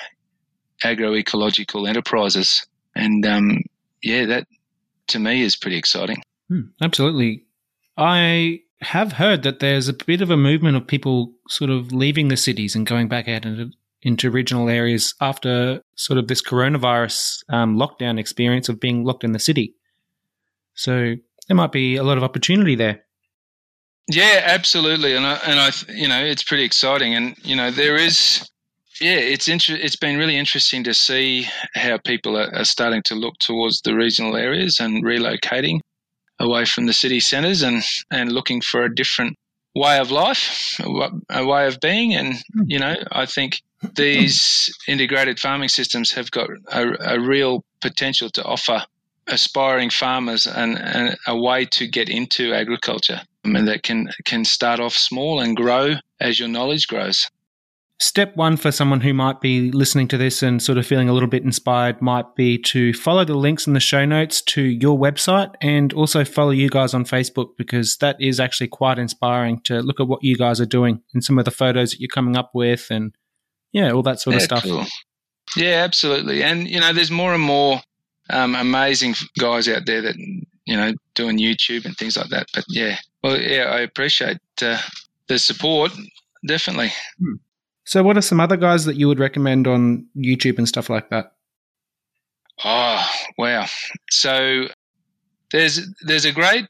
agroecological 0.84 1.88
enterprises. 1.88 2.66
And 2.96 3.26
um, 3.26 3.62
yeah 4.02 4.26
that 4.26 4.48
to 5.08 5.20
me 5.20 5.44
is 5.44 5.56
pretty 5.56 5.78
exciting. 5.78 6.22
Hmm, 6.50 6.62
absolutely. 6.82 7.46
I 7.98 8.62
have 8.82 9.14
heard 9.14 9.44
that 9.44 9.60
there's 9.60 9.88
a 9.88 9.94
bit 9.94 10.22
of 10.22 10.30
a 10.30 10.38
movement 10.38 10.78
of 10.78 10.86
people 10.86 11.34
sort 11.50 11.70
of 11.70 11.92
leaving 11.92 12.28
the 12.28 12.38
cities 12.38 12.76
and 12.76 12.86
going 12.86 13.08
back 13.08 13.28
out 13.28 13.46
into, 13.46 13.72
into 14.02 14.30
regional 14.32 14.70
areas 14.70 15.14
after 15.22 15.82
sort 15.96 16.20
of 16.20 16.28
this 16.28 16.42
coronavirus 16.42 17.44
um, 17.50 17.78
lockdown 17.78 18.20
experience 18.20 18.70
of 18.70 18.80
being 18.80 19.04
locked 19.04 19.24
in 19.24 19.32
the 19.32 19.40
city. 19.40 19.76
So 20.76 21.16
there 21.48 21.58
might 21.58 21.72
be 21.72 21.96
a 21.96 22.04
lot 22.04 22.18
of 22.18 22.24
opportunity 22.24 22.76
there. 22.76 23.04
Yeah, 24.10 24.42
absolutely, 24.46 25.16
and 25.16 25.26
I, 25.26 25.34
and 25.46 25.60
I, 25.60 25.72
you 25.90 26.08
know, 26.08 26.24
it's 26.24 26.44
pretty 26.44 26.64
exciting, 26.64 27.14
and 27.14 27.36
you 27.44 27.58
know, 27.58 27.72
there 27.72 27.98
is, 27.98 28.48
yeah, 29.02 29.18
it's 29.18 29.50
inter- 29.50 29.76
It's 29.76 29.98
been 29.98 30.18
really 30.18 30.38
interesting 30.38 30.86
to 30.86 30.94
see 30.94 31.46
how 31.76 31.98
people 32.06 32.38
are, 32.38 32.54
are 32.56 32.64
starting 32.64 33.02
to 33.08 33.16
look 33.16 33.38
towards 33.40 33.82
the 33.82 33.96
regional 33.96 34.38
areas 34.38 34.80
and 34.80 35.04
relocating 35.04 35.82
away 36.40 36.64
from 36.64 36.86
the 36.86 36.94
city 36.94 37.20
centres 37.20 37.62
and, 37.64 37.84
and 38.10 38.32
looking 38.32 38.62
for 38.62 38.84
a 38.84 38.96
different 38.96 39.36
way 39.76 40.00
of 40.00 40.10
life, 40.10 40.80
a 41.30 41.46
way 41.46 41.68
of 41.68 41.80
being. 41.82 42.14
And, 42.14 42.36
hmm. 42.54 42.62
you 42.66 42.80
know, 42.80 42.96
I 43.12 43.26
think 43.26 43.62
these 43.96 44.74
integrated 44.88 45.40
farming 45.40 45.70
systems 45.70 46.12
have 46.12 46.32
got 46.32 46.50
a, 46.72 47.16
a 47.16 47.20
real 47.20 47.64
potential 47.82 48.30
to 48.32 48.44
offer 48.44 48.84
aspiring 49.28 49.90
farmers 49.90 50.48
an, 50.48 50.78
an, 50.78 51.16
a 51.28 51.38
way 51.38 51.66
to 51.66 51.86
get 51.88 52.10
into 52.10 52.54
agriculture 52.54 53.22
I 53.48 53.50
mean, 53.50 53.66
that 53.66 53.84
can 53.84 54.10
can 54.26 54.44
start 54.44 54.80
off 54.80 54.94
small 54.94 55.40
and 55.40 55.56
grow 55.56 55.96
as 56.20 56.38
your 56.38 56.50
knowledge 56.50 56.88
grows. 56.88 57.30
Step 58.00 58.36
one 58.36 58.58
for 58.58 58.72
someone 58.72 59.02
who 59.02 59.14
might 59.14 59.42
be 59.42 59.72
listening 59.72 60.08
to 60.10 60.18
this 60.18 60.44
and 60.44 60.62
sort 60.62 60.78
of 60.78 60.86
feeling 60.86 61.10
a 61.10 61.14
little 61.14 61.30
bit 61.30 61.44
inspired 61.44 62.00
might 62.00 62.36
be 62.36 62.58
to 62.60 62.94
follow 62.94 63.26
the 63.26 63.34
links 63.34 63.66
in 63.66 63.74
the 63.74 63.80
show 63.80 64.06
notes 64.06 64.40
to 64.42 64.62
your 64.62 65.00
website 65.00 65.56
and 65.62 65.94
also 65.94 66.24
follow 66.24 66.52
you 66.52 66.70
guys 66.70 66.94
on 66.94 67.06
Facebook 67.06 67.58
because 67.58 67.98
that 67.98 68.16
is 68.20 68.40
actually 68.40 68.68
quite 68.68 69.00
inspiring 69.00 69.60
to 69.62 69.82
look 69.82 70.00
at 70.00 70.08
what 70.08 70.22
you 70.22 70.36
guys 70.36 70.62
are 70.62 70.66
doing 70.68 71.02
and 71.16 71.24
some 71.24 71.40
of 71.40 71.46
the 71.46 71.50
photos 71.50 71.92
that 71.92 72.00
you're 72.00 72.08
coming 72.08 72.38
up 72.38 72.52
with 72.54 72.88
and 72.92 73.16
yeah, 73.72 73.92
all 73.92 74.04
that 74.04 74.20
sort 74.20 74.36
yeah, 74.36 74.38
of 74.38 74.44
stuff. 74.44 74.64
Cool. 74.64 74.86
Yeah, 75.56 75.84
absolutely. 75.84 76.44
And 76.44 76.68
you 76.68 76.80
know, 76.80 76.94
there's 76.94 77.12
more 77.12 77.34
and 77.34 77.44
more 77.44 77.82
um, 78.30 78.56
amazing 78.56 79.16
guys 79.40 79.68
out 79.68 79.86
there 79.86 80.02
that 80.02 80.16
you 80.18 80.76
know 80.76 80.94
doing 81.16 81.38
YouTube 81.38 81.86
and 81.86 81.96
things 81.96 82.18
like 82.18 82.30
that. 82.30 82.48
But 82.54 82.66
yeah, 82.68 82.98
well, 83.24 83.40
yeah, 83.40 83.66
I 83.66 83.80
appreciate 83.80 84.40
uh, 84.62 84.82
the 85.28 85.40
support. 85.40 85.92
Definitely. 86.46 86.92
Hmm. 87.20 87.36
So, 87.86 88.04
what 88.04 88.18
are 88.18 88.22
some 88.22 88.40
other 88.40 88.58
guys 88.58 88.86
that 88.86 88.98
you 88.98 89.08
would 89.08 89.20
recommend 89.20 89.68
on 89.68 90.08
YouTube 90.18 90.58
and 90.58 90.68
stuff 90.68 90.90
like 90.90 91.10
that? 91.10 91.34
Oh 92.64 93.08
wow! 93.38 93.66
So 94.10 94.66
there's 95.52 95.88
there's 96.02 96.26
a 96.26 96.32
great 96.32 96.66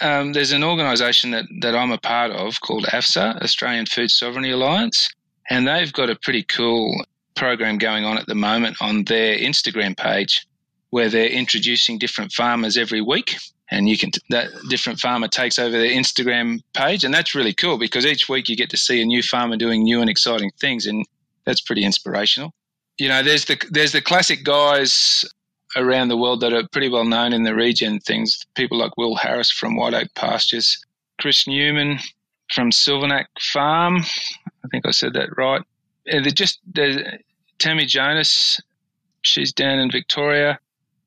um, 0.00 0.32
there's 0.32 0.52
an 0.52 0.64
organisation 0.64 1.30
that 1.30 1.44
that 1.60 1.74
I'm 1.74 1.92
a 1.92 1.98
part 1.98 2.32
of 2.32 2.60
called 2.60 2.84
AFSA 2.86 3.42
Australian 3.42 3.86
Food 3.86 4.10
Sovereignty 4.10 4.50
Alliance, 4.50 5.08
and 5.50 5.66
they've 5.66 5.92
got 5.92 6.10
a 6.10 6.16
pretty 6.16 6.42
cool 6.42 7.04
program 7.34 7.78
going 7.78 8.04
on 8.04 8.18
at 8.18 8.26
the 8.26 8.34
moment 8.34 8.76
on 8.80 9.04
their 9.04 9.36
Instagram 9.36 9.96
page, 9.96 10.46
where 10.90 11.08
they're 11.08 11.28
introducing 11.28 11.98
different 11.98 12.32
farmers 12.32 12.76
every 12.76 13.00
week 13.00 13.36
and 13.70 13.88
you 13.88 13.98
can 13.98 14.10
that 14.30 14.48
different 14.68 15.00
farmer 15.00 15.28
takes 15.28 15.58
over 15.58 15.76
their 15.76 15.90
Instagram 15.90 16.62
page, 16.74 17.04
and 17.04 17.12
that's 17.12 17.34
really 17.34 17.52
cool 17.52 17.78
because 17.78 18.06
each 18.06 18.28
week 18.28 18.48
you 18.48 18.56
get 18.56 18.70
to 18.70 18.76
see 18.76 19.00
a 19.00 19.04
new 19.04 19.22
farmer 19.22 19.56
doing 19.56 19.82
new 19.82 20.00
and 20.00 20.10
exciting 20.10 20.50
things, 20.60 20.86
and 20.86 21.04
that's 21.44 21.60
pretty 21.60 21.84
inspirational. 21.84 22.52
You 22.98 23.08
know, 23.08 23.22
there's 23.22 23.44
the 23.46 23.60
there's 23.70 23.92
the 23.92 24.00
classic 24.00 24.44
guys 24.44 25.24
around 25.76 26.08
the 26.08 26.16
world 26.16 26.40
that 26.40 26.52
are 26.52 26.66
pretty 26.68 26.88
well 26.88 27.04
known 27.04 27.32
in 27.32 27.42
the 27.42 27.54
region. 27.54 27.98
Things 28.00 28.38
people 28.54 28.78
like 28.78 28.96
Will 28.96 29.16
Harris 29.16 29.50
from 29.50 29.76
White 29.76 29.94
Oak 29.94 30.08
Pastures, 30.14 30.78
Chris 31.20 31.46
Newman 31.46 31.98
from 32.52 32.70
Sylvanaqua 32.70 33.26
Farm. 33.40 34.04
I 34.66 34.68
think 34.70 34.86
I 34.86 34.90
said 34.90 35.14
that 35.14 35.36
right. 35.36 35.62
And 36.06 36.24
they're 36.24 36.32
just 36.32 36.60
there's 36.66 36.98
Tammy 37.58 37.86
Jonas. 37.86 38.60
She's 39.22 39.52
down 39.52 39.78
in 39.78 39.90
Victoria 39.90 40.60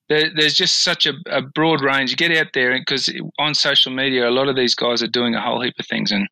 there, 0.10 0.30
there's 0.36 0.56
just 0.56 0.84
such 0.84 1.06
a, 1.06 1.14
a, 1.28 1.42
broad 1.42 1.82
range. 1.82 2.12
You 2.12 2.18
get 2.18 2.36
out 2.36 2.52
there 2.54 2.78
because 2.78 3.14
on 3.38 3.54
social 3.54 3.92
media, 3.94 4.28
a 4.28 4.32
lot 4.32 4.50
of 4.50 4.56
these 4.56 4.76
guys 4.76 5.02
are 5.02 5.08
doing 5.08 5.36
a 5.36 5.42
whole 5.42 5.62
heap 5.62 5.76
of 5.80 5.86
things, 5.86 6.12
and 6.12 6.28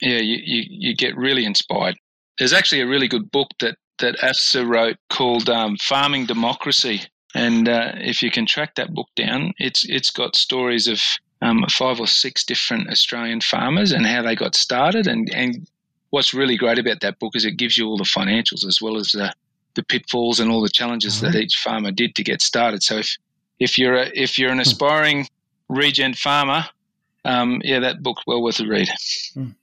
yeah, 0.00 0.18
you, 0.18 0.38
you, 0.42 0.64
you 0.68 0.96
get 0.96 1.16
really 1.16 1.46
inspired. 1.46 1.96
There's 2.38 2.52
actually 2.52 2.80
a 2.80 2.86
really 2.86 3.08
good 3.08 3.30
book 3.30 3.48
that 3.60 3.76
that 4.00 4.16
AFSA 4.16 4.66
wrote 4.66 4.96
called 5.10 5.48
um, 5.48 5.76
Farming 5.76 6.26
Democracy, 6.26 7.02
and 7.34 7.68
uh, 7.68 7.92
if 7.96 8.22
you 8.22 8.30
can 8.30 8.46
track 8.46 8.74
that 8.74 8.92
book 8.92 9.08
down, 9.14 9.52
it's 9.58 9.88
it's 9.88 10.10
got 10.10 10.34
stories 10.34 10.88
of 10.88 11.00
um, 11.40 11.64
five 11.70 12.00
or 12.00 12.08
six 12.08 12.44
different 12.44 12.90
Australian 12.90 13.40
farmers 13.40 13.92
and 13.92 14.06
how 14.06 14.22
they 14.22 14.34
got 14.34 14.56
started, 14.56 15.06
and 15.06 15.32
and 15.32 15.68
what's 16.10 16.34
really 16.34 16.56
great 16.56 16.78
about 16.78 17.00
that 17.00 17.18
book 17.18 17.34
is 17.34 17.44
it 17.44 17.56
gives 17.56 17.78
you 17.78 17.86
all 17.86 17.96
the 17.96 18.04
financials 18.04 18.66
as 18.66 18.80
well 18.80 18.96
as 18.96 19.12
the 19.12 19.32
the 19.74 19.82
pitfalls 19.84 20.40
and 20.40 20.50
all 20.50 20.60
the 20.60 20.68
challenges 20.68 21.16
mm-hmm. 21.16 21.32
that 21.32 21.40
each 21.40 21.56
farmer 21.56 21.92
did 21.92 22.14
to 22.16 22.24
get 22.24 22.42
started. 22.42 22.82
So 22.82 22.98
if 22.98 23.16
if 23.58 23.78
you're 23.78 23.94
a, 23.94 24.10
if 24.14 24.38
you're 24.38 24.50
an 24.50 24.56
hmm. 24.56 24.62
aspiring 24.62 25.28
regen 25.68 26.14
farmer, 26.14 26.64
um, 27.24 27.60
yeah, 27.64 27.78
that 27.80 28.02
book's 28.02 28.22
well 28.26 28.42
worth 28.42 28.60
a 28.60 28.66
read. 28.66 28.88
Mm. 29.36 29.54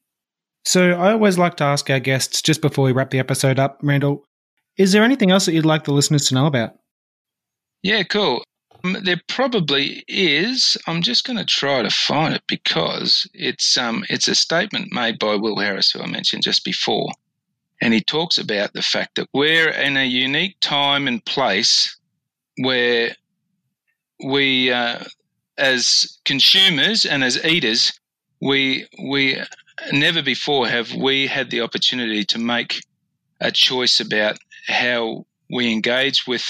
So 0.63 0.91
I 0.91 1.13
always 1.13 1.37
like 1.37 1.55
to 1.57 1.63
ask 1.63 1.89
our 1.89 1.99
guests 1.99 2.41
just 2.41 2.61
before 2.61 2.85
we 2.85 2.91
wrap 2.91 3.09
the 3.09 3.19
episode 3.19 3.57
up, 3.57 3.79
Randall, 3.81 4.23
is 4.77 4.91
there 4.91 5.03
anything 5.03 5.31
else 5.31 5.45
that 5.45 5.53
you'd 5.53 5.65
like 5.65 5.85
the 5.85 5.93
listeners 5.93 6.27
to 6.27 6.35
know 6.35 6.45
about? 6.45 6.75
Yeah, 7.81 8.03
cool. 8.03 8.43
Um, 8.83 8.97
there 9.03 9.21
probably 9.27 10.03
is. 10.07 10.77
I'm 10.87 11.01
just 11.01 11.25
going 11.25 11.37
to 11.37 11.45
try 11.45 11.81
to 11.81 11.89
find 11.89 12.33
it 12.33 12.43
because 12.47 13.27
it's 13.33 13.77
um, 13.77 14.05
it's 14.09 14.27
a 14.27 14.35
statement 14.35 14.91
made 14.91 15.19
by 15.19 15.35
Will 15.35 15.57
Harris, 15.57 15.91
who 15.91 16.01
I 16.01 16.07
mentioned 16.07 16.43
just 16.43 16.63
before, 16.63 17.09
and 17.81 17.93
he 17.93 18.01
talks 18.01 18.37
about 18.37 18.73
the 18.73 18.81
fact 18.81 19.15
that 19.15 19.29
we're 19.33 19.69
in 19.69 19.97
a 19.97 20.05
unique 20.05 20.57
time 20.61 21.07
and 21.07 21.23
place 21.25 21.97
where 22.57 23.15
we, 24.23 24.71
uh, 24.71 25.03
as 25.57 26.19
consumers 26.25 27.05
and 27.05 27.23
as 27.23 27.43
eaters, 27.45 27.99
we 28.41 28.87
we 29.03 29.41
never 29.91 30.21
before 30.21 30.67
have 30.67 30.93
we 30.93 31.27
had 31.27 31.49
the 31.49 31.61
opportunity 31.61 32.23
to 32.25 32.39
make 32.39 32.81
a 33.39 33.51
choice 33.51 33.99
about 33.99 34.37
how 34.67 35.25
we 35.49 35.71
engage 35.71 36.25
with 36.27 36.45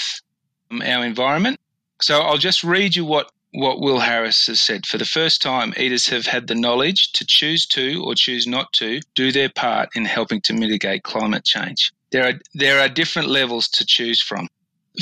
um, 0.70 0.82
our 0.82 1.04
environment. 1.04 1.57
So 2.00 2.20
I'll 2.20 2.38
just 2.38 2.62
read 2.64 2.96
you 2.96 3.04
what 3.04 3.30
what 3.52 3.80
Will 3.80 3.98
Harris 3.98 4.46
has 4.46 4.60
said. 4.60 4.86
For 4.86 4.98
the 4.98 5.04
first 5.04 5.40
time, 5.40 5.72
eaters 5.76 6.06
have 6.08 6.26
had 6.26 6.46
the 6.46 6.54
knowledge 6.54 7.12
to 7.12 7.24
choose 7.24 7.66
to 7.68 8.02
or 8.04 8.14
choose 8.14 8.46
not 8.46 8.72
to 8.74 9.00
do 9.14 9.32
their 9.32 9.48
part 9.48 9.88
in 9.94 10.04
helping 10.04 10.40
to 10.42 10.52
mitigate 10.52 11.02
climate 11.02 11.44
change. 11.44 11.92
There 12.10 12.28
are, 12.28 12.34
there 12.54 12.80
are 12.80 12.88
different 12.88 13.28
levels 13.28 13.68
to 13.68 13.86
choose 13.86 14.20
from. 14.20 14.48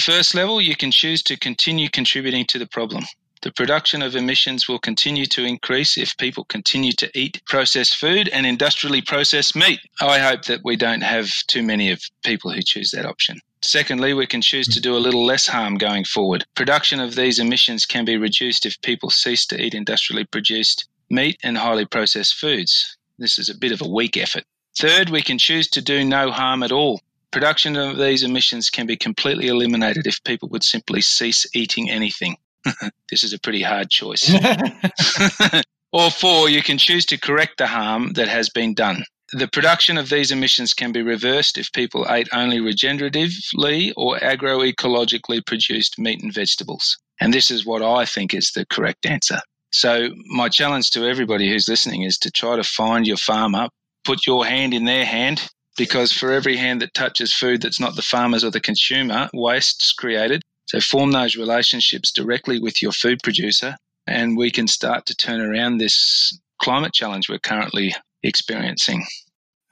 First 0.01 0.34
level, 0.34 0.61
you 0.61 0.76
can 0.76 0.90
choose 0.90 1.22
to 1.24 1.36
continue 1.36 1.88
contributing 1.88 2.44
to 2.47 2.59
the 2.59 2.66
problem. 2.66 3.05
The 3.42 3.53
production 3.53 4.03
of 4.03 4.16
emissions 4.16 4.68
will 4.68 4.78
continue 4.78 5.26
to 5.26 5.44
increase 5.44 5.99
if 5.99 6.16
people 6.16 6.44
continue 6.44 6.92
to 6.92 7.11
eat 7.18 7.42
processed 7.47 7.97
food 7.97 8.28
and 8.28 8.47
industrially 8.47 9.03
processed 9.03 9.55
meat. 9.55 9.80
I 10.01 10.18
hope 10.18 10.47
that 10.47 10.61
we 10.64 10.76
don't 10.76 11.03
have 11.03 11.30
too 11.47 11.62
many 11.62 11.90
of 11.90 12.01
people 12.24 12.51
who 12.51 12.62
choose 12.62 12.90
that 12.90 13.07
option. 13.07 13.40
Secondly, 13.66 14.14
we 14.14 14.28
can 14.28 14.40
choose 14.40 14.68
to 14.68 14.80
do 14.80 14.96
a 14.96 15.02
little 15.02 15.26
less 15.26 15.48
harm 15.48 15.76
going 15.76 16.04
forward. 16.04 16.44
Production 16.54 17.00
of 17.00 17.16
these 17.16 17.40
emissions 17.40 17.84
can 17.84 18.04
be 18.04 18.16
reduced 18.16 18.64
if 18.64 18.80
people 18.80 19.10
cease 19.10 19.44
to 19.46 19.60
eat 19.60 19.74
industrially 19.74 20.24
produced 20.24 20.88
meat 21.10 21.36
and 21.42 21.58
highly 21.58 21.84
processed 21.84 22.36
foods. 22.36 22.96
This 23.18 23.40
is 23.40 23.48
a 23.48 23.58
bit 23.58 23.72
of 23.72 23.82
a 23.82 23.88
weak 23.88 24.16
effort. 24.16 24.44
Third, 24.78 25.10
we 25.10 25.20
can 25.20 25.36
choose 25.36 25.66
to 25.70 25.82
do 25.82 26.04
no 26.04 26.30
harm 26.30 26.62
at 26.62 26.70
all. 26.70 27.00
Production 27.32 27.76
of 27.76 27.96
these 27.96 28.22
emissions 28.22 28.70
can 28.70 28.86
be 28.86 28.96
completely 28.96 29.48
eliminated 29.48 30.06
if 30.06 30.22
people 30.22 30.48
would 30.50 30.62
simply 30.62 31.00
cease 31.00 31.44
eating 31.52 31.90
anything. 31.90 32.36
this 33.10 33.24
is 33.24 33.32
a 33.32 33.40
pretty 33.40 33.62
hard 33.62 33.90
choice. 33.90 34.32
or 35.92 36.12
four, 36.12 36.48
you 36.48 36.62
can 36.62 36.78
choose 36.78 37.04
to 37.06 37.18
correct 37.18 37.58
the 37.58 37.66
harm 37.66 38.12
that 38.12 38.28
has 38.28 38.48
been 38.48 38.74
done. 38.74 39.02
The 39.32 39.48
production 39.48 39.98
of 39.98 40.08
these 40.08 40.30
emissions 40.30 40.72
can 40.72 40.92
be 40.92 41.02
reversed 41.02 41.58
if 41.58 41.72
people 41.72 42.06
ate 42.08 42.28
only 42.32 42.60
regeneratively 42.60 43.92
or 43.96 44.18
agroecologically 44.18 45.44
produced 45.44 45.98
meat 45.98 46.22
and 46.22 46.32
vegetables. 46.32 46.96
And 47.20 47.34
this 47.34 47.50
is 47.50 47.66
what 47.66 47.82
I 47.82 48.04
think 48.04 48.34
is 48.34 48.52
the 48.52 48.64
correct 48.66 49.04
answer. 49.04 49.40
So, 49.72 50.10
my 50.26 50.48
challenge 50.48 50.90
to 50.90 51.08
everybody 51.08 51.50
who's 51.50 51.68
listening 51.68 52.02
is 52.02 52.18
to 52.18 52.30
try 52.30 52.54
to 52.54 52.62
find 52.62 53.06
your 53.06 53.16
farmer, 53.16 53.68
put 54.04 54.26
your 54.26 54.46
hand 54.46 54.72
in 54.72 54.84
their 54.84 55.04
hand, 55.04 55.48
because 55.76 56.12
for 56.12 56.32
every 56.32 56.56
hand 56.56 56.80
that 56.80 56.94
touches 56.94 57.32
food 57.32 57.62
that's 57.62 57.80
not 57.80 57.96
the 57.96 58.02
farmer's 58.02 58.44
or 58.44 58.50
the 58.50 58.60
consumer, 58.60 59.28
waste's 59.34 59.92
created. 59.92 60.42
So, 60.66 60.80
form 60.80 61.10
those 61.10 61.36
relationships 61.36 62.12
directly 62.12 62.60
with 62.60 62.80
your 62.80 62.92
food 62.92 63.18
producer, 63.24 63.76
and 64.06 64.36
we 64.36 64.52
can 64.52 64.68
start 64.68 65.04
to 65.06 65.16
turn 65.16 65.40
around 65.40 65.78
this 65.78 66.38
climate 66.62 66.92
challenge 66.92 67.28
we're 67.28 67.38
currently 67.38 67.94
experiencing. 68.26 69.04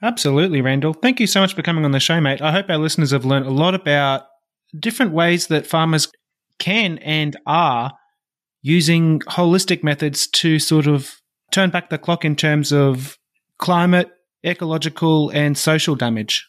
Absolutely, 0.01 0.61
Randall. 0.61 0.93
Thank 0.93 1.19
you 1.19 1.27
so 1.27 1.39
much 1.39 1.55
for 1.55 1.61
coming 1.61 1.85
on 1.85 1.91
the 1.91 1.99
show, 1.99 2.19
mate. 2.19 2.41
I 2.41 2.51
hope 2.51 2.69
our 2.69 2.77
listeners 2.77 3.11
have 3.11 3.25
learned 3.25 3.45
a 3.45 3.51
lot 3.51 3.73
about 3.73 4.23
different 4.77 5.13
ways 5.13 5.47
that 5.47 5.65
farmers 5.65 6.07
can 6.59 6.97
and 6.99 7.35
are 7.45 7.93
using 8.61 9.19
holistic 9.21 9.83
methods 9.83 10.27
to 10.27 10.59
sort 10.59 10.87
of 10.87 11.15
turn 11.51 11.69
back 11.69 11.89
the 11.89 11.97
clock 11.97 12.25
in 12.25 12.35
terms 12.35 12.71
of 12.71 13.17
climate, 13.57 14.09
ecological, 14.45 15.29
and 15.29 15.57
social 15.57 15.95
damage. 15.95 16.47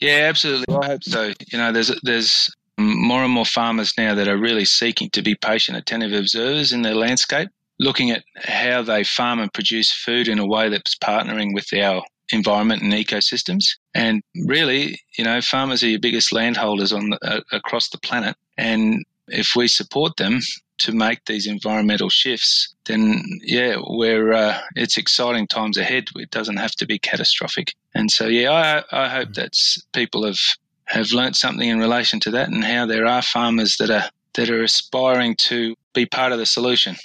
Yeah, 0.00 0.26
absolutely. 0.28 0.76
I 0.76 0.86
hope 0.86 1.04
so. 1.04 1.32
You 1.50 1.58
know, 1.58 1.72
there's 1.72 1.92
there's 2.02 2.54
more 2.78 3.24
and 3.24 3.32
more 3.32 3.46
farmers 3.46 3.94
now 3.96 4.14
that 4.14 4.28
are 4.28 4.36
really 4.36 4.66
seeking 4.66 5.08
to 5.10 5.22
be 5.22 5.34
patient, 5.34 5.78
attentive 5.78 6.12
observers 6.12 6.72
in 6.72 6.82
their 6.82 6.94
landscape 6.94 7.48
looking 7.78 8.10
at 8.10 8.24
how 8.36 8.82
they 8.82 9.04
farm 9.04 9.38
and 9.38 9.52
produce 9.52 9.92
food 9.92 10.28
in 10.28 10.38
a 10.38 10.46
way 10.46 10.68
that's 10.68 10.96
partnering 10.96 11.54
with 11.54 11.72
our 11.74 12.02
environment 12.32 12.82
and 12.82 12.92
ecosystems. 12.92 13.64
And 13.94 14.22
really, 14.46 15.00
you 15.18 15.24
know, 15.24 15.40
farmers 15.40 15.82
are 15.82 15.88
your 15.88 16.00
biggest 16.00 16.32
landholders 16.32 16.92
on 16.92 17.10
the, 17.10 17.18
uh, 17.22 17.40
across 17.52 17.88
the 17.90 17.98
planet, 17.98 18.36
and 18.56 19.04
if 19.28 19.50
we 19.56 19.68
support 19.68 20.16
them 20.16 20.40
to 20.78 20.92
make 20.92 21.24
these 21.24 21.46
environmental 21.46 22.10
shifts, 22.10 22.74
then 22.84 23.22
yeah, 23.42 23.76
we're 23.86 24.32
uh, 24.32 24.58
it's 24.74 24.96
exciting 24.96 25.46
times 25.46 25.78
ahead. 25.78 26.08
It 26.16 26.30
doesn't 26.30 26.58
have 26.58 26.72
to 26.72 26.86
be 26.86 26.98
catastrophic. 26.98 27.74
And 27.94 28.10
so 28.10 28.26
yeah, 28.26 28.82
I, 28.92 29.04
I 29.04 29.08
hope 29.08 29.34
that 29.34 29.56
people 29.92 30.24
have 30.24 30.38
have 30.84 31.10
learnt 31.12 31.36
something 31.36 31.68
in 31.68 31.78
relation 31.78 32.20
to 32.20 32.30
that 32.30 32.48
and 32.48 32.62
how 32.62 32.86
there 32.86 33.06
are 33.06 33.22
farmers 33.22 33.76
that 33.78 33.90
are 33.90 34.08
that 34.34 34.50
are 34.50 34.62
aspiring 34.62 35.34
to 35.36 35.74
be 35.94 36.06
part 36.06 36.32
of 36.32 36.38
the 36.38 36.46
solution. 36.46 36.96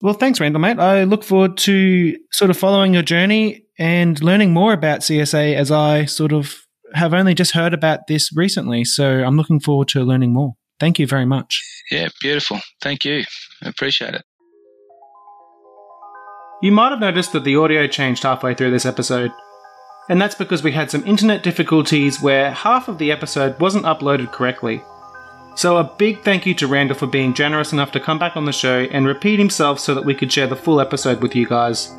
Well, 0.00 0.14
thanks, 0.14 0.40
Randall, 0.40 0.60
mate. 0.60 0.78
I 0.78 1.04
look 1.04 1.24
forward 1.24 1.56
to 1.58 2.16
sort 2.32 2.50
of 2.50 2.58
following 2.58 2.92
your 2.92 3.02
journey 3.02 3.64
and 3.78 4.22
learning 4.22 4.52
more 4.52 4.72
about 4.72 5.00
CSA 5.00 5.54
as 5.54 5.70
I 5.70 6.04
sort 6.04 6.32
of 6.32 6.54
have 6.94 7.14
only 7.14 7.34
just 7.34 7.52
heard 7.52 7.74
about 7.74 8.06
this 8.06 8.30
recently. 8.36 8.84
So 8.84 9.24
I'm 9.24 9.36
looking 9.36 9.60
forward 9.60 9.88
to 9.88 10.02
learning 10.04 10.32
more. 10.32 10.54
Thank 10.78 10.98
you 10.98 11.06
very 11.06 11.24
much. 11.24 11.62
Yeah, 11.90 12.08
beautiful. 12.20 12.60
Thank 12.82 13.04
you. 13.04 13.24
I 13.62 13.68
appreciate 13.68 14.14
it. 14.14 14.22
You 16.62 16.72
might 16.72 16.90
have 16.90 17.00
noticed 17.00 17.32
that 17.32 17.44
the 17.44 17.56
audio 17.56 17.86
changed 17.86 18.22
halfway 18.22 18.54
through 18.54 18.70
this 18.70 18.86
episode. 18.86 19.32
And 20.08 20.20
that's 20.20 20.34
because 20.34 20.62
we 20.62 20.72
had 20.72 20.90
some 20.90 21.06
internet 21.06 21.42
difficulties 21.42 22.20
where 22.20 22.50
half 22.52 22.88
of 22.88 22.98
the 22.98 23.10
episode 23.10 23.58
wasn't 23.60 23.86
uploaded 23.86 24.32
correctly. 24.32 24.82
So, 25.56 25.76
a 25.76 25.84
big 25.84 26.22
thank 26.22 26.46
you 26.46 26.54
to 26.54 26.66
Randall 26.66 26.96
for 26.96 27.06
being 27.06 27.32
generous 27.32 27.72
enough 27.72 27.92
to 27.92 28.00
come 28.00 28.18
back 28.18 28.36
on 28.36 28.44
the 28.44 28.52
show 28.52 28.80
and 28.90 29.06
repeat 29.06 29.38
himself 29.38 29.78
so 29.78 29.94
that 29.94 30.04
we 30.04 30.14
could 30.14 30.32
share 30.32 30.48
the 30.48 30.56
full 30.56 30.80
episode 30.80 31.20
with 31.20 31.36
you 31.36 31.46
guys. 31.46 31.92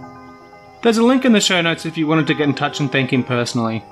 There's 0.83 0.97
a 0.97 1.03
link 1.03 1.23
in 1.25 1.31
the 1.31 1.41
show 1.41 1.61
notes 1.61 1.85
if 1.85 1.97
you 1.97 2.05
wanted 2.05 2.27
to 2.27 2.33
get 2.33 2.47
in 2.47 2.53
touch 2.53 2.79
and 2.79 2.91
thank 2.91 3.13
him 3.13 3.23
personally. 3.23 3.83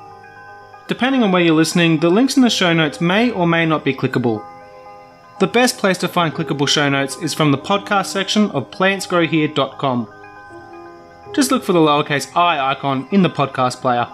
Depending 0.88 1.24
on 1.24 1.32
where 1.32 1.42
you're 1.42 1.56
listening, 1.56 2.00
the 2.00 2.10
links 2.10 2.36
in 2.36 2.44
the 2.44 2.50
show 2.50 2.74
notes 2.74 3.00
may 3.00 3.32
or 3.32 3.48
may 3.48 3.66
not 3.66 3.86
be 3.86 3.94
clickable. 3.94 4.46
The 5.40 5.48
best 5.48 5.78
place 5.78 5.98
to 6.00 6.08
find 6.08 6.34
clickable 6.34 6.68
show 6.68 6.90
notes 6.90 7.18
is 7.18 7.34
from 7.34 7.52
the 7.52 7.58
podcast 7.58 8.08
section 8.08 8.52
of 8.52 8.70
plantsgrowhere.com. 8.70 10.14
Just 11.34 11.52
look 11.52 11.64
for 11.64 11.74
the 11.74 11.80
lowercase 11.80 12.36
i 12.36 12.72
icon 12.72 13.08
in 13.12 13.24
the 13.24 13.30
podcast 13.30 13.82
player. 13.82 14.08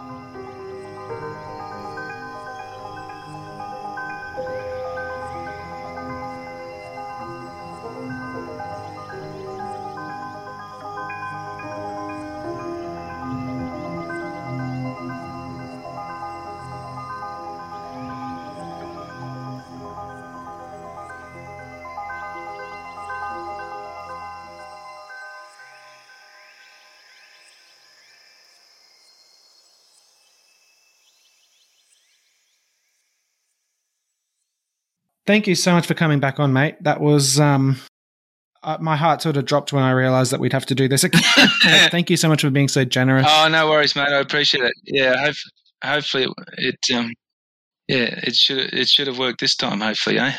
Thank 35.30 35.45
you 35.45 35.53
so 35.53 35.73
much 35.73 35.86
for 35.86 35.93
coming 35.93 36.19
back 36.19 36.39
on, 36.39 36.53
mate. 36.53 36.82
That 36.82 37.01
was 37.01 37.39
um, 37.39 37.80
uh, 38.63 38.80
my 38.82 38.95
heart 38.95 39.21
sort 39.21 39.38
of 39.38 39.45
dropped 39.45 39.71
when 39.71 39.84
I 39.84 39.91
realized 39.91 40.32
that 40.32 40.39
we'd 40.39 40.53
have 40.53 40.65
to 40.65 40.73
do 40.73 40.88
this 40.88 41.03
again. 41.03 41.21
Thank 41.91 42.09
you 42.09 42.17
so 42.17 42.27
much 42.27 42.41
for 42.41 42.49
being 42.49 42.67
so 42.67 42.84
generous. 42.84 43.27
Oh, 43.30 43.47
no 43.47 43.69
worries, 43.69 43.95
mate. 43.95 44.07
I 44.07 44.21
appreciate 44.21 44.63
it. 44.63 44.73
Yeah, 44.86 45.15
hope, 45.23 45.36
hopefully 45.84 46.25
it, 46.57 46.80
um, 46.95 47.13
yeah, 47.88 48.19
it 48.23 48.34
should 48.34 48.73
it 48.73 48.89
should 48.89 49.05
have 49.05 49.19
worked 49.19 49.39
this 49.39 49.55
time. 49.55 49.82
Hopefully, 49.82 50.17
eh? 50.17 50.34